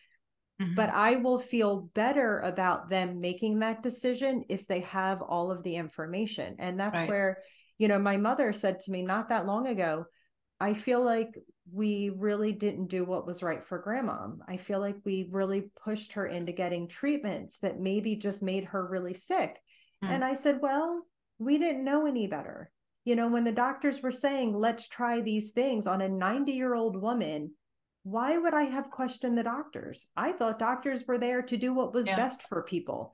Mm-hmm. 0.62 0.76
But 0.76 0.90
I 0.90 1.16
will 1.16 1.40
feel 1.40 1.90
better 1.94 2.40
about 2.42 2.90
them 2.90 3.22
making 3.22 3.60
that 3.60 3.82
decision 3.82 4.44
if 4.50 4.68
they 4.68 4.82
have 4.82 5.22
all 5.22 5.50
of 5.50 5.64
the 5.64 5.78
information. 5.78 6.58
And 6.60 6.78
that's 6.78 7.00
right. 7.00 7.10
where, 7.10 7.38
you 7.78 7.88
know, 7.88 8.00
my 8.00 8.18
mother 8.18 8.52
said 8.52 8.82
to 8.82 8.92
me 8.92 9.02
not 9.02 9.30
that 9.30 9.46
long 9.46 9.68
ago, 9.68 10.08
I 10.60 10.74
feel 10.74 11.04
like 11.04 11.30
we 11.72 12.12
really 12.16 12.52
didn't 12.52 12.88
do 12.88 13.04
what 13.04 13.26
was 13.26 13.44
right 13.44 13.64
for 13.64 13.80
grandma. 13.80 14.28
I 14.48 14.58
feel 14.58 14.80
like 14.80 14.98
we 15.04 15.30
really 15.32 15.70
pushed 15.84 16.14
her 16.14 16.28
into 16.28 16.52
getting 16.52 16.88
treatments 16.88 17.58
that 17.60 17.80
maybe 17.80 18.16
just 18.16 18.44
made 18.44 18.66
her 18.66 18.86
really 18.86 19.14
sick. 19.14 19.60
Mm. 20.04 20.10
And 20.10 20.24
I 20.24 20.36
said, 20.36 20.60
Well, 20.62 21.02
we 21.40 21.58
didn't 21.58 21.84
know 21.84 22.06
any 22.06 22.28
better. 22.28 22.72
You 23.04 23.16
know, 23.16 23.28
when 23.28 23.44
the 23.44 23.52
doctors 23.52 24.02
were 24.02 24.12
saying, 24.12 24.56
let's 24.56 24.88
try 24.88 25.22
these 25.22 25.52
things 25.52 25.86
on 25.86 26.02
a 26.02 26.10
90 26.10 26.52
year 26.52 26.74
old 26.74 27.00
woman, 27.00 27.54
why 28.04 28.38
would 28.38 28.54
I 28.54 28.64
have 28.64 28.90
questioned 28.90 29.38
the 29.38 29.44
doctors? 29.44 30.08
I 30.16 30.32
thought 30.32 30.60
doctors 30.60 31.06
were 31.08 31.18
there 31.18 31.44
to 31.44 31.58
do 31.58 31.74
what 31.74 31.94
was 31.94 32.08
yeah. 32.08 32.16
best 32.16 32.48
for 32.48 32.64
people 32.64 33.14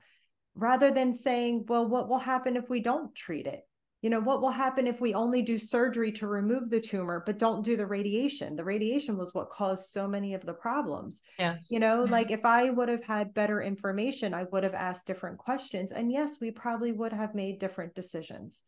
rather 0.54 0.90
than 0.90 1.14
saying, 1.14 1.64
well, 1.68 1.86
what 1.86 2.08
will 2.08 2.18
happen 2.18 2.56
if 2.56 2.68
we 2.68 2.80
don't 2.80 3.14
treat 3.14 3.46
it? 3.46 3.66
You 4.02 4.10
know, 4.10 4.20
what 4.20 4.42
will 4.42 4.50
happen 4.50 4.86
if 4.86 5.00
we 5.00 5.14
only 5.14 5.42
do 5.42 5.56
surgery 5.56 6.12
to 6.12 6.26
remove 6.26 6.68
the 6.68 6.80
tumor, 6.80 7.22
but 7.24 7.38
don't 7.38 7.64
do 7.64 7.76
the 7.76 7.86
radiation? 7.86 8.56
The 8.56 8.64
radiation 8.64 9.16
was 9.16 9.32
what 9.32 9.48
caused 9.48 9.86
so 9.86 10.06
many 10.06 10.34
of 10.34 10.44
the 10.44 10.52
problems. 10.52 11.22
Yes. 11.38 11.70
You 11.70 11.78
know, 11.78 12.04
like 12.10 12.30
if 12.30 12.44
I 12.44 12.70
would 12.70 12.88
have 12.88 13.04
had 13.04 13.32
better 13.32 13.62
information, 13.62 14.34
I 14.34 14.44
would 14.50 14.64
have 14.64 14.74
asked 14.74 15.06
different 15.06 15.38
questions. 15.38 15.92
And 15.92 16.12
yes, 16.12 16.40
we 16.40 16.50
probably 16.50 16.92
would 16.92 17.12
have 17.12 17.34
made 17.34 17.60
different 17.60 17.94
decisions 17.94 18.64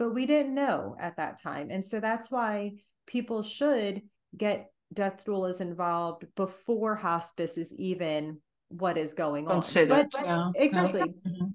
but 0.00 0.14
we 0.14 0.24
didn't 0.24 0.54
know 0.54 0.96
at 0.98 1.18
that 1.18 1.40
time. 1.42 1.68
And 1.70 1.84
so 1.84 2.00
that's 2.00 2.30
why 2.30 2.72
people 3.06 3.42
should 3.42 4.00
get 4.34 4.72
death 4.94 5.24
doulas 5.26 5.60
involved 5.60 6.24
before 6.36 6.96
hospice 6.96 7.58
is 7.58 7.70
even 7.74 8.40
what 8.68 8.96
is 8.96 9.12
going 9.12 9.46
on. 9.46 9.60
Considered, 9.60 10.08
but, 10.10 10.24
yeah. 10.24 10.50
Exactly. 10.54 11.02
Mm-hmm. 11.02 11.48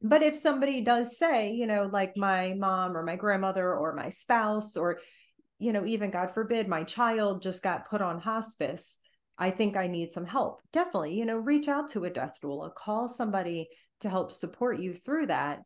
But 0.00 0.22
if 0.22 0.36
somebody 0.36 0.80
does 0.80 1.18
say, 1.18 1.52
you 1.52 1.66
know, 1.66 1.88
like 1.92 2.16
my 2.16 2.54
mom 2.54 2.96
or 2.96 3.02
my 3.02 3.16
grandmother 3.16 3.74
or 3.74 3.94
my 3.94 4.10
spouse, 4.10 4.76
or, 4.76 5.00
you 5.58 5.72
know, 5.72 5.84
even 5.84 6.10
God 6.10 6.30
forbid, 6.30 6.68
my 6.68 6.84
child 6.84 7.42
just 7.42 7.62
got 7.62 7.88
put 7.88 8.00
on 8.00 8.20
hospice, 8.20 8.96
I 9.36 9.50
think 9.50 9.76
I 9.76 9.86
need 9.88 10.12
some 10.12 10.24
help. 10.24 10.60
Definitely, 10.72 11.14
you 11.14 11.24
know, 11.24 11.38
reach 11.38 11.68
out 11.68 11.90
to 11.90 12.04
a 12.04 12.10
death 12.10 12.36
doula, 12.42 12.72
call 12.74 13.08
somebody 13.08 13.68
to 14.00 14.08
help 14.08 14.30
support 14.30 14.78
you 14.78 14.94
through 14.94 15.26
that 15.26 15.60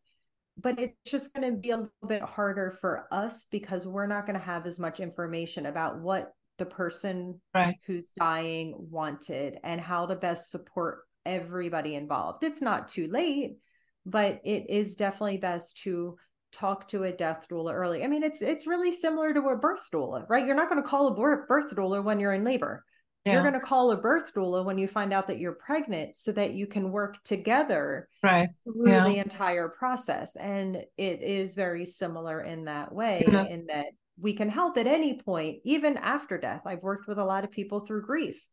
but 0.59 0.79
it's 0.79 1.11
just 1.11 1.33
going 1.33 1.51
to 1.51 1.59
be 1.59 1.71
a 1.71 1.77
little 1.77 1.93
bit 2.07 2.23
harder 2.23 2.71
for 2.71 3.07
us 3.11 3.47
because 3.51 3.87
we're 3.87 4.07
not 4.07 4.27
going 4.27 4.39
to 4.39 4.45
have 4.45 4.67
as 4.67 4.79
much 4.79 5.01
information 5.01 5.67
about 5.67 6.01
what 6.01 6.33
the 6.59 6.67
person 6.67 7.41
right. 7.55 7.77
who's 7.87 8.11
dying 8.19 8.75
wanted 8.91 9.59
and 9.65 9.81
how 9.81 10.07
to 10.07 10.15
best 10.15 10.51
support 10.51 11.01
everybody 11.25 11.95
involved. 11.95 12.45
It's 12.45 12.61
not 12.61 12.89
too 12.89 13.09
late, 13.09 13.57
but 14.05 14.41
it 14.45 14.69
is 14.69 14.97
definitely 14.97 15.39
best 15.39 15.79
to 15.85 16.17
talk 16.53 16.89
to 16.89 17.05
a 17.05 17.13
death 17.13 17.47
doula 17.51 17.73
early. 17.73 18.05
I 18.05 18.07
mean, 18.07 18.23
it's 18.23 18.43
it's 18.43 18.67
really 18.67 18.93
similar 18.93 19.33
to 19.33 19.41
a 19.49 19.57
birth 19.57 19.89
doula, 19.93 20.29
right? 20.29 20.47
You're 20.47 20.57
not 20.57 20.69
going 20.69 20.83
to 20.83 20.89
call 20.89 21.09
a 21.09 21.15
birth 21.15 21.75
doula 21.75 22.05
when 22.05 22.21
you're 22.21 22.35
in 22.35 22.45
labor. 22.45 22.85
Yeah. 23.25 23.35
You're 23.35 23.43
going 23.43 23.59
to 23.59 23.61
call 23.61 23.93
a 23.93 23.97
birth 23.97 24.35
doula 24.35 24.65
when 24.65 24.79
you 24.79 24.89
find 24.89 25.13
out 25.13 25.29
that 25.29 25.39
you're 25.39 25.53
pregnant 25.53 26.17
so 26.17 26.33
that 26.33 26.55
you 26.55 26.67
can 26.67 26.91
work 26.91 27.23
together 27.23 28.09
right. 28.23 28.49
through 28.65 28.91
yeah. 28.91 29.05
the 29.05 29.19
entire 29.19 29.69
process. 29.69 30.35
And 30.35 30.77
it 30.97 31.23
is 31.23 31.55
very 31.55 31.87
similar 31.87 32.41
in 32.41 32.65
that 32.65 32.93
way, 32.93 33.25
yeah. 33.29 33.47
in 33.47 33.67
that 33.67 33.87
we 34.21 34.33
can 34.33 34.49
help 34.49 34.77
at 34.77 34.89
any 34.89 35.21
point, 35.21 35.61
even 35.65 35.97
after 35.99 36.37
death. 36.37 36.63
I've 36.67 36.83
worked 36.83 37.07
with 37.07 37.19
a 37.19 37.25
lot 37.25 37.45
of 37.45 37.53
people 37.53 37.81
through 37.81 38.07
grief 38.07 38.45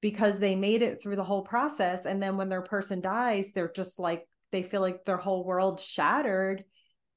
because 0.00 0.38
they 0.38 0.54
made 0.54 0.82
it 0.82 1.02
through 1.02 1.16
the 1.16 1.24
whole 1.24 1.42
process. 1.42 2.04
And 2.04 2.22
then 2.22 2.36
when 2.36 2.48
their 2.48 2.62
person 2.62 3.00
dies, 3.00 3.50
they're 3.50 3.72
just 3.74 3.98
like, 3.98 4.28
they 4.54 4.62
feel 4.62 4.80
like 4.80 5.04
their 5.04 5.18
whole 5.18 5.44
world 5.44 5.80
shattered 5.80 6.64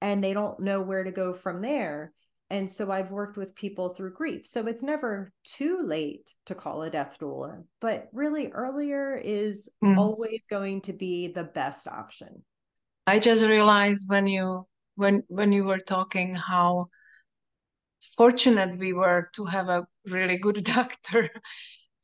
and 0.02 0.22
they 0.24 0.34
don't 0.34 0.60
know 0.60 0.82
where 0.82 1.04
to 1.04 1.12
go 1.12 1.34
from 1.34 1.62
there 1.62 2.14
and 2.50 2.70
so 2.70 2.92
I've 2.92 3.12
worked 3.12 3.36
with 3.36 3.56
people 3.56 3.90
through 3.90 4.14
grief. 4.14 4.46
So 4.46 4.68
it's 4.68 4.84
never 4.84 5.34
too 5.44 5.82
late 5.84 6.34
to 6.46 6.56
call 6.56 6.84
a 6.84 6.90
death 6.90 7.18
doula, 7.20 7.64
but 7.82 8.08
really 8.14 8.50
earlier 8.52 9.16
is 9.16 9.70
mm. 9.84 9.98
always 9.98 10.46
going 10.50 10.82
to 10.84 10.94
be 10.94 11.28
the 11.28 11.44
best 11.44 11.88
option. 11.88 12.44
I 13.06 13.20
just 13.20 13.44
realized 13.44 14.10
when 14.10 14.28
you 14.28 14.66
when 14.96 15.24
when 15.28 15.52
you 15.52 15.66
were 15.66 15.80
talking 15.80 16.36
how 16.36 16.88
fortunate 18.16 18.78
we 18.78 18.94
were 18.94 19.30
to 19.34 19.46
have 19.46 19.68
a 19.68 19.86
really 20.06 20.38
good 20.38 20.64
doctor 20.76 21.30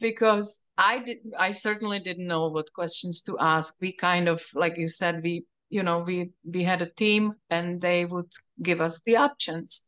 because 0.04 0.62
I 0.78 1.00
did 1.00 1.20
I 1.40 1.54
certainly 1.54 2.00
didn't 2.00 2.28
know 2.28 2.50
what 2.50 2.74
questions 2.74 3.22
to 3.24 3.38
ask. 3.40 3.76
We 3.82 3.94
kind 3.94 4.28
of 4.28 4.44
like 4.54 4.78
you 4.78 4.90
said 4.90 5.24
we 5.24 5.46
you 5.70 5.82
know 5.82 6.00
we 6.00 6.32
we 6.44 6.62
had 6.64 6.82
a 6.82 6.94
team 7.04 7.32
and 7.50 7.80
they 7.80 8.04
would 8.06 8.32
give 8.62 8.82
us 8.82 9.02
the 9.06 9.16
options. 9.16 9.88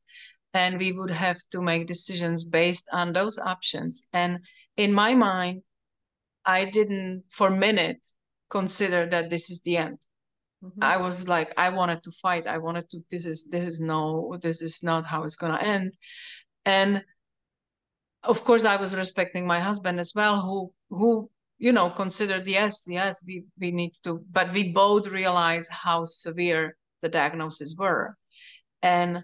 And 0.53 0.79
we 0.79 0.93
would 0.93 1.11
have 1.11 1.39
to 1.51 1.61
make 1.61 1.85
decisions 1.85 2.45
based 2.45 2.87
on 2.93 3.11
those 3.11 3.37
options. 3.37 4.07
And 4.13 4.39
in 4.77 4.91
my 4.93 5.13
mind 5.13 5.61
i 6.45 6.63
didn't 6.77 7.23
for 7.29 7.47
a 7.49 7.61
minute 7.67 8.01
consider 8.49 9.01
that 9.13 9.29
this 9.29 9.49
is 9.49 9.61
the 9.63 9.77
end. 9.77 9.99
Mm-hmm. 10.63 10.83
i 10.93 10.95
was 11.05 11.27
like 11.27 11.49
i 11.65 11.67
wanted 11.79 12.01
to 12.03 12.11
fight. 12.23 12.47
I 12.47 12.59
wanted 12.65 12.85
to 12.91 12.97
this 13.11 13.25
is 13.25 13.49
this 13.53 13.65
is 13.71 13.81
no 13.81 14.37
this 14.47 14.61
is 14.61 14.75
not 14.81 15.05
how 15.11 15.19
it's 15.25 15.39
going 15.41 15.55
to 15.57 15.67
end. 15.75 15.91
And 16.77 17.03
of 18.27 18.43
course 18.43 18.65
i 18.65 18.75
was 18.75 18.95
respecting 18.95 19.45
my 19.47 19.59
husband 19.59 19.99
as 19.99 20.13
well 20.15 20.41
who 20.41 20.71
who 20.89 21.29
you 21.57 21.71
know 21.71 21.89
considered 21.89 22.45
yes 22.45 22.85
yes 22.87 23.23
we 23.27 23.43
we 23.59 23.71
need 23.71 23.93
to 24.03 24.23
but 24.31 24.51
we 24.53 24.71
both 24.71 25.07
realized 25.07 25.71
how 25.71 26.05
severe 26.05 26.75
the 27.05 27.09
diagnoses 27.09 27.75
were. 27.77 28.17
And 28.81 29.23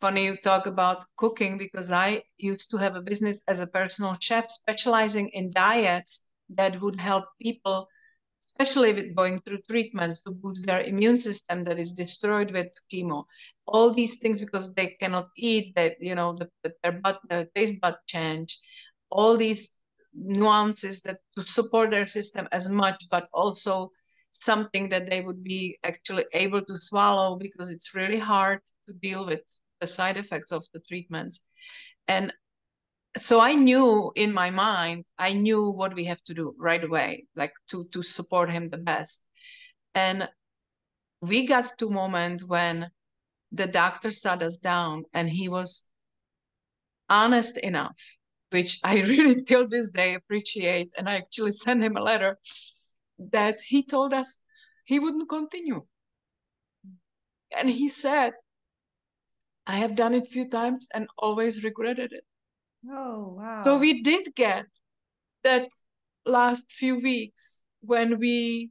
funny 0.00 0.24
you 0.24 0.36
talk 0.36 0.66
about 0.66 1.04
cooking 1.16 1.58
because 1.58 1.90
I 1.90 2.22
used 2.38 2.70
to 2.70 2.78
have 2.78 2.96
a 2.96 3.02
business 3.02 3.42
as 3.46 3.60
a 3.60 3.66
personal 3.66 4.16
chef 4.18 4.46
specializing 4.50 5.28
in 5.38 5.52
diets 5.52 6.28
that 6.58 6.80
would 6.80 6.98
help 6.98 7.24
people, 7.40 7.88
especially 8.58 8.94
with 8.94 9.14
going 9.14 9.38
through 9.40 9.58
treatments 9.68 10.22
to 10.22 10.30
boost 10.30 10.64
their 10.64 10.80
immune 10.80 11.16
system 11.16 11.64
that 11.64 11.78
is 11.78 11.92
destroyed 11.92 12.50
with 12.52 12.68
chemo. 12.92 13.24
All 13.66 13.92
these 13.92 14.18
things 14.18 14.40
because 14.40 14.74
they 14.74 14.96
cannot 14.98 15.28
eat, 15.36 15.74
that 15.74 15.96
you 16.00 16.14
know, 16.14 16.36
the, 16.38 16.72
their 16.82 16.92
butt, 16.92 17.20
the 17.28 17.48
taste 17.54 17.80
bud 17.82 17.96
change, 18.06 18.58
all 19.10 19.36
these 19.36 19.74
nuances 20.14 21.02
that 21.02 21.18
to 21.36 21.46
support 21.46 21.90
their 21.90 22.06
system 22.06 22.48
as 22.50 22.70
much, 22.70 23.04
but 23.10 23.28
also 23.34 23.90
something 24.32 24.88
that 24.88 25.10
they 25.10 25.20
would 25.20 25.44
be 25.44 25.78
actually 25.84 26.24
able 26.32 26.62
to 26.62 26.80
swallow 26.80 27.36
because 27.36 27.70
it's 27.70 27.94
really 27.94 28.18
hard 28.18 28.60
to 28.88 28.94
deal 28.94 29.26
with 29.26 29.42
the 29.80 29.86
side 29.86 30.16
effects 30.16 30.52
of 30.52 30.64
the 30.72 30.80
treatments 30.88 31.42
and 32.08 32.32
so 33.16 33.40
i 33.40 33.54
knew 33.54 34.12
in 34.14 34.32
my 34.32 34.50
mind 34.50 35.04
i 35.18 35.32
knew 35.32 35.70
what 35.70 35.94
we 35.94 36.04
have 36.04 36.22
to 36.22 36.34
do 36.34 36.54
right 36.58 36.84
away 36.84 37.26
like 37.34 37.52
to 37.68 37.84
to 37.92 38.02
support 38.02 38.50
him 38.50 38.68
the 38.68 38.78
best. 38.78 39.24
And 39.94 40.28
we 41.22 41.46
got 41.46 41.78
to 41.78 41.88
moment 41.88 42.42
when 42.42 42.90
the 43.50 43.66
doctor 43.66 44.10
sat 44.10 44.42
us 44.42 44.58
down 44.58 45.04
and 45.14 45.30
he 45.30 45.48
was 45.48 45.88
honest 47.08 47.56
enough 47.58 47.98
which 48.50 48.78
i 48.84 49.00
really 49.12 49.42
till 49.42 49.66
this 49.68 49.90
day 49.90 50.14
appreciate. 50.14 50.90
And 50.96 51.08
i 51.08 51.16
actually 51.16 51.52
sent 51.52 51.82
him 51.82 51.96
a 51.96 52.02
letter 52.02 52.38
that 53.18 53.56
he 53.66 53.82
told 53.82 54.12
us 54.12 54.42
he 54.84 54.98
wouldn't 54.98 55.28
continue. 55.28 55.86
And 57.58 57.70
he 57.70 57.88
said 57.88 58.32
I 59.66 59.76
have 59.76 59.96
done 59.96 60.14
it 60.14 60.24
a 60.24 60.30
few 60.30 60.48
times 60.48 60.86
and 60.94 61.08
always 61.18 61.64
regretted 61.64 62.12
it. 62.12 62.24
Oh, 62.88 63.34
wow. 63.36 63.62
So 63.64 63.78
we 63.78 64.02
did 64.02 64.34
get 64.34 64.66
that 65.44 65.68
last 66.24 66.72
few 66.72 67.00
weeks 67.00 67.62
when 67.80 68.18
we 68.18 68.70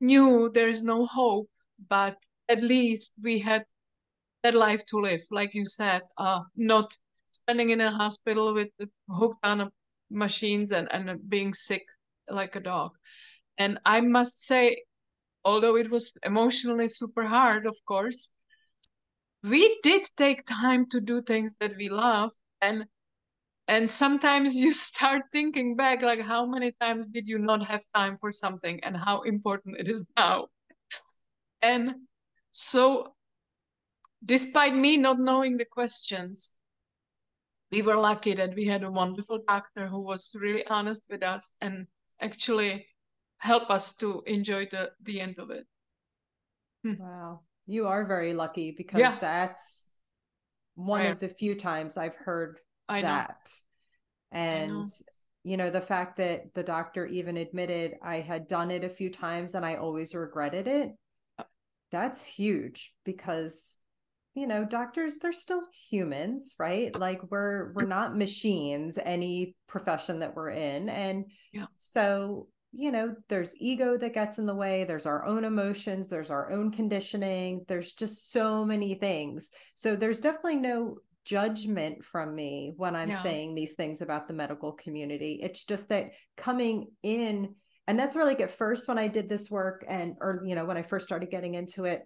knew 0.00 0.50
there 0.52 0.68
is 0.68 0.82
no 0.82 1.06
hope, 1.06 1.48
but 1.88 2.16
at 2.48 2.62
least 2.62 3.14
we 3.22 3.38
had 3.38 3.64
that 4.42 4.54
life 4.54 4.84
to 4.86 4.98
live, 4.98 5.22
like 5.30 5.54
you 5.54 5.66
said, 5.66 6.02
uh, 6.16 6.40
not 6.56 6.96
spending 7.32 7.70
in 7.70 7.80
a 7.80 7.90
hospital 7.90 8.54
with 8.54 8.68
hooked 9.08 9.44
on 9.44 9.70
machines 10.10 10.72
and, 10.72 10.88
and 10.90 11.28
being 11.28 11.52
sick 11.54 11.84
like 12.28 12.56
a 12.56 12.60
dog. 12.60 12.92
And 13.58 13.78
I 13.84 14.00
must 14.00 14.44
say, 14.44 14.82
although 15.44 15.76
it 15.76 15.90
was 15.90 16.12
emotionally 16.24 16.88
super 16.88 17.26
hard, 17.26 17.66
of 17.66 17.76
course, 17.84 18.30
we 19.42 19.78
did 19.82 20.06
take 20.16 20.46
time 20.46 20.86
to 20.90 21.00
do 21.00 21.22
things 21.22 21.56
that 21.60 21.76
we 21.76 21.88
love 21.88 22.30
and 22.60 22.84
and 23.70 23.88
sometimes 23.88 24.54
you 24.64 24.72
start 24.72 25.22
thinking 25.32 25.76
back 25.76 26.02
like 26.02 26.20
how 26.20 26.44
many 26.44 26.72
times 26.80 27.06
did 27.06 27.26
you 27.26 27.38
not 27.38 27.64
have 27.64 27.82
time 27.94 28.18
for 28.18 28.30
something 28.30 28.82
and 28.84 28.96
how 28.96 29.20
important 29.22 29.78
it 29.78 29.88
is 29.88 30.06
now 30.16 30.46
and 31.62 31.94
so 32.50 33.14
despite 34.24 34.74
me 34.74 34.96
not 34.96 35.18
knowing 35.18 35.56
the 35.56 35.64
questions 35.64 36.52
we 37.70 37.82
were 37.82 37.96
lucky 37.96 38.34
that 38.34 38.54
we 38.56 38.66
had 38.66 38.82
a 38.82 38.90
wonderful 38.90 39.38
doctor 39.46 39.86
who 39.86 40.00
was 40.00 40.34
really 40.34 40.66
honest 40.66 41.04
with 41.08 41.22
us 41.22 41.52
and 41.60 41.86
actually 42.20 42.84
help 43.38 43.70
us 43.70 43.96
to 43.96 44.22
enjoy 44.26 44.66
the 44.66 44.90
the 45.02 45.20
end 45.20 45.38
of 45.38 45.50
it 45.50 45.66
hmm. 46.82 46.94
wow 46.98 47.40
you 47.66 47.86
are 47.86 48.04
very 48.04 48.34
lucky 48.34 48.74
because 48.76 48.98
yeah. 48.98 49.16
that's 49.20 49.86
one 50.74 51.00
right. 51.00 51.12
of 51.12 51.20
the 51.20 51.28
few 51.28 51.54
times 51.54 51.96
I've 51.96 52.16
heard 52.16 52.58
I 52.90 53.02
that. 53.02 53.50
Know. 54.32 54.38
And 54.38 54.72
know. 54.72 54.84
you 55.44 55.56
know, 55.56 55.70
the 55.70 55.80
fact 55.80 56.16
that 56.18 56.54
the 56.54 56.62
doctor 56.62 57.06
even 57.06 57.36
admitted 57.36 57.94
I 58.02 58.20
had 58.20 58.48
done 58.48 58.70
it 58.70 58.84
a 58.84 58.88
few 58.88 59.10
times 59.10 59.54
and 59.54 59.64
I 59.64 59.76
always 59.76 60.14
regretted 60.14 60.68
it. 60.68 60.90
Uh. 61.38 61.44
that's 61.90 62.24
huge 62.24 62.92
because 63.04 63.78
you 64.34 64.46
know 64.46 64.64
doctors 64.64 65.18
they're 65.18 65.32
still 65.32 65.62
humans 65.90 66.54
right 66.58 66.96
like 66.98 67.20
we're 67.30 67.72
we're 67.72 67.84
not 67.84 68.16
machines 68.16 68.98
any 69.04 69.56
profession 69.66 70.20
that 70.20 70.34
we're 70.34 70.50
in 70.50 70.88
and 70.88 71.24
yeah. 71.52 71.66
so 71.78 72.46
you 72.72 72.92
know 72.92 73.14
there's 73.28 73.52
ego 73.58 73.96
that 73.96 74.14
gets 74.14 74.38
in 74.38 74.46
the 74.46 74.54
way 74.54 74.84
there's 74.84 75.06
our 75.06 75.24
own 75.26 75.44
emotions 75.44 76.08
there's 76.08 76.30
our 76.30 76.50
own 76.52 76.70
conditioning 76.70 77.64
there's 77.66 77.92
just 77.92 78.30
so 78.30 78.64
many 78.64 78.94
things 78.94 79.50
so 79.74 79.96
there's 79.96 80.20
definitely 80.20 80.56
no 80.56 80.96
judgment 81.24 82.04
from 82.04 82.34
me 82.34 82.72
when 82.76 82.96
i'm 82.96 83.12
saying 83.12 83.54
these 83.54 83.74
things 83.74 84.00
about 84.00 84.26
the 84.26 84.34
medical 84.34 84.72
community 84.72 85.38
it's 85.42 85.64
just 85.64 85.88
that 85.88 86.10
coming 86.36 86.86
in 87.02 87.54
and 87.86 87.98
that's 87.98 88.16
where 88.16 88.24
like 88.24 88.40
at 88.40 88.50
first 88.50 88.88
when 88.88 88.98
i 88.98 89.06
did 89.06 89.28
this 89.28 89.50
work 89.50 89.84
and 89.88 90.14
or 90.20 90.42
you 90.46 90.54
know 90.54 90.64
when 90.64 90.76
i 90.76 90.82
first 90.82 91.06
started 91.06 91.30
getting 91.30 91.54
into 91.54 91.84
it 91.84 92.02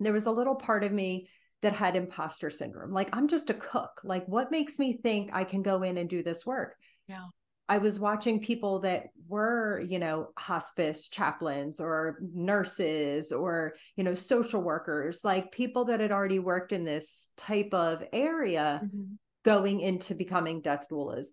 there 0.00 0.12
was 0.12 0.26
a 0.26 0.30
little 0.30 0.56
part 0.56 0.84
of 0.84 0.92
me 0.92 1.28
that 1.64 1.72
had 1.72 1.96
imposter 1.96 2.50
syndrome. 2.50 2.92
Like, 2.92 3.08
I'm 3.16 3.26
just 3.26 3.48
a 3.48 3.54
cook. 3.54 4.02
Like, 4.04 4.26
what 4.26 4.50
makes 4.50 4.78
me 4.78 4.92
think 4.92 5.30
I 5.32 5.44
can 5.44 5.62
go 5.62 5.82
in 5.82 5.96
and 5.96 6.10
do 6.10 6.22
this 6.22 6.44
work? 6.44 6.74
Yeah. 7.08 7.24
I 7.68 7.78
was 7.78 7.98
watching 7.98 8.40
people 8.40 8.80
that 8.80 9.06
were, 9.26 9.80
you 9.80 9.98
know, 9.98 10.28
hospice 10.36 11.08
chaplains 11.08 11.80
or 11.80 12.18
nurses 12.20 13.32
or, 13.32 13.74
you 13.96 14.04
know, 14.04 14.14
social 14.14 14.60
workers, 14.60 15.24
like 15.24 15.50
people 15.50 15.86
that 15.86 16.00
had 16.00 16.12
already 16.12 16.38
worked 16.38 16.72
in 16.72 16.84
this 16.84 17.30
type 17.36 17.72
of 17.72 18.04
area 18.12 18.82
mm-hmm. 18.84 19.14
going 19.44 19.80
into 19.80 20.14
becoming 20.14 20.60
death 20.60 20.86
doulas. 20.90 21.28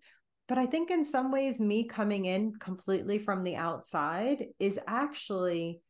But 0.48 0.58
I 0.58 0.66
think 0.66 0.90
in 0.90 1.04
some 1.04 1.30
ways, 1.30 1.60
me 1.60 1.84
coming 1.84 2.24
in 2.24 2.54
completely 2.58 3.18
from 3.18 3.44
the 3.44 3.56
outside 3.56 4.46
is 4.58 4.78
actually 4.86 5.80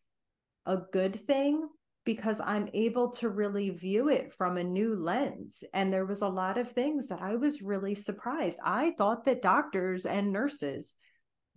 a 0.67 0.77
good 0.77 1.25
thing 1.27 1.69
because 2.05 2.41
I'm 2.41 2.69
able 2.75 3.11
to 3.11 3.29
really 3.29 3.71
view 3.71 4.09
it 4.09 4.33
from 4.33 4.57
a 4.57 4.65
new 4.65 4.97
lens. 4.97 5.63
And 5.73 5.93
there 5.93 6.07
was 6.07 6.23
a 6.23 6.29
lot 6.29 6.59
of 6.59 6.71
things 6.71 7.09
that 7.09 7.23
I 7.23 7.37
was 7.37 7.63
really 7.63 7.95
surprised. 7.95 8.59
I 8.65 8.93
thought 8.99 9.25
that 9.27 9.43
doctors 9.43 10.05
and 10.05 10.33
nurses 10.33 10.97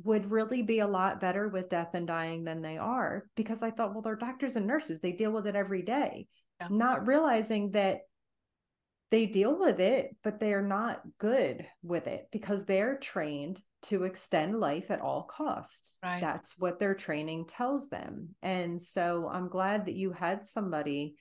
would 0.04 0.30
really 0.30 0.62
be 0.62 0.80
a 0.80 0.88
lot 0.88 1.20
better 1.20 1.48
with 1.48 1.70
death 1.70 1.92
and 1.94 2.06
dying 2.06 2.44
than 2.44 2.62
they 2.62 2.78
are 2.78 3.26
because 3.36 3.64
I 3.64 3.72
thought, 3.72 3.94
well, 3.94 4.02
they're 4.02 4.16
doctors 4.16 4.56
and 4.56 4.68
nurses, 4.68 5.00
they 5.00 5.14
deal 5.14 5.32
with 5.32 5.48
it 5.48 5.56
every 5.56 5.84
day, 5.84 6.28
yeah. 6.60 6.68
not 6.70 7.08
realizing 7.08 7.72
that 7.72 8.00
they 9.12 9.26
deal 9.26 9.58
with 9.58 9.80
it, 9.80 10.16
but 10.24 10.40
they 10.40 10.54
are 10.54 10.62
not 10.62 11.02
good 11.20 11.66
with 11.82 12.08
it 12.08 12.28
because 12.32 12.66
they're 12.66 12.98
trained 12.98 13.62
to 13.86 14.04
extend 14.04 14.60
life 14.60 14.92
at 14.92 15.02
all 15.02 15.24
costs. 15.24 15.98
Right. 16.04 16.22
That's 16.22 16.58
what 16.58 16.80
their 16.80 16.94
training 16.94 17.48
tells 17.48 17.90
them. 17.90 18.30
And 18.42 18.82
so 18.82 19.30
I'm 19.32 19.48
glad 19.48 19.86
that 19.86 19.96
you 19.96 20.12
had 20.12 20.46
somebody 20.46 21.16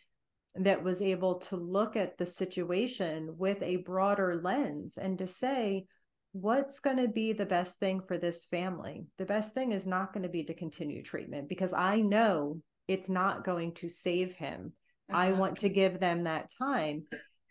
that 0.57 0.83
was 0.85 1.03
able 1.03 1.37
to 1.37 1.57
look 1.57 1.97
at 1.97 2.17
the 2.17 2.27
situation 2.27 3.35
with 3.37 3.63
a 3.63 3.77
broader 3.77 4.41
lens 4.43 4.99
and 4.99 5.19
to 5.19 5.27
say, 5.27 5.87
what's 6.33 6.81
going 6.81 6.97
to 6.97 7.09
be 7.09 7.33
the 7.33 7.47
best 7.47 7.79
thing 7.79 8.01
for 8.07 8.19
this 8.19 8.45
family? 8.47 9.07
The 9.19 9.25
best 9.25 9.55
thing 9.55 9.73
is 9.73 9.87
not 9.87 10.13
going 10.13 10.23
to 10.25 10.29
be 10.29 10.45
to 10.45 10.55
continue 10.55 11.03
treatment 11.03 11.49
because 11.49 11.73
I 11.73 12.01
know 12.01 12.61
it's 12.89 13.09
not 13.09 13.45
going 13.45 13.75
to 13.75 13.89
save 13.89 14.35
him. 14.35 14.73
Uh-huh. 15.11 15.19
I 15.19 15.33
want 15.33 15.59
to 15.59 15.69
give 15.69 16.01
them 16.01 16.25
that 16.25 16.51
time. 16.59 17.05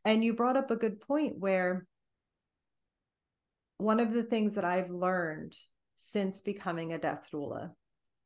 And 0.05 0.23
you 0.23 0.33
brought 0.33 0.57
up 0.57 0.71
a 0.71 0.75
good 0.75 0.99
point 0.99 1.37
where 1.37 1.85
one 3.77 3.99
of 3.99 4.13
the 4.13 4.23
things 4.23 4.55
that 4.55 4.65
I've 4.65 4.89
learned 4.89 5.55
since 5.95 6.41
becoming 6.41 6.93
a 6.93 6.97
death 6.97 7.27
doula, 7.33 7.71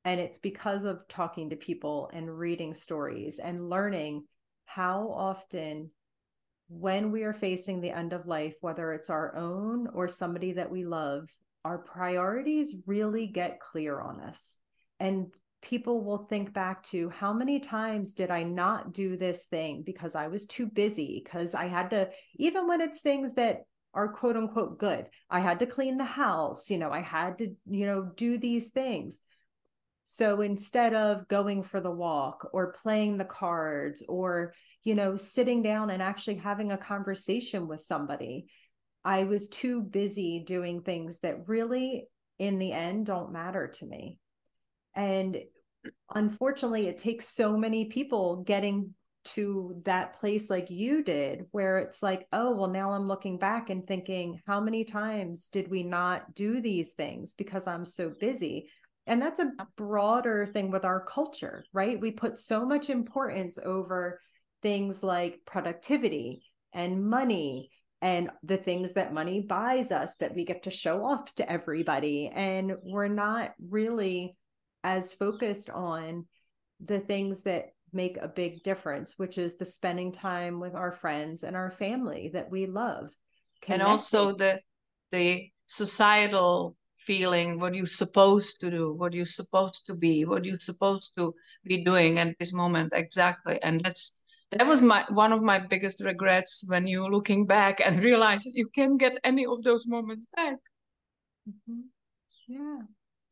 and 0.05 0.19
it's 0.19 0.37
because 0.37 0.85
of 0.85 1.07
talking 1.07 1.49
to 1.49 1.55
people 1.55 2.09
and 2.13 2.37
reading 2.37 2.73
stories 2.73 3.39
and 3.39 3.69
learning 3.69 4.25
how 4.65 5.11
often 5.11 5.91
when 6.69 7.11
we 7.11 7.23
are 7.23 7.33
facing 7.33 7.81
the 7.81 7.91
end 7.91 8.13
of 8.13 8.27
life, 8.27 8.55
whether 8.61 8.93
it's 8.93 9.09
our 9.09 9.35
own 9.35 9.87
or 9.93 10.09
somebody 10.09 10.53
that 10.53 10.69
we 10.69 10.85
love, 10.85 11.29
our 11.63 11.77
priorities 11.77 12.75
really 12.85 13.27
get 13.27 13.59
clear 13.59 13.99
on 13.99 14.21
us. 14.21 14.57
And 14.99 15.27
people 15.61 16.03
will 16.03 16.25
think 16.29 16.53
back 16.53 16.83
to 16.83 17.09
how 17.09 17.33
many 17.33 17.59
times 17.59 18.13
did 18.13 18.29
I 18.29 18.43
not 18.43 18.93
do 18.93 19.17
this 19.17 19.45
thing 19.45 19.83
because 19.85 20.15
I 20.15 20.27
was 20.27 20.45
too 20.45 20.67
busy, 20.67 21.21
because 21.23 21.55
I 21.55 21.65
had 21.65 21.89
to, 21.91 22.09
even 22.35 22.67
when 22.67 22.81
it's 22.81 23.01
things 23.01 23.33
that 23.35 23.61
are 23.97 24.07
quote 24.07 24.37
unquote 24.37 24.77
good. 24.77 25.07
I 25.29 25.39
had 25.39 25.59
to 25.59 25.65
clean 25.65 25.97
the 25.97 26.05
house, 26.05 26.69
you 26.69 26.77
know, 26.77 26.91
I 26.91 27.01
had 27.01 27.39
to, 27.39 27.55
you 27.65 27.87
know, 27.87 28.11
do 28.15 28.37
these 28.37 28.69
things. 28.69 29.19
So 30.05 30.41
instead 30.41 30.93
of 30.93 31.27
going 31.27 31.63
for 31.63 31.81
the 31.81 31.91
walk 31.91 32.47
or 32.53 32.73
playing 32.73 33.17
the 33.17 33.25
cards 33.25 34.03
or, 34.07 34.53
you 34.83 34.93
know, 34.93 35.15
sitting 35.15 35.63
down 35.63 35.89
and 35.89 36.01
actually 36.01 36.35
having 36.35 36.71
a 36.71 36.77
conversation 36.77 37.67
with 37.67 37.81
somebody, 37.81 38.45
I 39.03 39.23
was 39.23 39.49
too 39.49 39.81
busy 39.81 40.43
doing 40.45 40.81
things 40.81 41.19
that 41.21 41.47
really, 41.47 42.07
in 42.37 42.59
the 42.59 42.71
end, 42.71 43.07
don't 43.07 43.33
matter 43.33 43.67
to 43.79 43.85
me. 43.85 44.19
And 44.93 45.39
unfortunately, 46.13 46.87
it 46.87 46.99
takes 46.99 47.27
so 47.27 47.57
many 47.57 47.85
people 47.85 48.43
getting 48.43 48.93
to 49.27 49.81
that 49.85 50.13
place 50.13 50.49
like 50.49 50.69
you 50.69 51.03
did 51.03 51.45
where 51.51 51.77
it's 51.79 52.01
like 52.01 52.27
oh 52.33 52.51
well 52.55 52.69
now 52.69 52.91
i'm 52.91 53.07
looking 53.07 53.37
back 53.37 53.69
and 53.69 53.85
thinking 53.87 54.39
how 54.47 54.59
many 54.59 54.83
times 54.83 55.49
did 55.49 55.69
we 55.69 55.83
not 55.83 56.33
do 56.35 56.61
these 56.61 56.93
things 56.93 57.33
because 57.33 57.67
i'm 57.67 57.85
so 57.85 58.11
busy? 58.19 58.69
And 59.09 59.21
that's 59.21 59.39
a 59.39 59.53
broader 59.77 60.45
thing 60.53 60.69
with 60.69 60.83
our 60.83 61.05
culture 61.05 61.63
right? 61.71 61.99
We 61.99 62.11
put 62.11 62.37
so 62.37 62.65
much 62.65 62.89
importance 62.89 63.57
over 63.57 64.19
things 64.61 65.03
like 65.03 65.39
productivity 65.45 66.43
and 66.73 67.07
money 67.07 67.69
and 68.01 68.29
the 68.43 68.57
things 68.57 68.93
that 68.93 69.13
money 69.13 69.41
buys 69.41 69.91
us 69.91 70.15
that 70.17 70.35
we 70.35 70.45
get 70.45 70.63
to 70.63 70.69
show 70.69 71.03
off 71.03 71.33
to 71.35 71.51
everybody. 71.51 72.31
And 72.33 72.75
we're 72.83 73.07
not 73.07 73.53
really 73.69 74.35
as 74.83 75.13
focused 75.13 75.69
on 75.69 76.27
the 76.83 76.99
things 76.99 77.43
that 77.43 77.65
make 77.93 78.17
a 78.17 78.27
big 78.27 78.63
difference, 78.63 79.17
which 79.17 79.37
is 79.37 79.57
the 79.57 79.65
spending 79.65 80.11
time 80.11 80.59
with 80.59 80.75
our 80.75 80.91
friends 80.91 81.43
and 81.43 81.55
our 81.55 81.71
family 81.71 82.29
that 82.33 82.49
we 82.49 82.65
love. 82.65 83.11
Connecting. 83.61 83.81
And 83.81 83.83
also 83.83 84.33
the 84.33 84.59
the 85.11 85.49
societal 85.67 86.75
feeling 86.97 87.59
what 87.59 87.73
you're 87.73 87.85
supposed 87.85 88.59
to 88.59 88.69
do, 88.69 88.93
what 88.93 89.13
you're 89.13 89.25
supposed 89.25 89.87
to 89.87 89.95
be, 89.95 90.25
what 90.25 90.43
you're 90.43 90.59
supposed 90.59 91.13
to 91.17 91.33
be 91.63 91.83
doing 91.83 92.19
at 92.19 92.35
this 92.39 92.53
moment 92.53 92.91
exactly. 92.93 93.59
And 93.63 93.81
that's 93.83 94.21
that 94.51 94.67
was 94.67 94.81
my 94.81 95.05
one 95.09 95.31
of 95.33 95.41
my 95.41 95.59
biggest 95.59 96.03
regrets 96.03 96.65
when 96.67 96.87
you're 96.87 97.11
looking 97.11 97.45
back 97.45 97.81
and 97.83 97.97
realize 98.09 98.45
you 98.45 98.67
can't 98.73 98.99
get 98.99 99.17
any 99.23 99.45
of 99.45 99.63
those 99.63 99.87
moments 99.87 100.27
back. 100.35 100.57
Mm-hmm. 101.47 101.81
Yeah. 102.47 102.79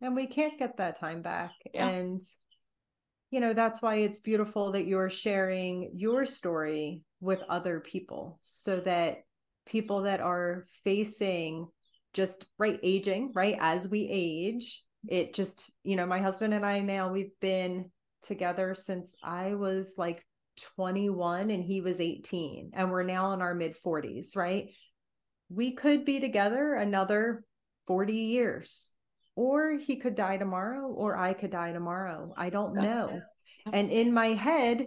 And 0.02 0.16
we 0.16 0.28
can't 0.28 0.60
get 0.60 0.78
that 0.78 1.00
time 1.00 1.22
back. 1.22 1.52
Yeah. 1.74 1.88
And 1.88 2.22
you 3.32 3.40
know 3.40 3.54
that's 3.54 3.82
why 3.82 3.96
it's 3.96 4.20
beautiful 4.20 4.72
that 4.72 4.86
you're 4.86 5.10
sharing 5.10 5.92
your 5.96 6.26
story 6.26 7.04
with 7.20 7.40
other 7.50 7.80
people 7.80 8.40
so 8.42 8.80
that 8.80 9.24
people 9.66 10.04
that 10.04 10.22
are 10.22 10.66
facing 10.84 11.68
just 12.14 12.46
right 12.58 12.80
aging 12.84 13.32
right 13.34 13.58
as 13.60 13.90
we 13.90 14.08
age 14.10 14.84
it 15.08 15.34
just 15.34 15.72
you 15.84 15.96
know 15.96 16.06
my 16.06 16.20
husband 16.20 16.54
and 16.54 16.66
i 16.66 16.80
now 16.80 17.12
we've 17.12 17.38
been 17.42 17.90
together 18.22 18.76
since 18.76 19.16
i 19.24 19.54
was 19.54 19.96
like 19.98 20.24
21 20.76 21.52
and 21.52 21.64
he 21.64 21.82
was 21.82 22.00
18 22.00 22.72
and 22.74 22.92
we're 22.92 23.04
now 23.04 23.34
in 23.34 23.42
our 23.42 23.54
mid 23.54 23.76
40s 23.76 24.36
right? 24.36 24.70
We 25.50 25.72
could 25.74 26.06
be 26.06 26.20
together 26.20 26.74
another 26.74 27.44
40 27.88 28.14
years 28.14 28.92
or 29.36 29.78
he 29.78 29.98
could 29.98 30.16
die 30.16 30.38
tomorrow 30.38 30.88
or 30.88 31.18
I 31.18 31.34
could 31.34 31.52
die 31.52 31.74
tomorrow. 31.74 32.34
I 32.38 32.50
don't 32.50 32.76
know. 32.76 33.22
And 33.72 33.92
in 33.92 34.14
my 34.14 34.28
head, 34.28 34.86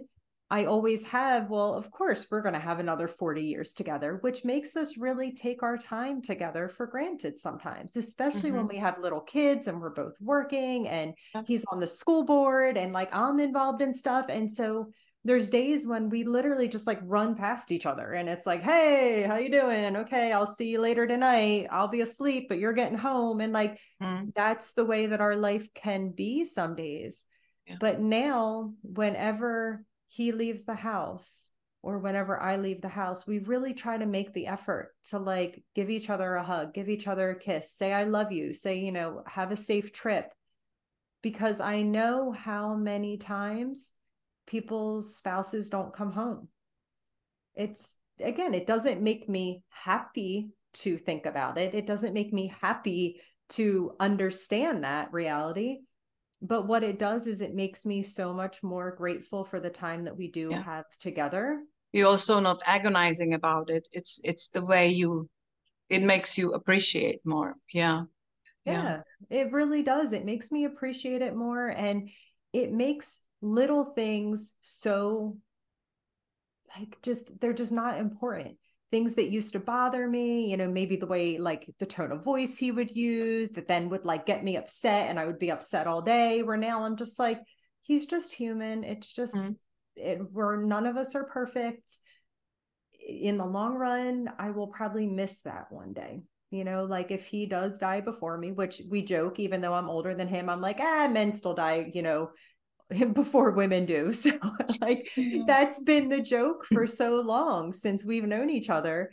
I 0.51 0.65
always 0.65 1.03
have, 1.05 1.49
well, 1.49 1.75
of 1.75 1.91
course, 1.91 2.25
we're 2.31 2.41
going 2.41 2.55
to 2.55 2.59
have 2.59 2.79
another 2.79 3.07
40 3.07 3.43
years 3.43 3.73
together, 3.73 4.17
which 4.21 4.43
makes 4.43 4.75
us 4.75 4.97
really 4.97 5.31
take 5.31 5.61
our 5.61 5.77
time 5.77 6.23
together 6.23 6.69
for 6.69 6.87
granted 6.87 7.37
sometimes, 7.39 7.95
especially 7.95 8.49
mm-hmm. 8.49 8.57
when 8.57 8.67
we 8.67 8.77
have 8.77 8.97
little 8.99 9.21
kids 9.21 9.67
and 9.67 9.79
we're 9.79 9.91
both 9.91 10.15
working 10.19 10.87
and 10.87 11.13
he's 11.45 11.65
on 11.65 11.79
the 11.79 11.85
school 11.85 12.25
board 12.25 12.77
and 12.77 12.93
like 12.93 13.09
I'm 13.13 13.39
involved 13.39 13.83
in 13.83 13.93
stuff. 13.93 14.25
And 14.29 14.51
so 14.51 14.91
there's 15.25 15.49
days 15.49 15.85
when 15.85 16.09
we 16.09 16.23
literally 16.23 16.67
just 16.67 16.87
like 16.87 16.99
run 17.03 17.35
past 17.35 17.71
each 17.71 17.85
other 17.85 18.13
and 18.13 18.29
it's 18.29 18.47
like 18.47 18.61
hey 18.63 19.23
how 19.23 19.35
you 19.35 19.51
doing? 19.51 19.97
Okay 19.97 20.31
i'll 20.31 20.47
see 20.47 20.69
you 20.69 20.79
later 20.79 21.07
tonight. 21.07 21.67
I'll 21.71 21.87
be 21.87 22.01
asleep 22.01 22.47
but 22.47 22.59
you're 22.59 22.73
getting 22.73 22.97
home. 22.97 23.41
And 23.41 23.53
like 23.53 23.79
mm. 24.01 24.33
that's 24.33 24.73
the 24.73 24.85
way 24.85 25.07
that 25.07 25.21
our 25.21 25.35
life 25.35 25.73
can 25.73 26.11
be 26.11 26.45
some 26.45 26.75
days. 26.75 27.23
Yeah. 27.67 27.75
but 27.79 27.99
now 27.99 28.73
whenever 28.81 29.85
he 30.07 30.31
leaves 30.31 30.65
the 30.65 30.73
house 30.73 31.49
or 31.83 31.99
whenever 31.99 32.39
i 32.41 32.57
leave 32.57 32.81
the 32.81 32.87
house 32.89 33.27
we 33.27 33.37
really 33.39 33.73
try 33.73 33.95
to 33.95 34.05
make 34.07 34.33
the 34.33 34.47
effort 34.47 34.95
to 35.09 35.19
like 35.19 35.63
give 35.75 35.89
each 35.89 36.09
other 36.09 36.33
a 36.33 36.43
hug 36.43 36.73
give 36.73 36.89
each 36.89 37.07
other 37.07 37.29
a 37.29 37.39
kiss 37.39 37.71
say 37.71 37.93
i 37.93 38.05
love 38.05 38.31
you 38.31 38.53
say 38.53 38.79
you 38.79 38.91
know 38.91 39.21
have 39.27 39.51
a 39.51 39.57
safe 39.57 39.91
trip. 39.91 40.31
Because 41.21 41.59
i 41.59 41.81
know 41.81 42.31
how 42.31 42.75
many 42.75 43.17
times 43.17 43.93
people's 44.49 45.15
spouses 45.15 45.69
don't 45.69 45.93
come 45.93 46.11
home. 46.11 46.49
It's 47.55 47.97
again, 48.19 48.53
it 48.53 48.67
doesn't 48.67 49.01
make 49.01 49.29
me 49.29 49.63
happy 49.69 50.49
to 50.73 50.97
think 50.97 51.25
about 51.25 51.57
it. 51.57 51.73
It 51.73 51.87
doesn't 51.87 52.13
make 52.13 52.33
me 52.33 52.53
happy 52.61 53.21
to 53.49 53.95
understand 53.99 54.83
that 54.83 55.13
reality. 55.13 55.77
But 56.41 56.67
what 56.67 56.83
it 56.83 56.99
does 56.99 57.27
is 57.27 57.41
it 57.41 57.53
makes 57.53 57.85
me 57.85 58.01
so 58.03 58.33
much 58.33 58.63
more 58.63 58.95
grateful 58.95 59.43
for 59.43 59.59
the 59.59 59.69
time 59.69 60.05
that 60.05 60.17
we 60.17 60.31
do 60.31 60.49
yeah. 60.51 60.63
have 60.63 60.85
together. 60.99 61.61
You're 61.91 62.07
also 62.07 62.39
not 62.39 62.61
agonizing 62.65 63.33
about 63.33 63.69
it. 63.69 63.87
It's 63.91 64.21
it's 64.23 64.49
the 64.49 64.63
way 64.63 64.89
you 64.89 65.29
it 65.89 66.03
makes 66.03 66.37
you 66.37 66.51
appreciate 66.51 67.19
more. 67.25 67.55
Yeah. 67.73 68.03
Yeah, 68.65 69.01
yeah. 69.29 69.37
it 69.43 69.51
really 69.51 69.83
does. 69.83 70.13
It 70.13 70.25
makes 70.25 70.51
me 70.51 70.65
appreciate 70.65 71.21
it 71.21 71.35
more 71.35 71.67
and 71.67 72.09
it 72.53 72.71
makes 72.71 73.21
little 73.41 73.85
things 73.85 74.55
so 74.61 75.37
like 76.77 76.97
just 77.01 77.39
they're 77.39 77.53
just 77.53 77.71
not 77.71 77.97
important. 77.97 78.57
Things 78.91 79.13
that 79.15 79.29
used 79.29 79.53
to 79.53 79.59
bother 79.59 80.07
me 80.07 80.49
you 80.49 80.57
know 80.57 80.67
maybe 80.67 80.95
the 80.95 81.05
way 81.05 81.37
like 81.37 81.69
the 81.77 81.85
tone 81.85 82.11
of 82.11 82.23
voice 82.23 82.57
he 82.57 82.71
would 82.71 82.95
use 82.95 83.51
that 83.51 83.67
then 83.67 83.89
would 83.89 84.03
like 84.03 84.25
get 84.25 84.43
me 84.43 84.57
upset 84.57 85.09
and 85.09 85.19
i 85.19 85.27
would 85.27 85.37
be 85.37 85.51
upset 85.51 85.85
all 85.85 86.01
day 86.01 86.41
where 86.41 86.57
now 86.57 86.83
i'm 86.83 86.97
just 86.97 87.19
like 87.19 87.39
he's 87.89 88.05
just 88.05 88.31
human. 88.31 88.83
It's 88.83 89.11
just 89.11 89.35
mm-hmm. 89.35 89.51
it, 89.95 90.19
we're 90.31 90.63
none 90.63 90.85
of 90.85 90.95
us 90.95 91.15
are 91.15 91.25
perfect. 91.25 91.91
In 93.07 93.37
the 93.37 93.45
long 93.45 93.73
run 93.75 94.29
i 94.37 94.51
will 94.51 94.67
probably 94.67 95.07
miss 95.07 95.41
that 95.41 95.71
one 95.71 95.93
day 95.93 96.21
you 96.51 96.63
know 96.63 96.83
like 96.83 97.11
if 97.11 97.25
he 97.25 97.45
does 97.45 97.79
die 97.79 98.01
before 98.01 98.37
me 98.37 98.51
which 98.51 98.81
we 98.89 99.01
joke 99.01 99.39
even 99.39 99.61
though 99.61 99.73
i'm 99.73 99.89
older 99.89 100.13
than 100.13 100.27
him 100.27 100.49
i'm 100.49 100.61
like 100.61 100.79
ah 100.81 101.07
men 101.07 101.33
still 101.33 101.53
die 101.53 101.89
you 101.93 102.03
know 102.03 102.29
before 103.13 103.51
women 103.51 103.85
do. 103.85 104.11
So 104.19 104.31
like 104.81 105.09
yeah. 105.15 105.43
that's 105.45 105.79
been 105.79 106.09
the 106.09 106.21
joke 106.21 106.65
for 106.65 106.87
so 106.87 107.21
long 107.21 107.73
since 107.73 108.03
we've 108.03 108.25
known 108.25 108.49
each 108.49 108.69
other. 108.69 109.11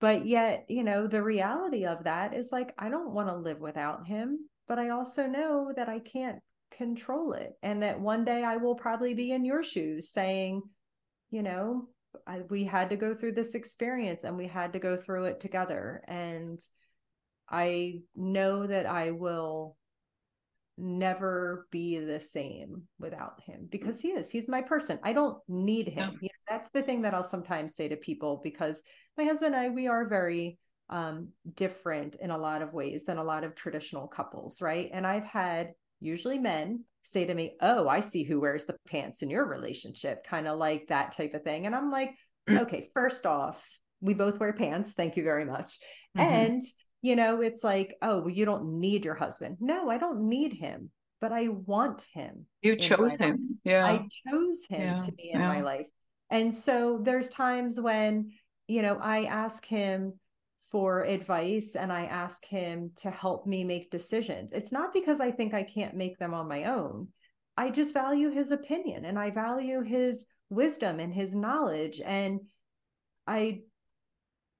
But 0.00 0.26
yet, 0.26 0.66
you 0.68 0.84
know, 0.84 1.06
the 1.06 1.22
reality 1.22 1.86
of 1.86 2.04
that 2.04 2.34
is 2.34 2.50
like 2.52 2.74
I 2.78 2.88
don't 2.88 3.12
want 3.12 3.28
to 3.28 3.36
live 3.36 3.60
without 3.60 4.06
him, 4.06 4.48
but 4.68 4.78
I 4.78 4.90
also 4.90 5.26
know 5.26 5.72
that 5.76 5.88
I 5.88 6.00
can't 6.00 6.40
control 6.70 7.32
it 7.32 7.52
and 7.62 7.82
that 7.82 8.00
one 8.00 8.24
day 8.24 8.42
I 8.42 8.56
will 8.56 8.74
probably 8.74 9.14
be 9.14 9.32
in 9.32 9.44
your 9.44 9.62
shoes 9.62 10.10
saying, 10.10 10.62
you 11.30 11.42
know, 11.42 11.88
I, 12.26 12.40
we 12.48 12.64
had 12.64 12.90
to 12.90 12.96
go 12.96 13.14
through 13.14 13.32
this 13.32 13.54
experience 13.54 14.24
and 14.24 14.36
we 14.36 14.46
had 14.46 14.72
to 14.72 14.78
go 14.78 14.96
through 14.96 15.26
it 15.26 15.40
together 15.40 16.02
and 16.08 16.60
I 17.48 18.00
know 18.16 18.66
that 18.66 18.86
I 18.86 19.12
will 19.12 19.76
never 20.78 21.66
be 21.70 21.98
the 21.98 22.20
same 22.20 22.82
without 22.98 23.40
him 23.44 23.66
because 23.70 24.00
he 24.00 24.08
is 24.08 24.30
he's 24.30 24.48
my 24.48 24.62
person. 24.62 24.98
I 25.02 25.12
don't 25.12 25.38
need 25.48 25.88
him. 25.88 26.18
You 26.20 26.28
know, 26.28 26.44
that's 26.48 26.70
the 26.70 26.82
thing 26.82 27.02
that 27.02 27.14
i'll 27.14 27.22
sometimes 27.22 27.74
say 27.74 27.88
to 27.88 27.96
people 27.96 28.40
because 28.42 28.82
my 29.16 29.24
husband 29.24 29.54
and 29.54 29.64
i 29.64 29.68
we 29.68 29.88
are 29.88 30.08
very 30.08 30.58
um, 30.88 31.30
different 31.54 32.14
in 32.20 32.30
a 32.30 32.38
lot 32.38 32.62
of 32.62 32.72
ways 32.72 33.04
than 33.04 33.18
a 33.18 33.24
lot 33.24 33.42
of 33.42 33.54
traditional 33.54 34.06
couples 34.06 34.60
right? 34.60 34.90
And 34.92 35.06
i've 35.06 35.24
had 35.24 35.72
usually 36.00 36.38
men 36.38 36.84
say 37.02 37.24
to 37.24 37.34
me 37.34 37.56
oh 37.60 37.88
i 37.88 38.00
see 38.00 38.22
who 38.22 38.40
wears 38.40 38.66
the 38.66 38.76
pants 38.88 39.22
in 39.22 39.30
your 39.30 39.46
relationship 39.46 40.24
kind 40.26 40.46
of 40.46 40.58
like 40.58 40.88
that 40.88 41.16
type 41.16 41.34
of 41.34 41.42
thing. 41.42 41.66
And 41.66 41.74
i'm 41.74 41.90
like 41.90 42.10
okay 42.50 42.88
first 42.94 43.26
off 43.26 43.66
we 44.00 44.14
both 44.14 44.38
wear 44.38 44.52
pants 44.52 44.92
thank 44.92 45.16
you 45.16 45.24
very 45.24 45.44
much. 45.44 45.78
Mm-hmm. 46.16 46.20
and 46.20 46.62
you 47.06 47.14
know 47.14 47.40
it's 47.40 47.62
like 47.62 47.96
oh 48.02 48.18
well, 48.18 48.30
you 48.30 48.44
don't 48.44 48.80
need 48.80 49.04
your 49.04 49.14
husband. 49.14 49.58
No 49.60 49.88
i 49.88 49.96
don't 49.96 50.28
need 50.28 50.52
him 50.52 50.90
but 51.20 51.32
i 51.32 51.46
want 51.48 52.02
him 52.12 52.46
you 52.62 52.76
chose 52.76 53.14
him. 53.14 53.60
yeah. 53.64 53.86
I 53.86 54.08
chose 54.28 54.66
him 54.68 54.80
yeah. 54.80 54.98
to 55.06 55.12
be 55.12 55.30
in 55.30 55.40
yeah. 55.40 55.48
my 55.48 55.60
life. 55.60 55.86
And 56.30 56.52
so 56.52 57.00
there's 57.00 57.28
times 57.28 57.80
when 57.80 58.32
you 58.66 58.82
know 58.82 58.98
i 59.00 59.24
ask 59.24 59.64
him 59.64 60.14
for 60.72 61.04
advice 61.04 61.76
and 61.76 61.92
i 61.92 62.06
ask 62.06 62.44
him 62.44 62.90
to 62.96 63.10
help 63.10 63.46
me 63.46 63.62
make 63.62 63.90
decisions. 63.92 64.52
It's 64.52 64.72
not 64.72 64.92
because 64.92 65.20
i 65.20 65.30
think 65.30 65.54
i 65.54 65.62
can't 65.62 65.94
make 65.94 66.18
them 66.18 66.34
on 66.34 66.48
my 66.48 66.64
own. 66.64 67.08
I 67.56 67.70
just 67.70 67.94
value 67.94 68.30
his 68.30 68.50
opinion 68.50 69.04
and 69.04 69.16
i 69.16 69.30
value 69.30 69.82
his 69.82 70.26
wisdom 70.50 70.98
and 70.98 71.14
his 71.14 71.36
knowledge. 71.36 72.00
And 72.04 72.40
i 73.28 73.60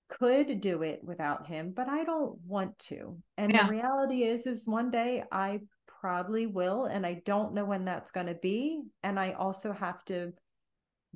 could 0.09 0.61
do 0.61 0.83
it 0.83 1.01
without 1.03 1.47
him, 1.47 1.73
but 1.75 1.89
I 1.89 2.05
don't 2.05 2.39
want 2.47 2.79
to. 2.91 3.17
And 3.37 3.53
yeah. 3.53 3.67
the 3.67 3.73
reality 3.73 4.23
is 4.23 4.47
is 4.47 4.67
one 4.67 4.91
day 4.91 5.25
I 5.31 5.61
probably 6.01 6.47
will 6.47 6.85
and 6.85 7.05
I 7.05 7.23
don't 7.25 7.55
know 7.55 7.65
when 7.65 7.85
that's 7.85 8.11
going 8.11 8.27
to 8.27 8.35
be 8.35 8.83
and 9.03 9.19
I 9.19 9.33
also 9.33 9.73
have 9.73 10.05
to 10.07 10.33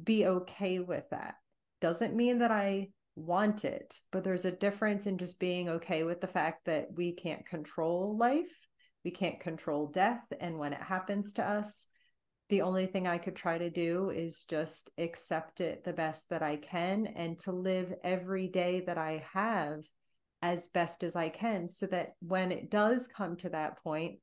be 0.02 0.26
okay 0.26 0.80
with 0.80 1.04
that. 1.10 1.34
Doesn't 1.80 2.16
mean 2.16 2.38
that 2.38 2.50
I 2.50 2.88
want 3.16 3.64
it, 3.64 3.98
but 4.10 4.24
there's 4.24 4.44
a 4.44 4.50
difference 4.50 5.06
in 5.06 5.18
just 5.18 5.38
being 5.38 5.68
okay 5.68 6.02
with 6.02 6.20
the 6.20 6.26
fact 6.26 6.64
that 6.66 6.88
we 6.94 7.12
can't 7.12 7.46
control 7.46 8.16
life. 8.16 8.66
We 9.04 9.10
can't 9.10 9.40
control 9.40 9.86
death 9.86 10.24
and 10.40 10.58
when 10.58 10.72
it 10.72 10.82
happens 10.82 11.34
to 11.34 11.48
us, 11.48 11.86
the 12.50 12.62
only 12.62 12.86
thing 12.86 13.06
I 13.06 13.18
could 13.18 13.36
try 13.36 13.56
to 13.56 13.70
do 13.70 14.10
is 14.10 14.44
just 14.44 14.90
accept 14.98 15.60
it 15.60 15.84
the 15.84 15.92
best 15.92 16.28
that 16.30 16.42
I 16.42 16.56
can 16.56 17.06
and 17.06 17.38
to 17.40 17.52
live 17.52 17.94
every 18.04 18.48
day 18.48 18.82
that 18.86 18.98
I 18.98 19.24
have 19.32 19.80
as 20.42 20.68
best 20.68 21.02
as 21.02 21.16
I 21.16 21.28
can 21.28 21.68
so 21.68 21.86
that 21.86 22.14
when 22.20 22.52
it 22.52 22.70
does 22.70 23.06
come 23.06 23.36
to 23.38 23.50
that 23.50 23.82
point, 23.82 24.18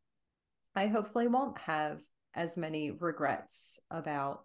I 0.75 0.87
hopefully 0.87 1.27
won't 1.27 1.57
have 1.59 2.01
as 2.35 2.57
many 2.57 2.91
regrets 2.91 3.79
about 3.89 4.43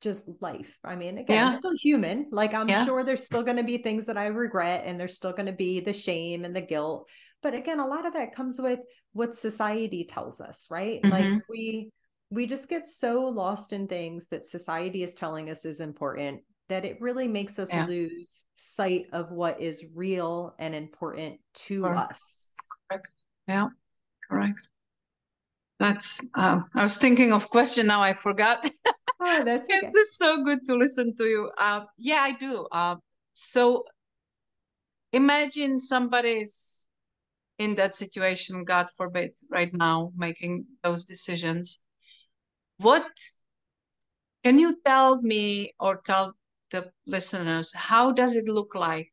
just 0.00 0.28
life. 0.42 0.78
I 0.84 0.96
mean, 0.96 1.18
again, 1.18 1.36
yeah. 1.36 1.46
I'm 1.46 1.56
still 1.56 1.74
human. 1.80 2.28
Like, 2.30 2.54
I'm 2.54 2.68
yeah. 2.68 2.84
sure 2.84 3.02
there's 3.02 3.24
still 3.24 3.42
going 3.42 3.56
to 3.56 3.64
be 3.64 3.78
things 3.78 4.06
that 4.06 4.18
I 4.18 4.26
regret 4.26 4.82
and 4.84 5.00
there's 5.00 5.16
still 5.16 5.32
going 5.32 5.46
to 5.46 5.52
be 5.52 5.80
the 5.80 5.94
shame 5.94 6.44
and 6.44 6.54
the 6.54 6.60
guilt. 6.60 7.08
But 7.42 7.54
again, 7.54 7.80
a 7.80 7.86
lot 7.86 8.06
of 8.06 8.12
that 8.12 8.34
comes 8.34 8.60
with 8.60 8.80
what 9.12 9.36
society 9.36 10.04
tells 10.04 10.40
us, 10.40 10.66
right? 10.70 11.02
Mm-hmm. 11.02 11.10
Like, 11.10 11.42
we, 11.48 11.90
we 12.34 12.46
just 12.46 12.68
get 12.68 12.88
so 12.88 13.26
lost 13.26 13.72
in 13.72 13.86
things 13.86 14.26
that 14.28 14.44
society 14.44 15.02
is 15.02 15.14
telling 15.14 15.50
us 15.50 15.64
is 15.64 15.80
important 15.80 16.40
that 16.68 16.84
it 16.84 17.00
really 17.00 17.28
makes 17.28 17.58
us 17.58 17.68
yeah. 17.70 17.86
lose 17.86 18.46
sight 18.56 19.06
of 19.12 19.30
what 19.30 19.60
is 19.60 19.84
real 19.94 20.54
and 20.58 20.74
important 20.74 21.38
to 21.54 21.82
correct. 21.82 22.12
us. 22.12 22.48
Correct. 22.90 23.08
Yeah, 23.46 23.68
correct. 24.28 24.62
That's 25.78 26.26
um, 26.34 26.66
I 26.74 26.82
was 26.82 26.96
thinking 26.98 27.32
of 27.32 27.50
question 27.50 27.86
now 27.86 28.02
I 28.02 28.12
forgot. 28.12 28.68
Oh, 29.26 29.42
that's 29.42 29.70
okay. 29.70 29.86
so 30.10 30.42
good 30.42 30.66
to 30.66 30.74
listen 30.74 31.14
to 31.16 31.24
you. 31.24 31.50
Uh, 31.56 31.82
yeah, 31.96 32.16
I 32.16 32.32
do. 32.32 32.66
Uh, 32.70 32.96
so 33.32 33.84
imagine 35.14 35.78
somebody's 35.78 36.86
in 37.58 37.76
that 37.76 37.94
situation, 37.94 38.64
God 38.64 38.88
forbid, 38.96 39.30
right 39.48 39.72
now, 39.72 40.12
making 40.16 40.66
those 40.82 41.04
decisions 41.04 41.78
what 42.84 43.08
can 44.44 44.58
you 44.58 44.76
tell 44.84 45.22
me 45.22 45.72
or 45.80 46.02
tell 46.04 46.34
the 46.70 46.90
listeners 47.06 47.72
how 47.74 48.12
does 48.12 48.36
it 48.36 48.46
look 48.46 48.74
like 48.74 49.10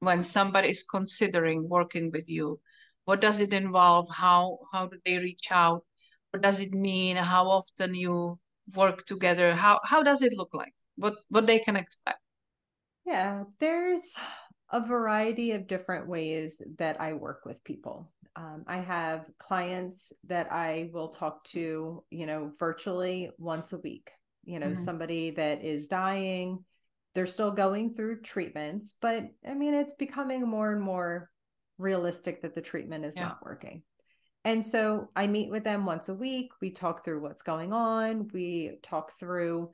when 0.00 0.22
somebody 0.22 0.70
is 0.70 0.82
considering 0.82 1.68
working 1.68 2.10
with 2.10 2.28
you? 2.28 2.58
What 3.04 3.20
does 3.20 3.40
it 3.40 3.52
involve? 3.52 4.08
How 4.10 4.58
how 4.72 4.86
do 4.86 4.96
they 5.04 5.18
reach 5.18 5.48
out? 5.50 5.84
What 6.30 6.42
does 6.42 6.60
it 6.60 6.72
mean? 6.72 7.16
How 7.16 7.44
often 7.48 7.94
you 7.94 8.38
work 8.74 9.04
together? 9.04 9.54
How 9.54 9.80
how 9.84 10.02
does 10.02 10.22
it 10.22 10.32
look 10.32 10.54
like? 10.54 10.72
What 10.96 11.16
what 11.28 11.46
they 11.46 11.58
can 11.58 11.76
expect? 11.76 12.20
Yeah 13.04 13.44
there's 13.60 14.14
a 14.72 14.80
variety 14.80 15.52
of 15.52 15.68
different 15.68 16.08
ways 16.08 16.60
that 16.78 17.00
i 17.00 17.12
work 17.12 17.44
with 17.46 17.62
people 17.62 18.10
um, 18.36 18.64
I 18.66 18.78
have 18.78 19.24
clients 19.38 20.12
that 20.26 20.52
I 20.52 20.90
will 20.92 21.08
talk 21.08 21.44
to, 21.44 22.04
you 22.10 22.26
know, 22.26 22.50
virtually 22.58 23.30
once 23.38 23.72
a 23.72 23.78
week. 23.78 24.10
You 24.44 24.60
know, 24.60 24.66
mm-hmm. 24.66 24.84
somebody 24.84 25.30
that 25.32 25.64
is 25.64 25.88
dying, 25.88 26.64
they're 27.14 27.26
still 27.26 27.50
going 27.50 27.92
through 27.92 28.20
treatments, 28.20 28.96
but 29.00 29.24
I 29.48 29.54
mean, 29.54 29.74
it's 29.74 29.94
becoming 29.94 30.46
more 30.46 30.70
and 30.70 30.80
more 30.80 31.30
realistic 31.78 32.42
that 32.42 32.54
the 32.54 32.60
treatment 32.60 33.04
is 33.04 33.16
yeah. 33.16 33.24
not 33.24 33.44
working. 33.44 33.82
And 34.44 34.64
so 34.64 35.08
I 35.16 35.26
meet 35.26 35.50
with 35.50 35.64
them 35.64 35.84
once 35.86 36.08
a 36.08 36.14
week. 36.14 36.50
We 36.60 36.70
talk 36.70 37.04
through 37.04 37.22
what's 37.22 37.42
going 37.42 37.72
on. 37.72 38.28
We 38.32 38.78
talk 38.82 39.18
through 39.18 39.70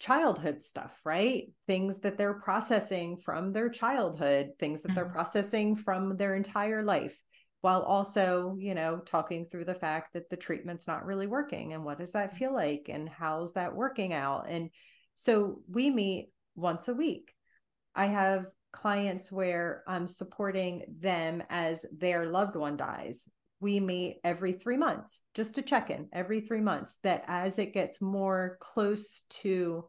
childhood 0.00 0.62
stuff, 0.62 1.00
right? 1.06 1.52
Things 1.66 2.00
that 2.00 2.18
they're 2.18 2.34
processing 2.34 3.16
from 3.16 3.52
their 3.52 3.70
childhood, 3.70 4.50
things 4.58 4.82
that 4.82 4.88
mm-hmm. 4.88 4.96
they're 4.96 5.08
processing 5.08 5.76
from 5.76 6.16
their 6.16 6.34
entire 6.34 6.82
life 6.82 7.16
while 7.60 7.82
also, 7.82 8.56
you 8.58 8.74
know, 8.74 8.98
talking 8.98 9.46
through 9.46 9.66
the 9.66 9.74
fact 9.74 10.14
that 10.14 10.30
the 10.30 10.36
treatment's 10.36 10.86
not 10.86 11.04
really 11.04 11.26
working 11.26 11.72
and 11.72 11.84
what 11.84 11.98
does 11.98 12.12
that 12.12 12.36
feel 12.36 12.48
mm-hmm. 12.48 12.56
like 12.56 12.86
and 12.88 13.08
how's 13.08 13.52
that 13.52 13.74
working 13.74 14.12
out. 14.12 14.48
And 14.48 14.70
so 15.14 15.60
we 15.68 15.90
meet 15.90 16.32
once 16.54 16.88
a 16.88 16.94
week. 16.94 17.32
I 17.94 18.06
have 18.06 18.46
clients 18.72 19.30
where 19.30 19.82
I'm 19.86 20.08
supporting 20.08 20.84
them 21.00 21.42
as 21.50 21.84
their 21.92 22.26
loved 22.26 22.56
one 22.56 22.76
dies. 22.76 23.28
we 23.60 23.78
meet 23.78 24.20
every 24.24 24.54
three 24.54 24.76
months 24.76 25.20
just 25.34 25.54
to 25.56 25.62
check 25.62 25.90
in 25.90 26.08
every 26.12 26.40
three 26.40 26.60
months 26.62 26.96
that 27.02 27.24
as 27.26 27.58
it 27.58 27.74
gets 27.74 28.00
more 28.00 28.56
close 28.60 29.24
to 29.28 29.84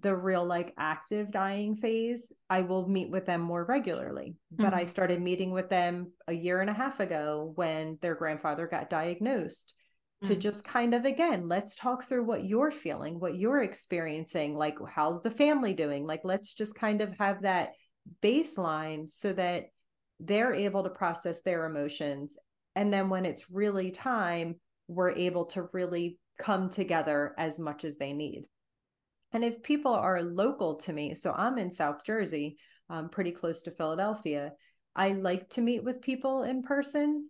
the 0.00 0.14
real 0.14 0.44
like 0.44 0.72
active 0.78 1.30
dying 1.30 1.76
phase 1.76 2.32
i 2.48 2.62
will 2.62 2.88
meet 2.88 3.10
with 3.10 3.26
them 3.26 3.40
more 3.40 3.64
regularly 3.64 4.36
mm-hmm. 4.52 4.64
but 4.64 4.72
i 4.72 4.78
mm-hmm. 4.78 4.88
started 4.88 5.20
meeting 5.20 5.52
with 5.52 5.68
them 5.68 6.10
a 6.28 6.32
year 6.32 6.60
and 6.60 6.70
a 6.70 6.74
half 6.74 7.00
ago 7.00 7.52
when 7.56 7.98
their 8.00 8.14
grandfather 8.14 8.66
got 8.66 8.88
diagnosed 8.88 9.74
mm-hmm. 10.22 10.32
to 10.32 10.38
mm. 10.38 10.42
just 10.42 10.64
kind 10.64 10.94
of 10.94 11.04
again 11.04 11.46
let's 11.46 11.74
talk 11.74 12.04
through 12.04 12.24
what 12.24 12.44
you're 12.44 12.70
feeling 12.70 13.20
what 13.20 13.36
you're 13.36 13.62
experiencing 13.62 14.56
like 14.56 14.76
how's 14.88 15.22
the 15.22 15.30
family 15.30 15.74
doing 15.74 16.06
like 16.06 16.20
let's 16.24 16.54
just 16.54 16.74
kind 16.74 17.02
of 17.02 17.16
have 17.18 17.42
that 17.42 17.70
baseline 18.22 19.08
so 19.08 19.32
that 19.32 19.64
they're 20.20 20.54
able 20.54 20.82
to 20.82 20.90
process 20.90 21.42
their 21.42 21.66
emotions 21.66 22.36
and 22.76 22.90
then 22.90 23.10
when 23.10 23.26
it's 23.26 23.50
really 23.50 23.90
time 23.90 24.54
we're 24.88 25.10
able 25.10 25.44
to 25.44 25.66
really 25.74 26.18
come 26.38 26.70
together 26.70 27.34
as 27.38 27.58
much 27.58 27.84
as 27.84 27.98
they 27.98 28.12
need 28.12 28.46
and 29.32 29.44
if 29.44 29.62
people 29.62 29.92
are 29.92 30.22
local 30.22 30.76
to 30.76 30.92
me 30.92 31.14
so 31.14 31.32
i'm 31.32 31.58
in 31.58 31.70
south 31.70 32.04
jersey 32.04 32.56
um, 32.90 33.08
pretty 33.08 33.30
close 33.30 33.62
to 33.62 33.70
philadelphia 33.70 34.52
i 34.94 35.10
like 35.10 35.48
to 35.50 35.60
meet 35.60 35.82
with 35.82 36.02
people 36.02 36.42
in 36.42 36.62
person. 36.62 37.28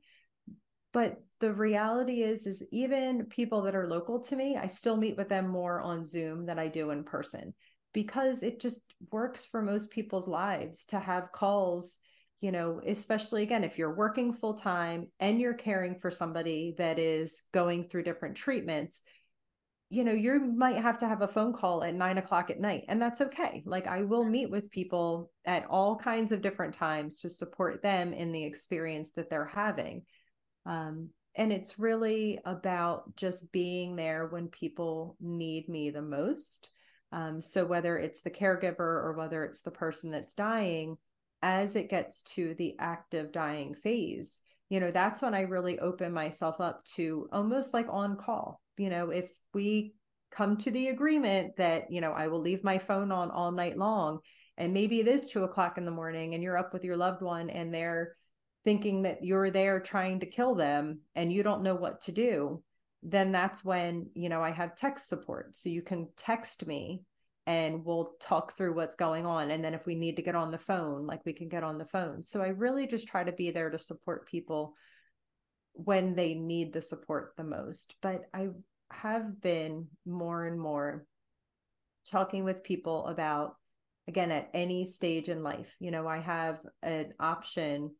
But 0.92 1.22
the 1.40 1.52
reality 1.52 2.22
is 2.22 2.46
is 2.46 2.66
even 2.70 3.24
people 3.26 3.62
that 3.62 3.74
are 3.74 3.88
local 3.88 4.20
to 4.24 4.36
me 4.36 4.56
i 4.56 4.66
still 4.66 4.96
meet 4.96 5.16
with 5.16 5.28
them 5.28 5.48
more 5.48 5.80
on 5.80 6.04
zoom 6.04 6.44
than 6.44 6.58
i 6.58 6.68
do 6.68 6.90
in 6.90 7.02
person 7.02 7.54
because 7.94 8.42
it 8.42 8.60
just 8.60 8.82
works 9.10 9.46
for 9.46 9.62
most 9.62 9.90
people's 9.90 10.28
lives 10.28 10.84
to 10.86 11.00
have 11.00 11.32
calls 11.32 11.98
you 12.42 12.50
know, 12.50 12.80
especially 12.84 13.44
again, 13.44 13.62
if 13.62 13.78
you're 13.78 13.94
working 13.94 14.34
full 14.34 14.54
time 14.54 15.06
and 15.20 15.40
you're 15.40 15.54
caring 15.54 16.00
for 16.00 16.10
somebody 16.10 16.74
that 16.76 16.98
is 16.98 17.42
going 17.52 17.84
through 17.84 18.02
different 18.02 18.36
treatments, 18.36 19.00
you 19.92 20.04
know, 20.04 20.12
you 20.12 20.40
might 20.40 20.78
have 20.78 20.96
to 21.00 21.06
have 21.06 21.20
a 21.20 21.28
phone 21.28 21.52
call 21.52 21.84
at 21.84 21.94
nine 21.94 22.16
o'clock 22.16 22.48
at 22.48 22.58
night, 22.58 22.86
and 22.88 23.00
that's 23.00 23.20
okay. 23.20 23.62
Like, 23.66 23.86
I 23.86 24.00
will 24.00 24.24
meet 24.24 24.50
with 24.50 24.70
people 24.70 25.30
at 25.44 25.66
all 25.66 25.96
kinds 25.96 26.32
of 26.32 26.40
different 26.40 26.74
times 26.74 27.20
to 27.20 27.28
support 27.28 27.82
them 27.82 28.14
in 28.14 28.32
the 28.32 28.42
experience 28.42 29.12
that 29.12 29.28
they're 29.28 29.44
having. 29.44 30.04
Um, 30.64 31.10
and 31.36 31.52
it's 31.52 31.78
really 31.78 32.38
about 32.46 33.14
just 33.16 33.52
being 33.52 33.94
there 33.94 34.28
when 34.28 34.48
people 34.48 35.18
need 35.20 35.68
me 35.68 35.90
the 35.90 36.00
most. 36.00 36.70
Um, 37.12 37.42
so, 37.42 37.66
whether 37.66 37.98
it's 37.98 38.22
the 38.22 38.30
caregiver 38.30 38.78
or 38.78 39.12
whether 39.12 39.44
it's 39.44 39.60
the 39.60 39.70
person 39.70 40.10
that's 40.10 40.32
dying, 40.32 40.96
as 41.42 41.76
it 41.76 41.90
gets 41.90 42.22
to 42.22 42.54
the 42.54 42.76
active 42.78 43.30
dying 43.30 43.74
phase, 43.74 44.40
you 44.72 44.80
know, 44.80 44.90
that's 44.90 45.20
when 45.20 45.34
I 45.34 45.42
really 45.42 45.78
open 45.80 46.14
myself 46.14 46.58
up 46.58 46.82
to 46.94 47.28
almost 47.30 47.74
like 47.74 47.88
on 47.90 48.16
call. 48.16 48.58
You 48.78 48.88
know, 48.88 49.10
if 49.10 49.30
we 49.52 49.92
come 50.30 50.56
to 50.56 50.70
the 50.70 50.88
agreement 50.88 51.56
that, 51.58 51.92
you 51.92 52.00
know, 52.00 52.12
I 52.12 52.28
will 52.28 52.40
leave 52.40 52.64
my 52.64 52.78
phone 52.78 53.12
on 53.12 53.30
all 53.30 53.52
night 53.52 53.76
long, 53.76 54.20
and 54.56 54.72
maybe 54.72 54.98
it 54.98 55.08
is 55.08 55.26
two 55.26 55.44
o'clock 55.44 55.76
in 55.76 55.84
the 55.84 55.90
morning 55.90 56.32
and 56.32 56.42
you're 56.42 56.56
up 56.56 56.72
with 56.72 56.84
your 56.84 56.96
loved 56.96 57.20
one 57.20 57.50
and 57.50 57.74
they're 57.74 58.16
thinking 58.64 59.02
that 59.02 59.22
you're 59.22 59.50
there 59.50 59.78
trying 59.78 60.20
to 60.20 60.26
kill 60.26 60.54
them 60.54 61.00
and 61.14 61.30
you 61.30 61.42
don't 61.42 61.62
know 61.62 61.74
what 61.74 62.00
to 62.04 62.12
do, 62.12 62.62
then 63.02 63.30
that's 63.30 63.62
when, 63.62 64.08
you 64.14 64.30
know, 64.30 64.40
I 64.40 64.52
have 64.52 64.74
text 64.74 65.06
support. 65.06 65.54
So 65.54 65.68
you 65.68 65.82
can 65.82 66.08
text 66.16 66.66
me 66.66 67.02
and 67.46 67.84
we'll 67.84 68.14
talk 68.20 68.56
through 68.56 68.74
what's 68.74 68.94
going 68.94 69.26
on. 69.26 69.50
And 69.50 69.64
then 69.64 69.74
if 69.74 69.86
we 69.86 69.94
need 69.94 70.16
to 70.16 70.22
get 70.22 70.36
on 70.36 70.50
the 70.50 70.58
phone 70.58 71.06
like 71.06 71.24
we 71.24 71.32
can 71.32 71.48
get 71.48 71.64
on 71.64 71.78
the 71.78 71.84
phone. 71.84 72.22
So 72.22 72.42
i 72.42 72.48
really 72.48 72.86
just 72.86 73.08
try 73.08 73.24
to 73.24 73.32
be 73.32 73.50
there 73.50 73.70
to 73.70 73.78
support 73.78 74.28
people 74.28 74.74
when 75.74 76.14
they 76.14 76.34
need 76.34 76.72
the 76.72 76.82
support 76.82 77.32
the 77.36 77.44
most. 77.44 77.94
But 78.00 78.22
i 78.34 78.48
have 78.92 79.40
been 79.40 79.88
more 80.04 80.44
and 80.44 80.60
more 80.60 81.06
talking 82.04 82.44
with 82.44 82.64
people 82.64 83.06
about 83.06 83.56
again 84.08 84.30
at 84.30 84.50
any 84.52 84.84
stage 84.84 85.28
in 85.28 85.42
life 85.42 85.76
you 85.80 85.90
know 85.90 86.06
i 86.06 86.18
have 86.18 86.58
an 86.82 87.12
option 87.20 87.90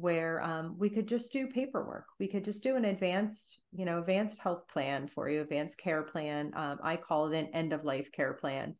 where 0.00 0.42
um, 0.42 0.76
we 0.78 0.88
could 0.88 1.06
just 1.06 1.32
do 1.32 1.46
paperwork. 1.46 2.06
We 2.18 2.28
could 2.28 2.44
just 2.44 2.62
do 2.62 2.76
an 2.76 2.84
advanced 2.84 3.60
you 3.72 3.84
know 3.84 3.98
advanced 3.98 4.38
health 4.38 4.68
plan 4.68 5.08
for 5.08 5.28
you 5.28 5.40
advanced 5.40 5.78
care 5.78 6.02
plan. 6.02 6.52
Um, 6.54 6.78
i 6.82 6.96
call 6.96 7.32
it 7.32 7.38
an 7.38 7.48
end 7.52 7.72
of 7.72 7.84
life 7.84 8.10
care 8.12 8.34
plan. 8.34 8.76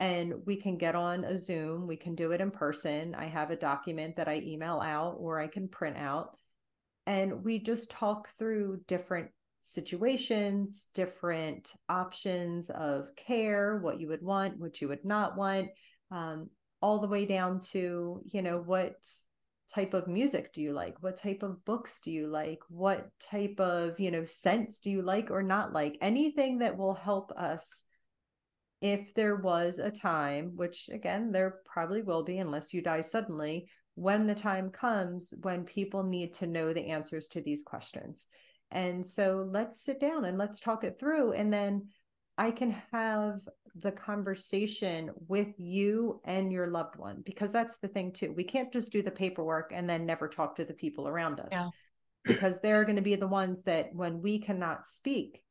And 0.00 0.46
we 0.46 0.56
can 0.56 0.78
get 0.78 0.94
on 0.94 1.24
a 1.24 1.36
zoom. 1.36 1.88
We 1.88 1.96
can 1.96 2.14
do 2.14 2.30
it 2.30 2.40
in 2.40 2.52
person. 2.52 3.16
I 3.16 3.26
have 3.26 3.50
a 3.50 3.56
document 3.56 4.16
that 4.16 4.28
i 4.28 4.36
email 4.44 4.80
out 4.80 5.16
or 5.18 5.40
i 5.40 5.46
can 5.46 5.68
print 5.68 5.96
out. 5.96 6.36
And 7.06 7.44
we 7.44 7.58
just 7.58 7.90
talk 7.90 8.28
through 8.38 8.80
different 8.86 9.30
situations 9.62 10.88
different 10.94 11.74
options 11.90 12.70
of 12.70 13.14
care 13.16 13.78
what 13.82 14.00
you 14.00 14.08
would 14.08 14.22
want 14.22 14.58
what 14.58 14.80
you 14.80 14.88
would 14.88 15.04
not 15.04 15.36
want 15.36 15.68
um, 16.10 16.48
all 16.80 17.00
the 17.00 17.08
way 17.08 17.26
down 17.26 17.60
to 17.60 18.22
you 18.24 18.40
know 18.40 18.58
what 18.58 18.94
type 19.72 19.94
of 19.94 20.08
music 20.08 20.52
do 20.52 20.62
you 20.62 20.72
like? 20.72 21.02
What 21.02 21.16
type 21.16 21.42
of 21.42 21.64
books 21.64 22.00
do 22.00 22.10
you 22.10 22.26
like? 22.26 22.60
What 22.68 23.08
type 23.20 23.60
of 23.60 23.98
you 24.00 24.10
know 24.10 24.24
scents 24.24 24.80
do 24.80 24.90
you 24.90 25.02
like 25.02 25.30
or 25.30 25.42
not 25.42 25.72
like? 25.72 25.98
Anything 26.00 26.58
that 26.58 26.76
will 26.76 26.94
help 26.94 27.32
us 27.32 27.84
if 28.80 29.12
there 29.14 29.36
was 29.36 29.78
a 29.78 29.90
time 29.90 30.52
which 30.54 30.88
again 30.92 31.32
there 31.32 31.56
probably 31.64 32.02
will 32.02 32.22
be 32.22 32.38
unless 32.38 32.72
you 32.72 32.80
die 32.80 33.00
suddenly 33.00 33.68
when 33.96 34.28
the 34.28 34.34
time 34.34 34.70
comes 34.70 35.34
when 35.42 35.64
people 35.64 36.04
need 36.04 36.32
to 36.32 36.46
know 36.46 36.72
the 36.72 36.86
answers 36.86 37.26
to 37.26 37.40
these 37.40 37.64
questions. 37.64 38.28
And 38.70 39.04
so 39.04 39.48
let's 39.50 39.82
sit 39.82 39.98
down 39.98 40.24
and 40.24 40.38
let's 40.38 40.60
talk 40.60 40.84
it 40.84 40.98
through 41.00 41.32
and 41.32 41.52
then 41.52 41.88
I 42.38 42.52
can 42.52 42.74
have 42.92 43.40
the 43.74 43.92
conversation 43.92 45.10
with 45.28 45.48
you 45.58 46.20
and 46.24 46.50
your 46.50 46.68
loved 46.68 46.96
one 46.96 47.22
because 47.24 47.52
that's 47.52 47.78
the 47.78 47.88
thing 47.88 48.12
too. 48.12 48.32
We 48.34 48.44
can't 48.44 48.72
just 48.72 48.92
do 48.92 49.02
the 49.02 49.10
paperwork 49.10 49.72
and 49.74 49.88
then 49.88 50.06
never 50.06 50.28
talk 50.28 50.56
to 50.56 50.64
the 50.64 50.72
people 50.72 51.06
around 51.06 51.40
us. 51.40 51.48
Yeah. 51.52 51.68
because 52.24 52.60
they're 52.60 52.84
going 52.84 52.96
to 52.96 53.02
be 53.02 53.16
the 53.16 53.28
ones 53.28 53.62
that 53.64 53.90
when 53.94 54.20
we 54.20 54.38
cannot 54.40 54.86
speak, 54.86 55.42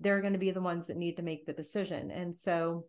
they're 0.00 0.20
going 0.20 0.32
to 0.32 0.38
be 0.38 0.50
the 0.50 0.60
ones 0.60 0.86
that 0.86 0.96
need 0.96 1.16
to 1.16 1.22
make 1.22 1.46
the 1.46 1.52
decision. 1.52 2.10
And 2.10 2.34
so 2.34 2.86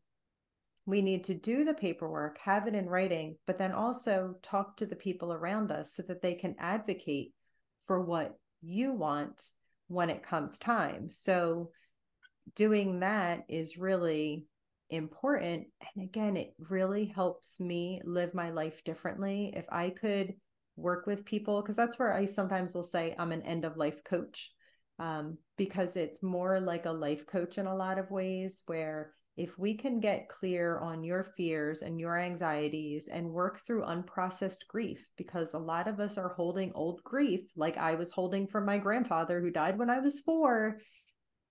we 0.85 1.01
need 1.01 1.25
to 1.25 1.35
do 1.35 1.63
the 1.65 1.73
paperwork, 1.73 2.37
have 2.39 2.67
it 2.67 2.75
in 2.75 2.87
writing, 2.87 3.37
but 3.45 3.57
then 3.57 3.73
also 3.73 4.35
talk 4.41 4.77
to 4.77 4.85
the 4.85 4.95
people 4.95 5.33
around 5.33 5.71
us 5.71 5.93
so 5.93 6.03
that 6.07 6.21
they 6.21 6.33
can 6.33 6.55
advocate 6.59 7.33
for 7.85 8.01
what 8.01 8.33
you 8.61 8.93
want 8.93 9.51
when 9.87 10.09
it 10.09 10.23
comes 10.23 10.57
time. 10.57 11.09
So 11.09 11.71
doing 12.55 12.99
that 13.01 13.43
is 13.49 13.77
really 13.77 14.45
important. 14.89 15.67
And 15.95 16.03
again, 16.05 16.37
it 16.37 16.53
really 16.69 17.05
helps 17.05 17.59
me 17.59 18.01
live 18.05 18.33
my 18.33 18.51
life 18.51 18.83
differently. 18.85 19.53
If 19.55 19.65
I 19.71 19.89
could 19.89 20.33
work 20.75 21.07
with 21.07 21.25
people, 21.25 21.61
because 21.61 21.75
that's 21.75 21.99
where 21.99 22.13
I 22.13 22.25
sometimes 22.25 22.73
will 22.73 22.83
say 22.83 23.15
I'm 23.17 23.31
an 23.31 23.41
end 23.41 23.65
of 23.65 23.77
life 23.77 24.03
coach, 24.03 24.51
um, 24.99 25.37
because 25.57 25.95
it's 25.95 26.23
more 26.23 26.59
like 26.59 26.85
a 26.85 26.91
life 26.91 27.25
coach 27.25 27.57
in 27.57 27.65
a 27.65 27.75
lot 27.75 27.97
of 27.97 28.11
ways, 28.11 28.61
where 28.67 29.13
if 29.35 29.57
we 29.59 29.75
can 29.75 29.99
get 29.99 30.29
clear 30.29 30.79
on 30.79 31.03
your 31.03 31.23
fears 31.23 31.83
and 31.83 31.99
your 31.99 32.17
anxieties 32.17 33.07
and 33.07 33.29
work 33.29 33.59
through 33.59 33.83
unprocessed 33.83 34.67
grief, 34.67 35.09
because 35.17 35.53
a 35.53 35.59
lot 35.59 35.87
of 35.87 35.99
us 35.99 36.17
are 36.17 36.29
holding 36.29 36.71
old 36.73 37.03
grief, 37.03 37.47
like 37.55 37.77
I 37.77 37.95
was 37.95 38.11
holding 38.11 38.47
from 38.47 38.65
my 38.65 38.77
grandfather 38.79 39.39
who 39.41 39.51
died 39.51 39.77
when 39.77 39.89
I 39.89 39.99
was 39.99 40.21
four, 40.21 40.79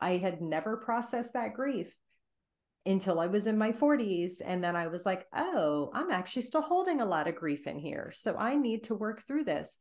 I 0.00 0.18
had 0.18 0.40
never 0.40 0.76
processed 0.76 1.32
that 1.34 1.54
grief 1.54 1.94
until 2.84 3.18
I 3.18 3.26
was 3.26 3.46
in 3.46 3.58
my 3.58 3.72
40s. 3.72 4.40
And 4.44 4.62
then 4.62 4.76
I 4.76 4.86
was 4.86 5.04
like, 5.04 5.26
oh, 5.34 5.90
I'm 5.92 6.10
actually 6.10 6.42
still 6.42 6.62
holding 6.62 7.00
a 7.00 7.06
lot 7.06 7.26
of 7.26 7.34
grief 7.34 7.66
in 7.66 7.78
here. 7.78 8.12
So 8.14 8.36
I 8.36 8.54
need 8.54 8.84
to 8.84 8.94
work 8.94 9.26
through 9.26 9.44
this. 9.44 9.78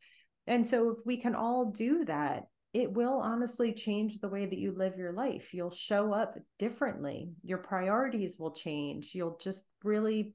And 0.47 0.65
so 0.65 0.89
if 0.89 0.97
we 1.05 1.17
can 1.17 1.35
all 1.35 1.65
do 1.65 2.05
that, 2.05 2.43
it 2.73 2.91
will 2.91 3.19
honestly 3.19 3.71
change 3.71 4.19
the 4.19 4.27
way 4.27 4.45
that 4.45 4.59
you 4.59 4.73
live 4.75 4.97
your 4.97 5.13
life. 5.13 5.53
You'll 5.53 5.71
show 5.71 6.11
up 6.13 6.37
differently. 6.59 7.31
Your 7.43 7.59
priorities 7.59 8.37
will 8.37 8.51
change. 8.51 9.11
You'll 9.13 9.37
just 9.37 9.65
really 9.83 10.33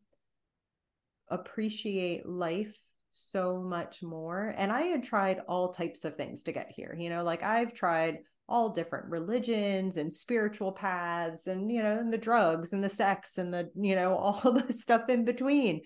appreciate 1.28 2.26
life 2.26 2.76
so 3.10 3.60
much 3.60 4.02
more. 4.02 4.54
And 4.56 4.72
I 4.72 4.82
had 4.82 5.02
tried 5.02 5.40
all 5.48 5.72
types 5.72 6.04
of 6.04 6.16
things 6.16 6.44
to 6.44 6.52
get 6.52 6.70
here. 6.70 6.96
You 6.98 7.10
know, 7.10 7.24
like 7.24 7.42
I've 7.42 7.74
tried 7.74 8.20
all 8.50 8.68
different 8.68 9.06
religions 9.06 9.96
and 9.96 10.12
spiritual 10.12 10.72
paths 10.72 11.46
and 11.46 11.70
you 11.70 11.82
know 11.82 11.98
and 11.98 12.12
the 12.12 12.18
drugs 12.18 12.72
and 12.72 12.82
the 12.82 12.88
sex 12.88 13.38
and 13.38 13.54
the 13.54 13.70
you 13.80 13.94
know 13.94 14.16
all 14.16 14.52
the 14.52 14.72
stuff 14.72 15.08
in 15.08 15.24
between 15.24 15.80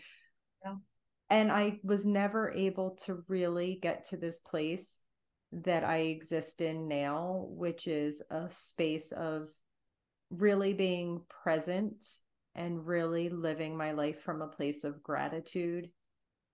yeah. 0.64 0.74
and 1.30 1.52
i 1.52 1.78
was 1.82 2.04
never 2.04 2.50
able 2.50 2.96
to 3.04 3.22
really 3.28 3.78
get 3.80 4.08
to 4.08 4.16
this 4.16 4.40
place 4.40 4.98
that 5.52 5.84
i 5.84 5.98
exist 5.98 6.60
in 6.60 6.88
now 6.88 7.44
which 7.48 7.86
is 7.86 8.22
a 8.30 8.50
space 8.50 9.12
of 9.12 9.48
really 10.30 10.72
being 10.72 11.20
present 11.44 12.02
and 12.56 12.86
really 12.86 13.28
living 13.28 13.76
my 13.76 13.92
life 13.92 14.20
from 14.20 14.42
a 14.42 14.48
place 14.48 14.84
of 14.84 15.02
gratitude 15.02 15.88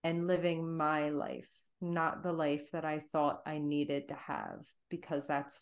and 0.02 0.26
living 0.26 0.76
my 0.76 1.10
life 1.10 1.48
not 1.80 2.22
the 2.22 2.32
life 2.32 2.70
that 2.72 2.84
I 2.84 3.02
thought 3.12 3.40
I 3.46 3.58
needed 3.58 4.08
to 4.08 4.14
have 4.14 4.60
because 4.90 5.26
that's 5.26 5.60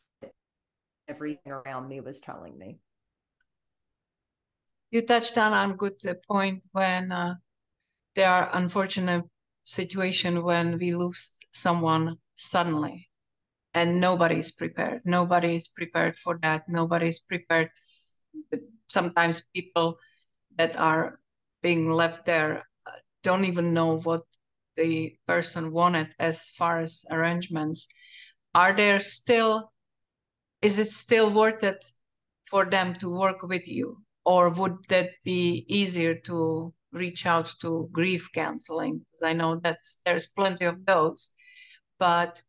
everything 1.08 1.52
around 1.52 1.88
me 1.88 2.00
was 2.00 2.20
telling 2.20 2.56
me. 2.58 2.78
You 4.90 5.04
touched 5.04 5.36
on 5.36 5.52
a 5.52 5.74
good 5.74 6.00
point 6.26 6.62
when 6.72 7.12
uh, 7.12 7.34
there 8.14 8.30
are 8.30 8.50
unfortunate 8.52 9.24
situation 9.64 10.42
when 10.42 10.78
we 10.78 10.94
lose 10.94 11.36
someone 11.52 12.16
suddenly 12.36 13.08
and 13.74 14.00
nobody 14.00 14.38
is 14.38 14.50
prepared. 14.50 15.02
Nobody 15.04 15.56
is 15.56 15.68
prepared 15.68 16.16
for 16.16 16.38
that. 16.42 16.68
Nobody 16.68 17.08
is 17.08 17.20
prepared. 17.20 17.70
Sometimes 18.86 19.46
people 19.54 19.98
that 20.56 20.76
are 20.78 21.20
being 21.62 21.92
left 21.92 22.24
there 22.24 22.64
uh, 22.86 22.92
don't 23.22 23.44
even 23.44 23.74
know 23.74 23.98
what 23.98 24.22
the 24.76 25.16
person 25.26 25.72
wanted 25.72 26.08
as 26.18 26.50
far 26.50 26.80
as 26.80 27.04
arrangements. 27.10 27.88
Are 28.54 28.72
there 28.72 29.00
still, 29.00 29.70
is 30.62 30.78
it 30.78 30.88
still 30.88 31.30
worth 31.30 31.62
it 31.62 31.84
for 32.44 32.64
them 32.64 32.94
to 32.96 33.10
work 33.10 33.42
with 33.42 33.68
you? 33.68 34.02
Or 34.24 34.50
would 34.50 34.76
that 34.88 35.10
be 35.24 35.64
easier 35.68 36.14
to 36.26 36.72
reach 36.92 37.26
out 37.26 37.52
to 37.60 37.88
grief 37.92 38.28
counseling? 38.34 39.04
I 39.22 39.32
know 39.32 39.56
that 39.60 39.78
there's 40.04 40.26
plenty 40.26 40.64
of 40.64 40.84
those, 40.84 41.30
but 41.98 42.42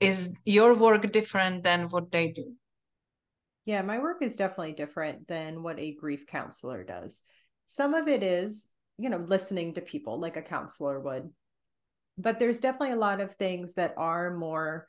is 0.00 0.38
your 0.44 0.74
work 0.74 1.10
different 1.12 1.62
than 1.62 1.88
what 1.88 2.10
they 2.10 2.32
do? 2.32 2.54
Yeah, 3.64 3.82
my 3.82 3.98
work 3.98 4.22
is 4.22 4.36
definitely 4.36 4.72
different 4.72 5.28
than 5.28 5.62
what 5.62 5.78
a 5.78 5.94
grief 5.94 6.26
counselor 6.26 6.82
does. 6.82 7.22
Some 7.68 7.94
of 7.94 8.08
it 8.08 8.22
is, 8.22 8.68
you 8.98 9.08
know, 9.08 9.18
listening 9.18 9.74
to 9.74 9.80
people 9.80 10.18
like 10.18 10.36
a 10.36 10.42
counselor 10.42 10.98
would. 11.00 11.30
But 12.18 12.38
there's 12.38 12.60
definitely 12.60 12.92
a 12.92 12.96
lot 12.96 13.20
of 13.20 13.34
things 13.34 13.74
that 13.74 13.94
are 13.96 14.34
more 14.34 14.88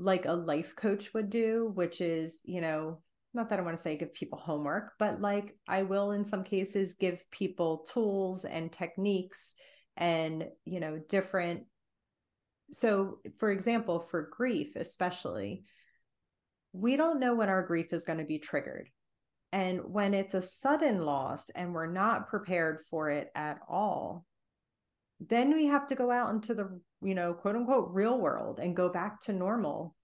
like 0.00 0.24
a 0.24 0.32
life 0.32 0.74
coach 0.74 1.12
would 1.12 1.28
do, 1.28 1.70
which 1.74 2.00
is, 2.00 2.40
you 2.44 2.60
know, 2.62 3.02
not 3.34 3.50
that 3.50 3.58
I 3.58 3.62
want 3.62 3.76
to 3.76 3.82
say 3.82 3.96
give 3.96 4.14
people 4.14 4.38
homework, 4.38 4.92
but 4.98 5.20
like 5.20 5.54
I 5.68 5.82
will 5.82 6.12
in 6.12 6.24
some 6.24 6.42
cases 6.42 6.96
give 6.98 7.30
people 7.30 7.84
tools 7.92 8.44
and 8.44 8.72
techniques 8.72 9.54
and, 9.96 10.46
you 10.64 10.80
know, 10.80 10.98
different. 11.08 11.64
So, 12.72 13.18
for 13.38 13.50
example, 13.50 14.00
for 14.00 14.30
grief, 14.32 14.74
especially, 14.74 15.64
we 16.72 16.96
don't 16.96 17.20
know 17.20 17.34
when 17.34 17.48
our 17.48 17.66
grief 17.66 17.92
is 17.92 18.04
going 18.04 18.20
to 18.20 18.24
be 18.24 18.38
triggered. 18.38 18.88
And 19.52 19.80
when 19.84 20.14
it's 20.14 20.34
a 20.34 20.42
sudden 20.42 21.04
loss 21.04 21.50
and 21.50 21.74
we're 21.74 21.92
not 21.92 22.28
prepared 22.28 22.78
for 22.88 23.10
it 23.10 23.28
at 23.34 23.58
all, 23.68 24.24
then 25.20 25.52
we 25.52 25.66
have 25.66 25.88
to 25.88 25.94
go 25.94 26.10
out 26.10 26.32
into 26.32 26.54
the, 26.54 26.80
you 27.02 27.14
know, 27.14 27.34
quote 27.34 27.56
unquote 27.56 27.90
real 27.92 28.18
world 28.18 28.58
and 28.58 28.76
go 28.76 28.88
back 28.88 29.20
to 29.22 29.32
normal 29.32 29.94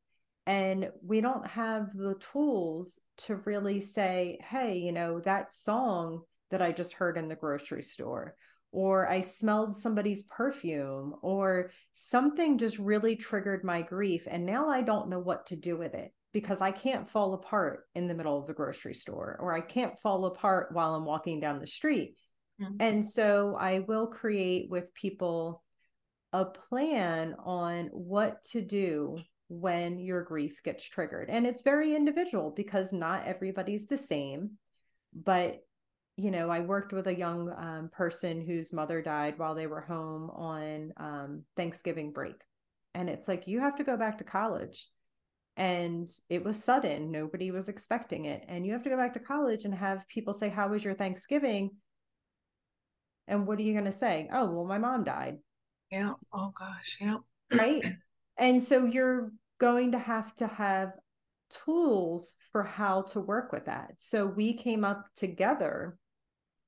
and 0.47 0.91
we 1.03 1.21
don't 1.21 1.47
have 1.47 1.93
the 1.93 2.15
tools 2.33 3.01
to 3.17 3.37
really 3.45 3.81
say 3.81 4.39
hey 4.49 4.79
you 4.79 4.93
know 4.93 5.21
that 5.21 5.53
song 5.53 6.23
that 6.51 6.63
i 6.63 6.73
just 6.73 6.95
heard 6.95 7.19
in 7.19 7.29
the 7.29 7.35
grocery 7.35 7.83
store 7.83 8.35
or 8.73 9.09
i 9.09 9.21
smelled 9.21 9.77
somebody's 9.77 10.23
perfume 10.23 11.15
or 11.23 11.71
something 11.95 12.59
just 12.59 12.79
really 12.79 13.17
triggered 13.17 13.65
my 13.65 13.83
grief 13.83 14.27
and 14.31 14.47
now 14.47 14.69
i 14.69 14.81
don't 14.81 15.09
know 15.09 15.19
what 15.19 15.47
to 15.47 15.57
do 15.57 15.77
with 15.77 15.95
it 15.95 16.13
because 16.33 16.61
i 16.61 16.71
can't 16.71 17.11
fall 17.11 17.35
apart 17.35 17.85
in 17.95 18.07
the 18.07 18.15
middle 18.15 18.39
of 18.39 18.47
the 18.47 18.55
grocery 18.55 18.95
store 18.95 19.37
or 19.41 19.53
i 19.53 19.61
can't 19.61 19.99
fall 19.99 20.27
apart 20.27 20.73
while 20.73 20.95
i'm 20.95 21.05
walking 21.05 21.41
down 21.41 21.59
the 21.59 21.67
street 21.67 22.15
mm-hmm. 22.61 22.77
and 22.79 23.05
so 23.05 23.57
i 23.59 23.81
will 23.81 24.07
create 24.07 24.71
with 24.71 24.95
people 24.95 25.63
a 26.33 26.45
plan 26.45 27.35
on 27.45 27.87
what 27.93 28.43
to 28.45 28.61
do 28.61 29.17
when 29.49 29.99
your 29.99 30.23
grief 30.23 30.63
gets 30.63 30.85
triggered. 30.85 31.31
And 31.31 31.47
it's 31.47 31.63
very 31.63 31.95
individual 31.95 32.53
because 32.55 32.93
not 32.93 33.27
everybody's 33.27 33.87
the 33.87 33.99
same. 33.99 34.53
But, 35.15 35.65
you 36.17 36.31
know, 36.31 36.51
I 36.51 36.61
worked 36.61 36.93
with 36.93 37.07
a 37.07 37.17
young 37.17 37.51
um, 37.57 37.91
person 37.93 38.45
whose 38.45 38.73
mother 38.73 39.01
died 39.01 39.39
while 39.39 39.55
they 39.55 39.67
were 39.67 39.81
home 39.81 40.31
on 40.31 40.93
um, 40.97 41.45
Thanksgiving 41.57 42.13
break. 42.13 42.37
And 42.95 43.09
it's 43.09 43.29
like, 43.29 43.47
you 43.47 43.61
have 43.61 43.77
to 43.77 43.85
go 43.85 43.97
back 43.97 44.19
to 44.19 44.25
college. 44.25 44.89
And 45.57 46.09
it 46.29 46.45
was 46.45 46.63
sudden, 46.63 47.11
nobody 47.11 47.51
was 47.51 47.69
expecting 47.69 48.27
it. 48.27 48.45
And 48.47 48.67
you 48.67 48.73
have 48.73 48.83
to 48.83 48.91
go 48.91 48.97
back 48.97 49.15
to 49.15 49.21
college 49.21 49.65
and 49.65 49.75
have 49.75 50.07
people 50.09 50.35
say, 50.35 50.51
How 50.51 50.69
was 50.69 50.85
your 50.85 50.95
Thanksgiving? 50.95 51.71
And 53.27 53.47
what 53.47 53.59
are 53.59 53.63
you 53.63 53.73
going 53.73 53.87
to 53.87 53.93
say? 53.93 54.29
Oh, 54.33 54.51
well, 54.51 54.67
my 54.67 54.79
mom 54.79 55.05
died. 55.05 55.39
Yeah. 55.91 56.15
Oh, 56.33 56.53
gosh. 56.59 56.99
Yeah. 57.01 57.19
Right. 57.53 57.85
And 58.39 58.63
so 58.63 58.85
you're 58.85 59.33
going 59.59 59.93
to 59.93 59.99
have 59.99 60.35
to 60.37 60.47
have 60.47 60.93
tools 61.65 62.35
for 62.53 62.63
how 62.63 63.03
to 63.03 63.21
work 63.21 63.53
with 63.53 63.67
that. 63.67 63.93
So 63.99 64.27
we 64.27 64.55
came 64.55 64.85
up 64.85 65.07
together 65.15 65.97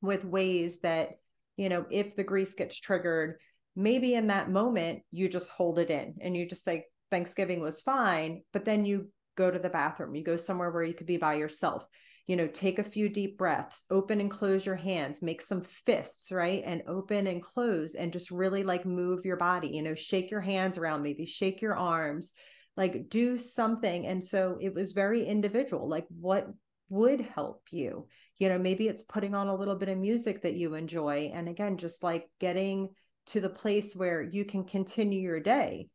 with 0.01 0.25
ways 0.25 0.81
that, 0.81 1.11
you 1.57 1.69
know, 1.69 1.85
if 1.91 2.17
the 2.17 2.25
grief 2.25 2.57
gets 2.57 2.79
triggered, 2.79 3.39
maybe 3.75 4.15
in 4.15 4.29
that 4.29 4.51
moment 4.51 5.03
you 5.11 5.29
just 5.29 5.51
hold 5.51 5.79
it 5.79 5.91
in 5.91 6.17
and 6.21 6.37
you 6.37 6.49
just 6.49 6.65
say, 6.65 6.87
Thanksgiving 7.11 7.61
was 7.61 7.81
fine, 7.81 8.43
but 8.53 8.65
then 8.65 8.85
you 8.85 9.09
go 9.37 9.51
to 9.51 9.59
the 9.59 9.69
bathroom, 9.69 10.15
you 10.15 10.23
go 10.23 10.37
somewhere 10.37 10.71
where 10.71 10.83
you 10.83 10.95
could 10.95 11.07
be 11.07 11.17
by 11.17 11.35
yourself 11.35 11.87
you 12.29 12.37
know, 12.37 12.47
take 12.47 12.79
a 12.79 12.85
few 12.85 13.09
deep 13.09 13.39
breaths, 13.39 13.83
open 13.91 14.21
and 14.21 14.31
close 14.31 14.65
your 14.65 14.77
hands, 14.77 15.23
make 15.23 15.41
some 15.41 15.63
fists, 15.63 16.31
right? 16.31 16.63
And 16.65 16.83
open 16.87 17.27
and 17.27 17.43
close 17.43 17.95
and 17.95 18.13
just 18.13 18.31
really 18.31 18.63
like 18.63 18.85
move 18.85 19.25
your 19.25 19.39
body, 19.39 19.69
you 19.69 19.83
know, 19.83 19.95
shake 19.95 20.31
your 20.31 20.43
hands 20.43 20.77
around, 20.77 21.03
maybe 21.03 21.25
shake 21.25 21.63
your 21.63 21.75
arms, 21.75 22.35
like 22.77 23.09
do 23.09 23.39
something. 23.39 24.07
And 24.07 24.23
so 24.23 24.59
it 24.61 24.75
was 24.75 24.93
very 24.93 25.27
individual, 25.27 25.89
like 25.89 26.07
what 26.21 26.47
would 26.91 27.23
help 27.23 27.63
you. 27.71 28.07
You 28.37 28.51
know, 28.51 28.59
maybe 28.59 28.89
it's 28.89 29.03
putting 29.03 29.35
on 29.35 29.49
a 29.49 29.57
little 29.57 29.77
bit 29.77 29.89
of 29.89 29.97
music 29.97 30.43
that 30.43 30.55
you 30.55 30.75
enjoy. 30.75 31.31
And 31.35 31.49
again, 31.49 31.79
just 31.79 32.03
like 32.03 32.29
getting 32.39 32.91
to 33.29 33.41
the 33.41 33.49
place 33.49 33.97
where 33.97 34.23
you 34.23 34.45
can 34.45 34.65
continue 34.65 35.21
your 35.21 35.41
day. 35.41 35.89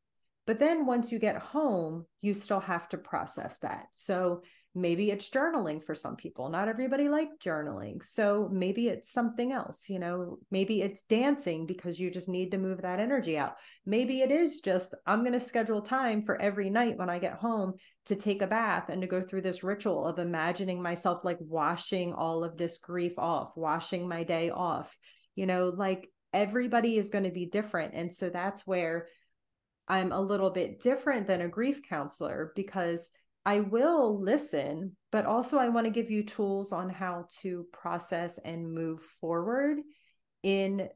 But 0.45 0.57
then 0.57 0.85
once 0.85 1.11
you 1.11 1.19
get 1.19 1.37
home, 1.37 2.05
you 2.21 2.33
still 2.33 2.59
have 2.59 2.89
to 2.89 2.97
process 2.97 3.59
that. 3.59 3.85
So 3.93 4.41
maybe 4.75 5.11
it's 5.11 5.29
journaling 5.29 5.83
for 5.83 5.93
some 5.93 6.15
people. 6.15 6.49
Not 6.49 6.67
everybody 6.67 7.09
like 7.09 7.29
journaling. 7.39 8.03
So 8.03 8.49
maybe 8.51 8.87
it's 8.87 9.11
something 9.11 9.51
else 9.51 9.89
you 9.89 9.99
know 9.99 10.39
maybe 10.51 10.81
it's 10.81 11.03
dancing 11.03 11.65
because 11.65 11.99
you 11.99 12.09
just 12.09 12.29
need 12.29 12.51
to 12.51 12.57
move 12.57 12.81
that 12.81 12.99
energy 12.99 13.37
out. 13.37 13.55
Maybe 13.85 14.21
it 14.21 14.31
is 14.31 14.61
just 14.61 14.93
i'm 15.05 15.21
going 15.21 15.33
to 15.33 15.39
schedule 15.39 15.81
time 15.81 16.21
for 16.21 16.41
every 16.41 16.69
night 16.69 16.97
when 16.97 17.09
i 17.09 17.19
get 17.19 17.33
home 17.33 17.73
to 18.05 18.15
take 18.15 18.41
a 18.41 18.47
bath 18.47 18.89
and 18.89 19.01
to 19.01 19.07
go 19.07 19.21
through 19.21 19.41
this 19.41 19.63
ritual 19.63 20.05
of 20.05 20.19
imagining 20.19 20.81
myself 20.81 21.23
like 21.23 21.37
washing 21.39 22.13
all 22.13 22.43
of 22.43 22.57
this 22.57 22.77
grief 22.77 23.17
off 23.17 23.55
washing 23.55 24.07
my 24.07 24.23
day 24.23 24.49
off. 24.49 24.97
You 25.35 25.45
know 25.45 25.73
like 25.75 26.09
everybody 26.33 26.97
is 26.97 27.11
going 27.11 27.25
to 27.25 27.31
be 27.31 27.45
different. 27.45 27.93
And 27.93 28.11
so 28.11 28.29
that's 28.29 28.65
where 28.65 29.07
i'm 29.87 30.11
a 30.11 30.21
little 30.21 30.49
bit 30.49 30.79
different 30.79 31.27
than 31.27 31.41
a 31.41 31.47
grief 31.47 31.81
counselor 31.87 32.53
because 32.55 33.11
I 33.45 33.59
will 33.59 34.21
listen, 34.21 34.95
but 35.11 35.25
also 35.25 35.57
I 35.57 35.69
want 35.69 35.85
to 35.85 35.91
give 35.91 36.09
you 36.09 36.23
tools 36.23 36.71
on 36.71 36.89
how 36.89 37.25
to 37.41 37.65
process 37.73 38.37
and 38.37 38.73
move 38.73 39.01
forward 39.19 39.79
in 40.43 40.89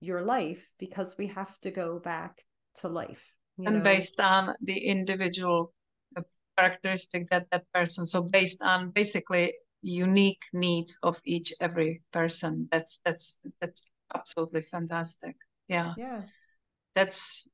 your 0.00 0.22
life 0.22 0.72
because 0.78 1.16
we 1.18 1.26
have 1.28 1.58
to 1.60 1.70
go 1.70 1.98
back 1.98 2.42
to 2.76 2.88
life. 2.88 3.34
and 3.58 3.76
know? 3.76 3.82
based 3.82 4.18
on 4.18 4.54
the 4.60 4.78
individual 4.78 5.74
uh, 6.16 6.22
characteristic 6.56 7.28
that 7.30 7.50
that 7.50 7.64
person, 7.74 8.06
so 8.06 8.22
based 8.22 8.62
on 8.62 8.90
basically 8.90 9.52
unique 9.82 10.42
needs 10.52 10.98
of 11.02 11.20
each 11.24 11.52
every 11.60 12.02
person. 12.12 12.68
That's 12.70 13.00
that's 13.04 13.38
that's 13.60 13.92
absolutely 14.14 14.62
fantastic. 14.62 15.36
Yeah. 15.68 15.94
Yeah. 15.96 16.22
That's 16.94 17.48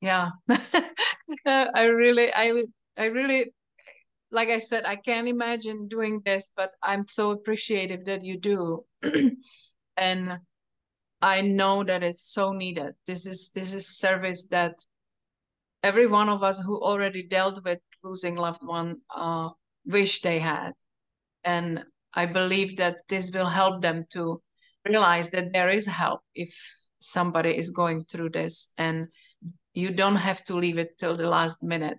yeah. 0.00 0.30
I 1.46 1.84
really 1.84 2.32
I 2.34 2.64
I 2.96 3.06
really, 3.06 3.52
like 4.30 4.48
I 4.48 4.58
said, 4.58 4.84
I 4.84 4.96
can't 4.96 5.28
imagine 5.28 5.88
doing 5.88 6.20
this, 6.24 6.50
but 6.56 6.72
I'm 6.82 7.06
so 7.08 7.30
appreciative 7.30 8.04
that 8.06 8.22
you 8.22 8.38
do. 8.38 8.84
and 9.96 10.38
I 11.20 11.40
know 11.40 11.84
that 11.84 12.02
it's 12.02 12.32
so 12.32 12.52
needed. 12.52 12.94
This 13.06 13.26
is 13.26 13.50
this 13.54 13.72
is 13.72 13.98
service 13.98 14.48
that 14.48 14.74
every 15.82 16.06
one 16.06 16.28
of 16.28 16.42
us 16.42 16.60
who 16.60 16.80
already 16.80 17.26
dealt 17.26 17.64
with 17.64 17.78
losing 18.02 18.36
loved 18.36 18.62
one 18.64 18.96
uh, 19.14 19.50
wish 19.86 20.20
they 20.20 20.40
had, 20.40 20.72
and 21.44 21.84
I 22.12 22.26
believe 22.26 22.76
that 22.78 22.96
this 23.08 23.30
will 23.32 23.46
help 23.46 23.82
them 23.82 24.02
to 24.12 24.42
realize 24.84 25.30
that 25.30 25.52
there 25.52 25.70
is 25.70 25.86
help 25.86 26.22
if 26.34 26.52
somebody 26.98 27.56
is 27.56 27.70
going 27.70 28.04
through 28.04 28.30
this, 28.30 28.72
and 28.76 29.06
you 29.74 29.92
don't 29.92 30.16
have 30.16 30.44
to 30.44 30.56
leave 30.56 30.78
it 30.78 30.98
till 30.98 31.16
the 31.16 31.28
last 31.28 31.62
minute 31.62 31.98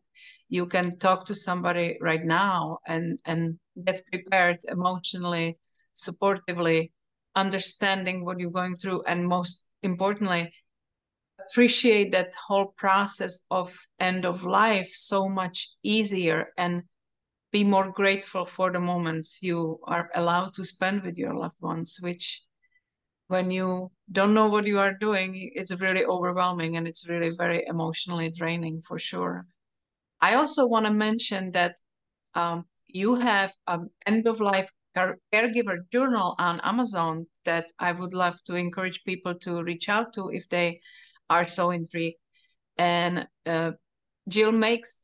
you 0.53 0.67
can 0.67 0.95
talk 0.99 1.25
to 1.25 1.33
somebody 1.33 1.97
right 1.99 2.23
now 2.23 2.77
and 2.85 3.19
and 3.25 3.57
get 3.85 4.03
prepared 4.11 4.59
emotionally 4.69 5.57
supportively 5.95 6.91
understanding 7.35 8.23
what 8.23 8.39
you're 8.39 8.59
going 8.61 8.75
through 8.75 9.01
and 9.07 9.27
most 9.27 9.65
importantly 9.81 10.53
appreciate 11.43 12.11
that 12.11 12.35
whole 12.47 12.67
process 12.77 13.47
of 13.49 13.73
end 13.99 14.25
of 14.25 14.43
life 14.45 14.91
so 14.93 15.27
much 15.27 15.69
easier 15.81 16.53
and 16.55 16.83
be 17.51 17.63
more 17.63 17.91
grateful 17.91 18.45
for 18.45 18.71
the 18.71 18.79
moments 18.79 19.39
you 19.41 19.79
are 19.85 20.11
allowed 20.13 20.53
to 20.53 20.63
spend 20.63 21.01
with 21.01 21.17
your 21.17 21.33
loved 21.33 21.61
ones 21.61 21.97
which 21.99 22.43
when 23.27 23.49
you 23.49 23.89
don't 24.11 24.35
know 24.35 24.47
what 24.47 24.67
you 24.67 24.77
are 24.77 24.93
doing 24.93 25.51
it's 25.55 25.81
really 25.81 26.05
overwhelming 26.05 26.77
and 26.77 26.87
it's 26.87 27.09
really 27.09 27.31
very 27.35 27.63
emotionally 27.67 28.29
draining 28.29 28.79
for 28.81 28.99
sure 28.99 29.47
i 30.23 30.33
also 30.35 30.67
want 30.67 30.85
to 30.85 30.93
mention 31.07 31.51
that 31.51 31.75
um, 32.35 32.65
you 32.87 33.15
have 33.15 33.51
an 33.67 33.89
end 34.05 34.27
of 34.27 34.41
life 34.41 34.69
caregiver 35.33 35.77
journal 35.91 36.35
on 36.39 36.59
amazon 36.61 37.25
that 37.45 37.65
i 37.79 37.91
would 37.91 38.13
love 38.13 38.37
to 38.43 38.55
encourage 38.55 39.03
people 39.03 39.33
to 39.35 39.63
reach 39.63 39.89
out 39.89 40.13
to 40.13 40.29
if 40.29 40.47
they 40.49 40.79
are 41.29 41.47
so 41.47 41.71
intrigued 41.71 42.17
and 42.77 43.27
uh, 43.45 43.71
Jill 44.29 44.53
makes 44.53 45.01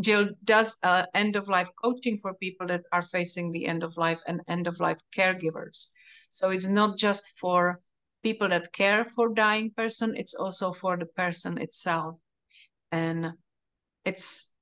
Jill 0.00 0.30
does 0.42 0.78
uh, 0.82 1.04
end 1.14 1.36
of 1.36 1.48
life 1.48 1.68
coaching 1.82 2.18
for 2.18 2.34
people 2.34 2.66
that 2.68 2.82
are 2.92 3.02
facing 3.02 3.52
the 3.52 3.66
end 3.66 3.82
of 3.82 3.96
life 3.96 4.20
and 4.26 4.40
end 4.48 4.66
of 4.66 4.80
life 4.80 5.00
caregivers. 5.16 5.88
So 6.30 6.50
it's 6.50 6.66
not 6.66 6.96
just 6.96 7.38
for 7.38 7.80
people 8.22 8.48
that 8.48 8.72
care 8.72 9.04
for 9.04 9.34
dying 9.34 9.70
person; 9.76 10.16
it's 10.16 10.34
also 10.34 10.72
for 10.72 10.96
the 10.96 11.06
person 11.06 11.58
itself. 11.58 12.16
And 12.90 13.32
it's 14.04 14.53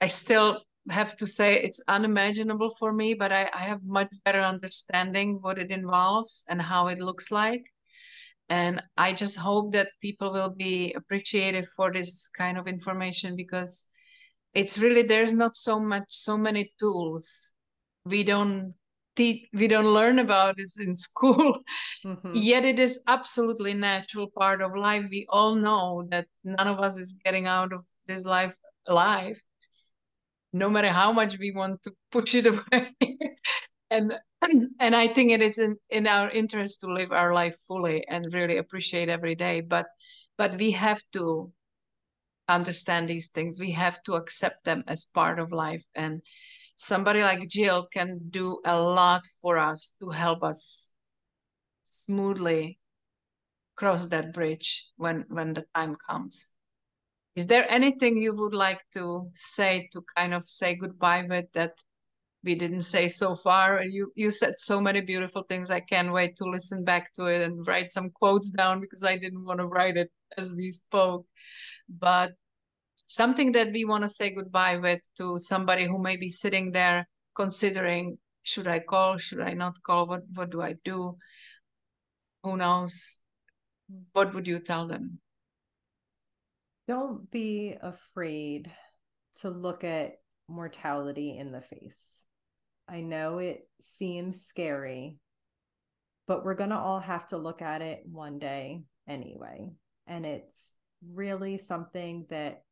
I 0.00 0.06
still 0.06 0.62
have 0.90 1.16
to 1.18 1.26
say 1.26 1.60
it's 1.60 1.82
unimaginable 1.88 2.74
for 2.78 2.92
me, 2.92 3.14
but 3.14 3.32
I, 3.32 3.50
I 3.52 3.58
have 3.58 3.82
much 3.84 4.08
better 4.24 4.40
understanding 4.40 5.38
what 5.40 5.58
it 5.58 5.70
involves 5.70 6.44
and 6.48 6.62
how 6.62 6.88
it 6.88 6.98
looks 6.98 7.30
like. 7.30 7.64
And 8.50 8.82
i 8.96 9.12
just 9.12 9.36
hope 9.36 9.72
that 9.72 9.88
people 10.00 10.32
will 10.32 10.48
be 10.48 10.94
appreciative 10.94 11.66
for 11.76 11.92
this 11.92 12.28
kind 12.28 12.56
of 12.56 12.66
information 12.66 13.36
because 13.36 13.86
it's 14.54 14.78
really 14.78 15.02
there's 15.02 15.34
not 15.34 15.54
so 15.54 15.78
much 15.78 16.04
so 16.08 16.36
many 16.38 16.72
tools 16.80 17.52
we 18.06 18.24
don't 18.24 18.72
teach 19.16 19.46
we 19.52 19.68
don't 19.68 19.92
learn 19.92 20.18
about 20.18 20.58
it 20.58 20.70
in 20.80 20.96
school. 21.08 21.58
Mm-hmm. 22.06 22.32
yet 22.32 22.64
it 22.64 22.78
is 22.78 23.02
absolutely 23.06 23.74
natural 23.74 24.28
part 24.30 24.62
of 24.62 24.76
life. 24.76 25.06
We 25.10 25.26
all 25.28 25.54
know 25.54 26.06
that 26.10 26.26
none 26.44 26.68
of 26.68 26.78
us 26.80 26.96
is 26.96 27.20
getting 27.24 27.46
out 27.46 27.72
of 27.72 27.84
this 28.06 28.24
life 28.24 28.56
alive 28.86 29.38
no 30.52 30.70
matter 30.70 30.88
how 30.88 31.12
much 31.12 31.38
we 31.38 31.52
want 31.52 31.82
to 31.82 31.92
push 32.10 32.34
it 32.34 32.46
away 32.46 32.94
and 33.90 34.14
and 34.80 34.94
I 34.94 35.08
think 35.08 35.32
it 35.32 35.42
is 35.42 35.58
in, 35.58 35.76
in 35.90 36.06
our 36.06 36.30
interest 36.30 36.80
to 36.80 36.92
live 36.92 37.12
our 37.12 37.34
life 37.34 37.56
fully 37.66 38.06
and 38.06 38.32
really 38.32 38.56
appreciate 38.56 39.08
every 39.08 39.34
day. 39.34 39.60
But 39.60 39.86
but 40.36 40.56
we 40.56 40.72
have 40.72 41.02
to 41.12 41.52
understand 42.48 43.08
these 43.08 43.28
things. 43.28 43.60
We 43.60 43.72
have 43.72 44.02
to 44.04 44.14
accept 44.14 44.64
them 44.64 44.84
as 44.86 45.04
part 45.04 45.38
of 45.38 45.52
life. 45.52 45.84
And 45.94 46.22
somebody 46.76 47.22
like 47.22 47.48
Jill 47.48 47.88
can 47.92 48.20
do 48.30 48.60
a 48.64 48.80
lot 48.80 49.24
for 49.42 49.58
us 49.58 49.96
to 50.00 50.10
help 50.10 50.42
us 50.42 50.90
smoothly 51.86 52.78
cross 53.76 54.06
that 54.08 54.32
bridge 54.32 54.90
when 54.96 55.24
when 55.28 55.54
the 55.54 55.64
time 55.74 55.96
comes. 55.96 56.50
Is 57.38 57.46
there 57.46 57.70
anything 57.70 58.16
you 58.16 58.34
would 58.34 58.54
like 58.54 58.82
to 58.94 59.30
say 59.34 59.88
to 59.92 60.02
kind 60.16 60.34
of 60.34 60.44
say 60.44 60.74
goodbye 60.74 61.24
with 61.28 61.46
that 61.52 61.74
we 62.44 62.54
didn't 62.54 62.82
say 62.82 63.08
so 63.08 63.34
far. 63.36 63.82
You 63.82 64.12
you 64.14 64.30
said 64.30 64.54
so 64.58 64.80
many 64.80 65.00
beautiful 65.00 65.42
things. 65.42 65.70
I 65.70 65.80
can't 65.80 66.12
wait 66.12 66.36
to 66.36 66.44
listen 66.44 66.84
back 66.84 67.12
to 67.14 67.26
it 67.26 67.42
and 67.42 67.66
write 67.66 67.92
some 67.92 68.10
quotes 68.10 68.50
down 68.50 68.80
because 68.80 69.04
I 69.04 69.16
didn't 69.18 69.44
want 69.44 69.60
to 69.60 69.66
write 69.66 69.96
it 69.96 70.10
as 70.36 70.52
we 70.56 70.70
spoke. 70.70 71.26
But 71.88 72.32
something 73.06 73.52
that 73.52 73.72
we 73.72 73.84
want 73.84 74.02
to 74.04 74.08
say 74.08 74.30
goodbye 74.30 74.76
with 74.76 75.02
to 75.18 75.38
somebody 75.38 75.84
who 75.86 75.98
may 75.98 76.16
be 76.16 76.30
sitting 76.30 76.72
there 76.72 77.08
considering 77.34 78.18
should 78.42 78.66
I 78.66 78.80
call, 78.80 79.18
should 79.18 79.40
I 79.40 79.54
not 79.54 79.82
call, 79.82 80.06
what 80.06 80.22
what 80.34 80.50
do 80.50 80.62
I 80.62 80.74
do? 80.84 81.18
Who 82.42 82.56
knows? 82.56 83.20
What 84.12 84.34
would 84.34 84.46
you 84.46 84.60
tell 84.60 84.86
them? 84.86 85.20
Don't 86.88 87.30
be 87.30 87.76
afraid 87.80 88.72
to 89.40 89.50
look 89.50 89.84
at 89.84 90.14
mortality 90.48 91.36
in 91.38 91.52
the 91.52 91.60
face. 91.60 92.24
I 92.88 93.02
know 93.02 93.38
it 93.38 93.68
seems 93.80 94.46
scary, 94.46 95.18
but 96.26 96.44
we're 96.44 96.54
going 96.54 96.70
to 96.70 96.78
all 96.78 97.00
have 97.00 97.26
to 97.28 97.36
look 97.36 97.60
at 97.60 97.82
it 97.82 98.04
one 98.10 98.38
day 98.38 98.84
anyway. 99.06 99.68
And 100.06 100.24
it's 100.24 100.72
really 101.06 101.58
something 101.58 102.26
that, 102.30 102.62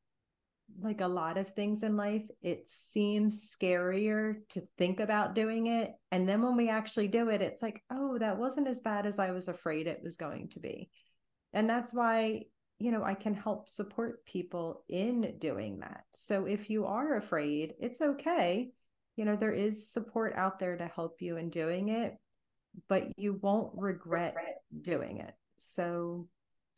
like 0.80 1.02
a 1.02 1.06
lot 1.06 1.36
of 1.36 1.50
things 1.50 1.82
in 1.82 1.96
life, 1.96 2.24
it 2.40 2.66
seems 2.66 3.54
scarier 3.54 4.36
to 4.48 4.62
think 4.78 4.98
about 4.98 5.34
doing 5.34 5.66
it. 5.66 5.92
And 6.10 6.26
then 6.26 6.42
when 6.42 6.56
we 6.56 6.70
actually 6.70 7.08
do 7.08 7.28
it, 7.28 7.42
it's 7.42 7.62
like, 7.62 7.82
oh, 7.90 8.18
that 8.18 8.38
wasn't 8.38 8.66
as 8.66 8.80
bad 8.80 9.04
as 9.04 9.18
I 9.18 9.30
was 9.30 9.46
afraid 9.46 9.86
it 9.86 10.00
was 10.02 10.16
going 10.16 10.48
to 10.54 10.60
be. 10.60 10.88
And 11.52 11.68
that's 11.68 11.94
why 11.94 12.44
you 12.78 12.90
know, 12.90 13.02
I 13.02 13.14
can 13.14 13.34
help 13.34 13.68
support 13.68 14.24
people 14.26 14.82
in 14.88 15.36
doing 15.38 15.80
that. 15.80 16.04
So 16.14 16.44
if 16.44 16.68
you 16.68 16.86
are 16.86 17.16
afraid, 17.16 17.74
it's 17.80 18.00
okay. 18.00 18.70
You 19.16 19.24
know 19.24 19.36
there 19.36 19.54
is 19.54 19.90
support 19.90 20.34
out 20.36 20.58
there 20.58 20.76
to 20.76 20.86
help 20.86 21.22
you 21.22 21.38
in 21.38 21.48
doing 21.48 21.88
it 21.88 22.18
but 22.88 23.18
you 23.18 23.38
won't 23.40 23.72
regret 23.74 24.34
doing 24.82 25.18
it. 25.18 25.34
So 25.56 26.28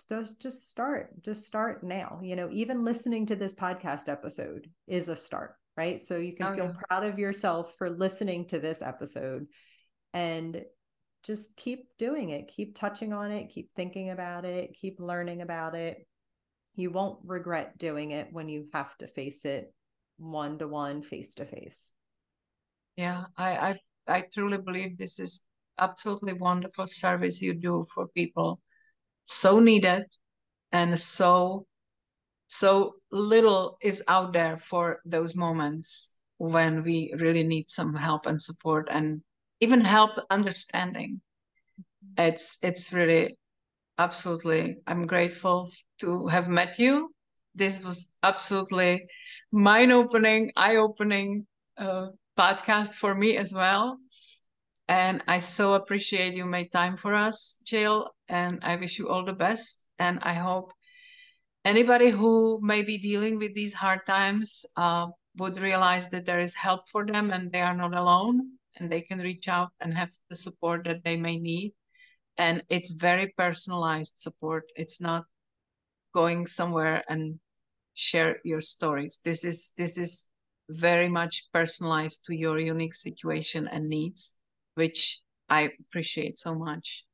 just 0.08 0.40
just 0.40 0.70
start 0.70 1.22
just 1.22 1.46
start 1.46 1.82
now. 1.82 2.20
You 2.22 2.36
know 2.36 2.48
even 2.52 2.84
listening 2.84 3.26
to 3.26 3.36
this 3.36 3.54
podcast 3.54 4.08
episode 4.08 4.70
is 4.86 5.08
a 5.08 5.16
start 5.16 5.56
right? 5.76 6.02
So 6.02 6.16
you 6.16 6.34
can 6.34 6.46
oh, 6.46 6.54
feel 6.56 6.64
yeah. 6.64 6.80
proud 6.88 7.04
of 7.04 7.20
yourself 7.20 7.76
for 7.78 7.88
listening 7.88 8.48
to 8.48 8.58
this 8.58 8.82
episode 8.82 9.46
and 10.12 10.60
just 11.22 11.56
keep 11.56 11.88
doing 11.98 12.30
it. 12.30 12.48
Keep 12.48 12.74
touching 12.74 13.12
on 13.12 13.30
it. 13.30 13.50
Keep 13.50 13.70
thinking 13.74 14.10
about 14.10 14.44
it. 14.44 14.76
Keep 14.80 15.00
learning 15.00 15.42
about 15.42 15.74
it. 15.74 16.06
You 16.74 16.90
won't 16.90 17.18
regret 17.24 17.78
doing 17.78 18.12
it 18.12 18.28
when 18.32 18.48
you 18.48 18.66
have 18.72 18.96
to 18.98 19.06
face 19.06 19.44
it 19.44 19.72
one 20.16 20.58
to 20.58 20.66
one 20.66 21.02
face 21.02 21.34
to 21.34 21.44
face 21.44 21.92
yeah, 22.98 23.26
I, 23.36 23.50
I 23.56 23.80
I 24.08 24.24
truly 24.34 24.58
believe 24.58 24.98
this 24.98 25.20
is 25.20 25.46
absolutely 25.78 26.32
wonderful 26.32 26.86
service 26.86 27.40
you 27.40 27.54
do 27.54 27.86
for 27.94 28.08
people. 28.08 28.60
So 29.24 29.60
needed 29.60 30.02
and 30.72 30.98
so 30.98 31.66
so 32.48 32.96
little 33.12 33.78
is 33.82 34.02
out 34.08 34.32
there 34.32 34.58
for 34.58 35.00
those 35.04 35.36
moments 35.36 36.16
when 36.38 36.82
we 36.82 37.14
really 37.18 37.44
need 37.44 37.70
some 37.70 37.94
help 37.94 38.26
and 38.26 38.40
support 38.40 38.88
and 38.90 39.22
even 39.60 39.80
help 39.80 40.12
understanding 40.30 41.20
it's 42.16 42.58
it's 42.62 42.92
really 42.92 43.38
absolutely 43.98 44.76
i'm 44.86 45.06
grateful 45.06 45.70
to 45.98 46.26
have 46.28 46.48
met 46.48 46.78
you 46.78 47.10
this 47.54 47.82
was 47.82 48.16
absolutely 48.22 49.04
mind 49.52 49.92
opening 49.92 50.52
eye 50.56 50.76
opening 50.76 51.46
uh, 51.76 52.08
podcast 52.38 52.94
for 52.94 53.14
me 53.14 53.36
as 53.36 53.52
well. 53.52 53.98
And 54.88 55.22
I 55.26 55.40
so 55.40 55.74
appreciate 55.74 56.34
you 56.34 56.46
made 56.46 56.72
time 56.72 56.96
for 56.96 57.14
us, 57.14 57.60
Jill. 57.66 58.08
And 58.28 58.60
I 58.62 58.76
wish 58.76 58.98
you 58.98 59.08
all 59.08 59.24
the 59.24 59.34
best. 59.34 59.84
And 59.98 60.20
I 60.22 60.34
hope 60.34 60.72
anybody 61.64 62.10
who 62.10 62.60
may 62.62 62.82
be 62.82 62.96
dealing 62.96 63.38
with 63.38 63.54
these 63.54 63.74
hard 63.74 64.06
times 64.06 64.64
uh, 64.76 65.08
would 65.36 65.58
realize 65.58 66.08
that 66.10 66.24
there 66.24 66.40
is 66.40 66.54
help 66.54 66.88
for 66.88 67.04
them 67.04 67.30
and 67.30 67.52
they 67.52 67.60
are 67.60 67.76
not 67.76 67.94
alone 67.94 68.57
and 68.78 68.90
they 68.90 69.00
can 69.00 69.18
reach 69.18 69.48
out 69.48 69.70
and 69.80 69.94
have 69.94 70.10
the 70.30 70.36
support 70.36 70.84
that 70.84 71.04
they 71.04 71.16
may 71.16 71.38
need. 71.38 71.72
And 72.36 72.62
it's 72.68 72.92
very 72.92 73.34
personalized 73.36 74.18
support. 74.18 74.64
It's 74.76 75.00
not 75.00 75.24
going 76.14 76.46
somewhere 76.46 77.02
and 77.08 77.40
share 77.94 78.38
your 78.44 78.60
stories. 78.60 79.20
This 79.24 79.44
is 79.44 79.72
this 79.76 79.98
is 79.98 80.26
very 80.70 81.08
much 81.08 81.48
personalized 81.52 82.24
to 82.26 82.36
your 82.36 82.58
unique 82.58 82.94
situation 82.94 83.68
and 83.68 83.88
needs, 83.88 84.38
which 84.74 85.20
I 85.48 85.70
appreciate 85.80 86.38
so 86.38 86.54
much. 86.54 87.04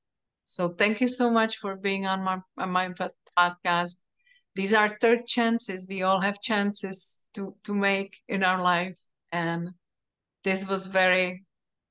So 0.45 0.69
thank 0.69 1.01
you 1.01 1.07
so 1.07 1.31
much 1.31 1.57
for 1.57 1.77
being 1.77 2.07
on 2.07 2.23
my 2.23 2.39
on 2.59 2.71
my 2.71 2.91
podcast. 3.39 3.97
These 4.55 4.75
are 4.75 4.97
third 5.01 5.27
chances. 5.27 5.87
We 5.89 6.03
all 6.03 6.21
have 6.21 6.41
chances 6.41 7.25
to 7.35 7.55
to 7.65 7.75
make 7.75 8.17
in 8.29 8.45
our 8.45 8.63
life, 8.63 9.01
and 9.33 9.71
this 10.45 10.69
was 10.69 10.87
very 10.87 11.45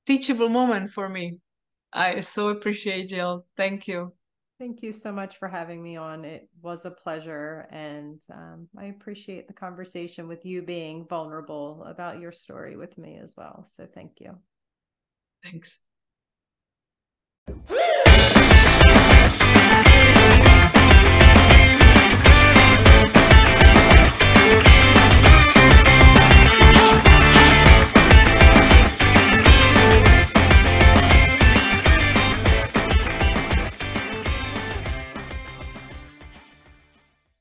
teachable 0.06 0.48
moment 0.48 0.92
for 0.92 1.08
me. 1.08 1.38
I 1.92 2.20
so 2.20 2.48
appreciate 2.48 3.08
Jill. 3.08 3.46
Thank 3.56 3.86
you. 3.86 4.12
Thank 4.58 4.82
you 4.82 4.92
so 4.92 5.10
much 5.10 5.38
for 5.38 5.48
having 5.48 5.82
me 5.82 5.96
on. 5.96 6.24
It 6.24 6.48
was 6.62 6.84
a 6.84 6.90
pleasure. 6.90 7.66
And 7.70 8.20
um, 8.32 8.68
I 8.78 8.86
appreciate 8.86 9.48
the 9.48 9.52
conversation 9.52 10.28
with 10.28 10.46
you 10.46 10.62
being 10.62 11.06
vulnerable 11.08 11.84
about 11.86 12.20
your 12.20 12.32
story 12.32 12.76
with 12.76 12.96
me 12.96 13.18
as 13.20 13.34
well. 13.36 13.66
So 13.68 13.86
thank 13.92 14.20
you. 14.20 14.38
Thanks. 15.42 15.80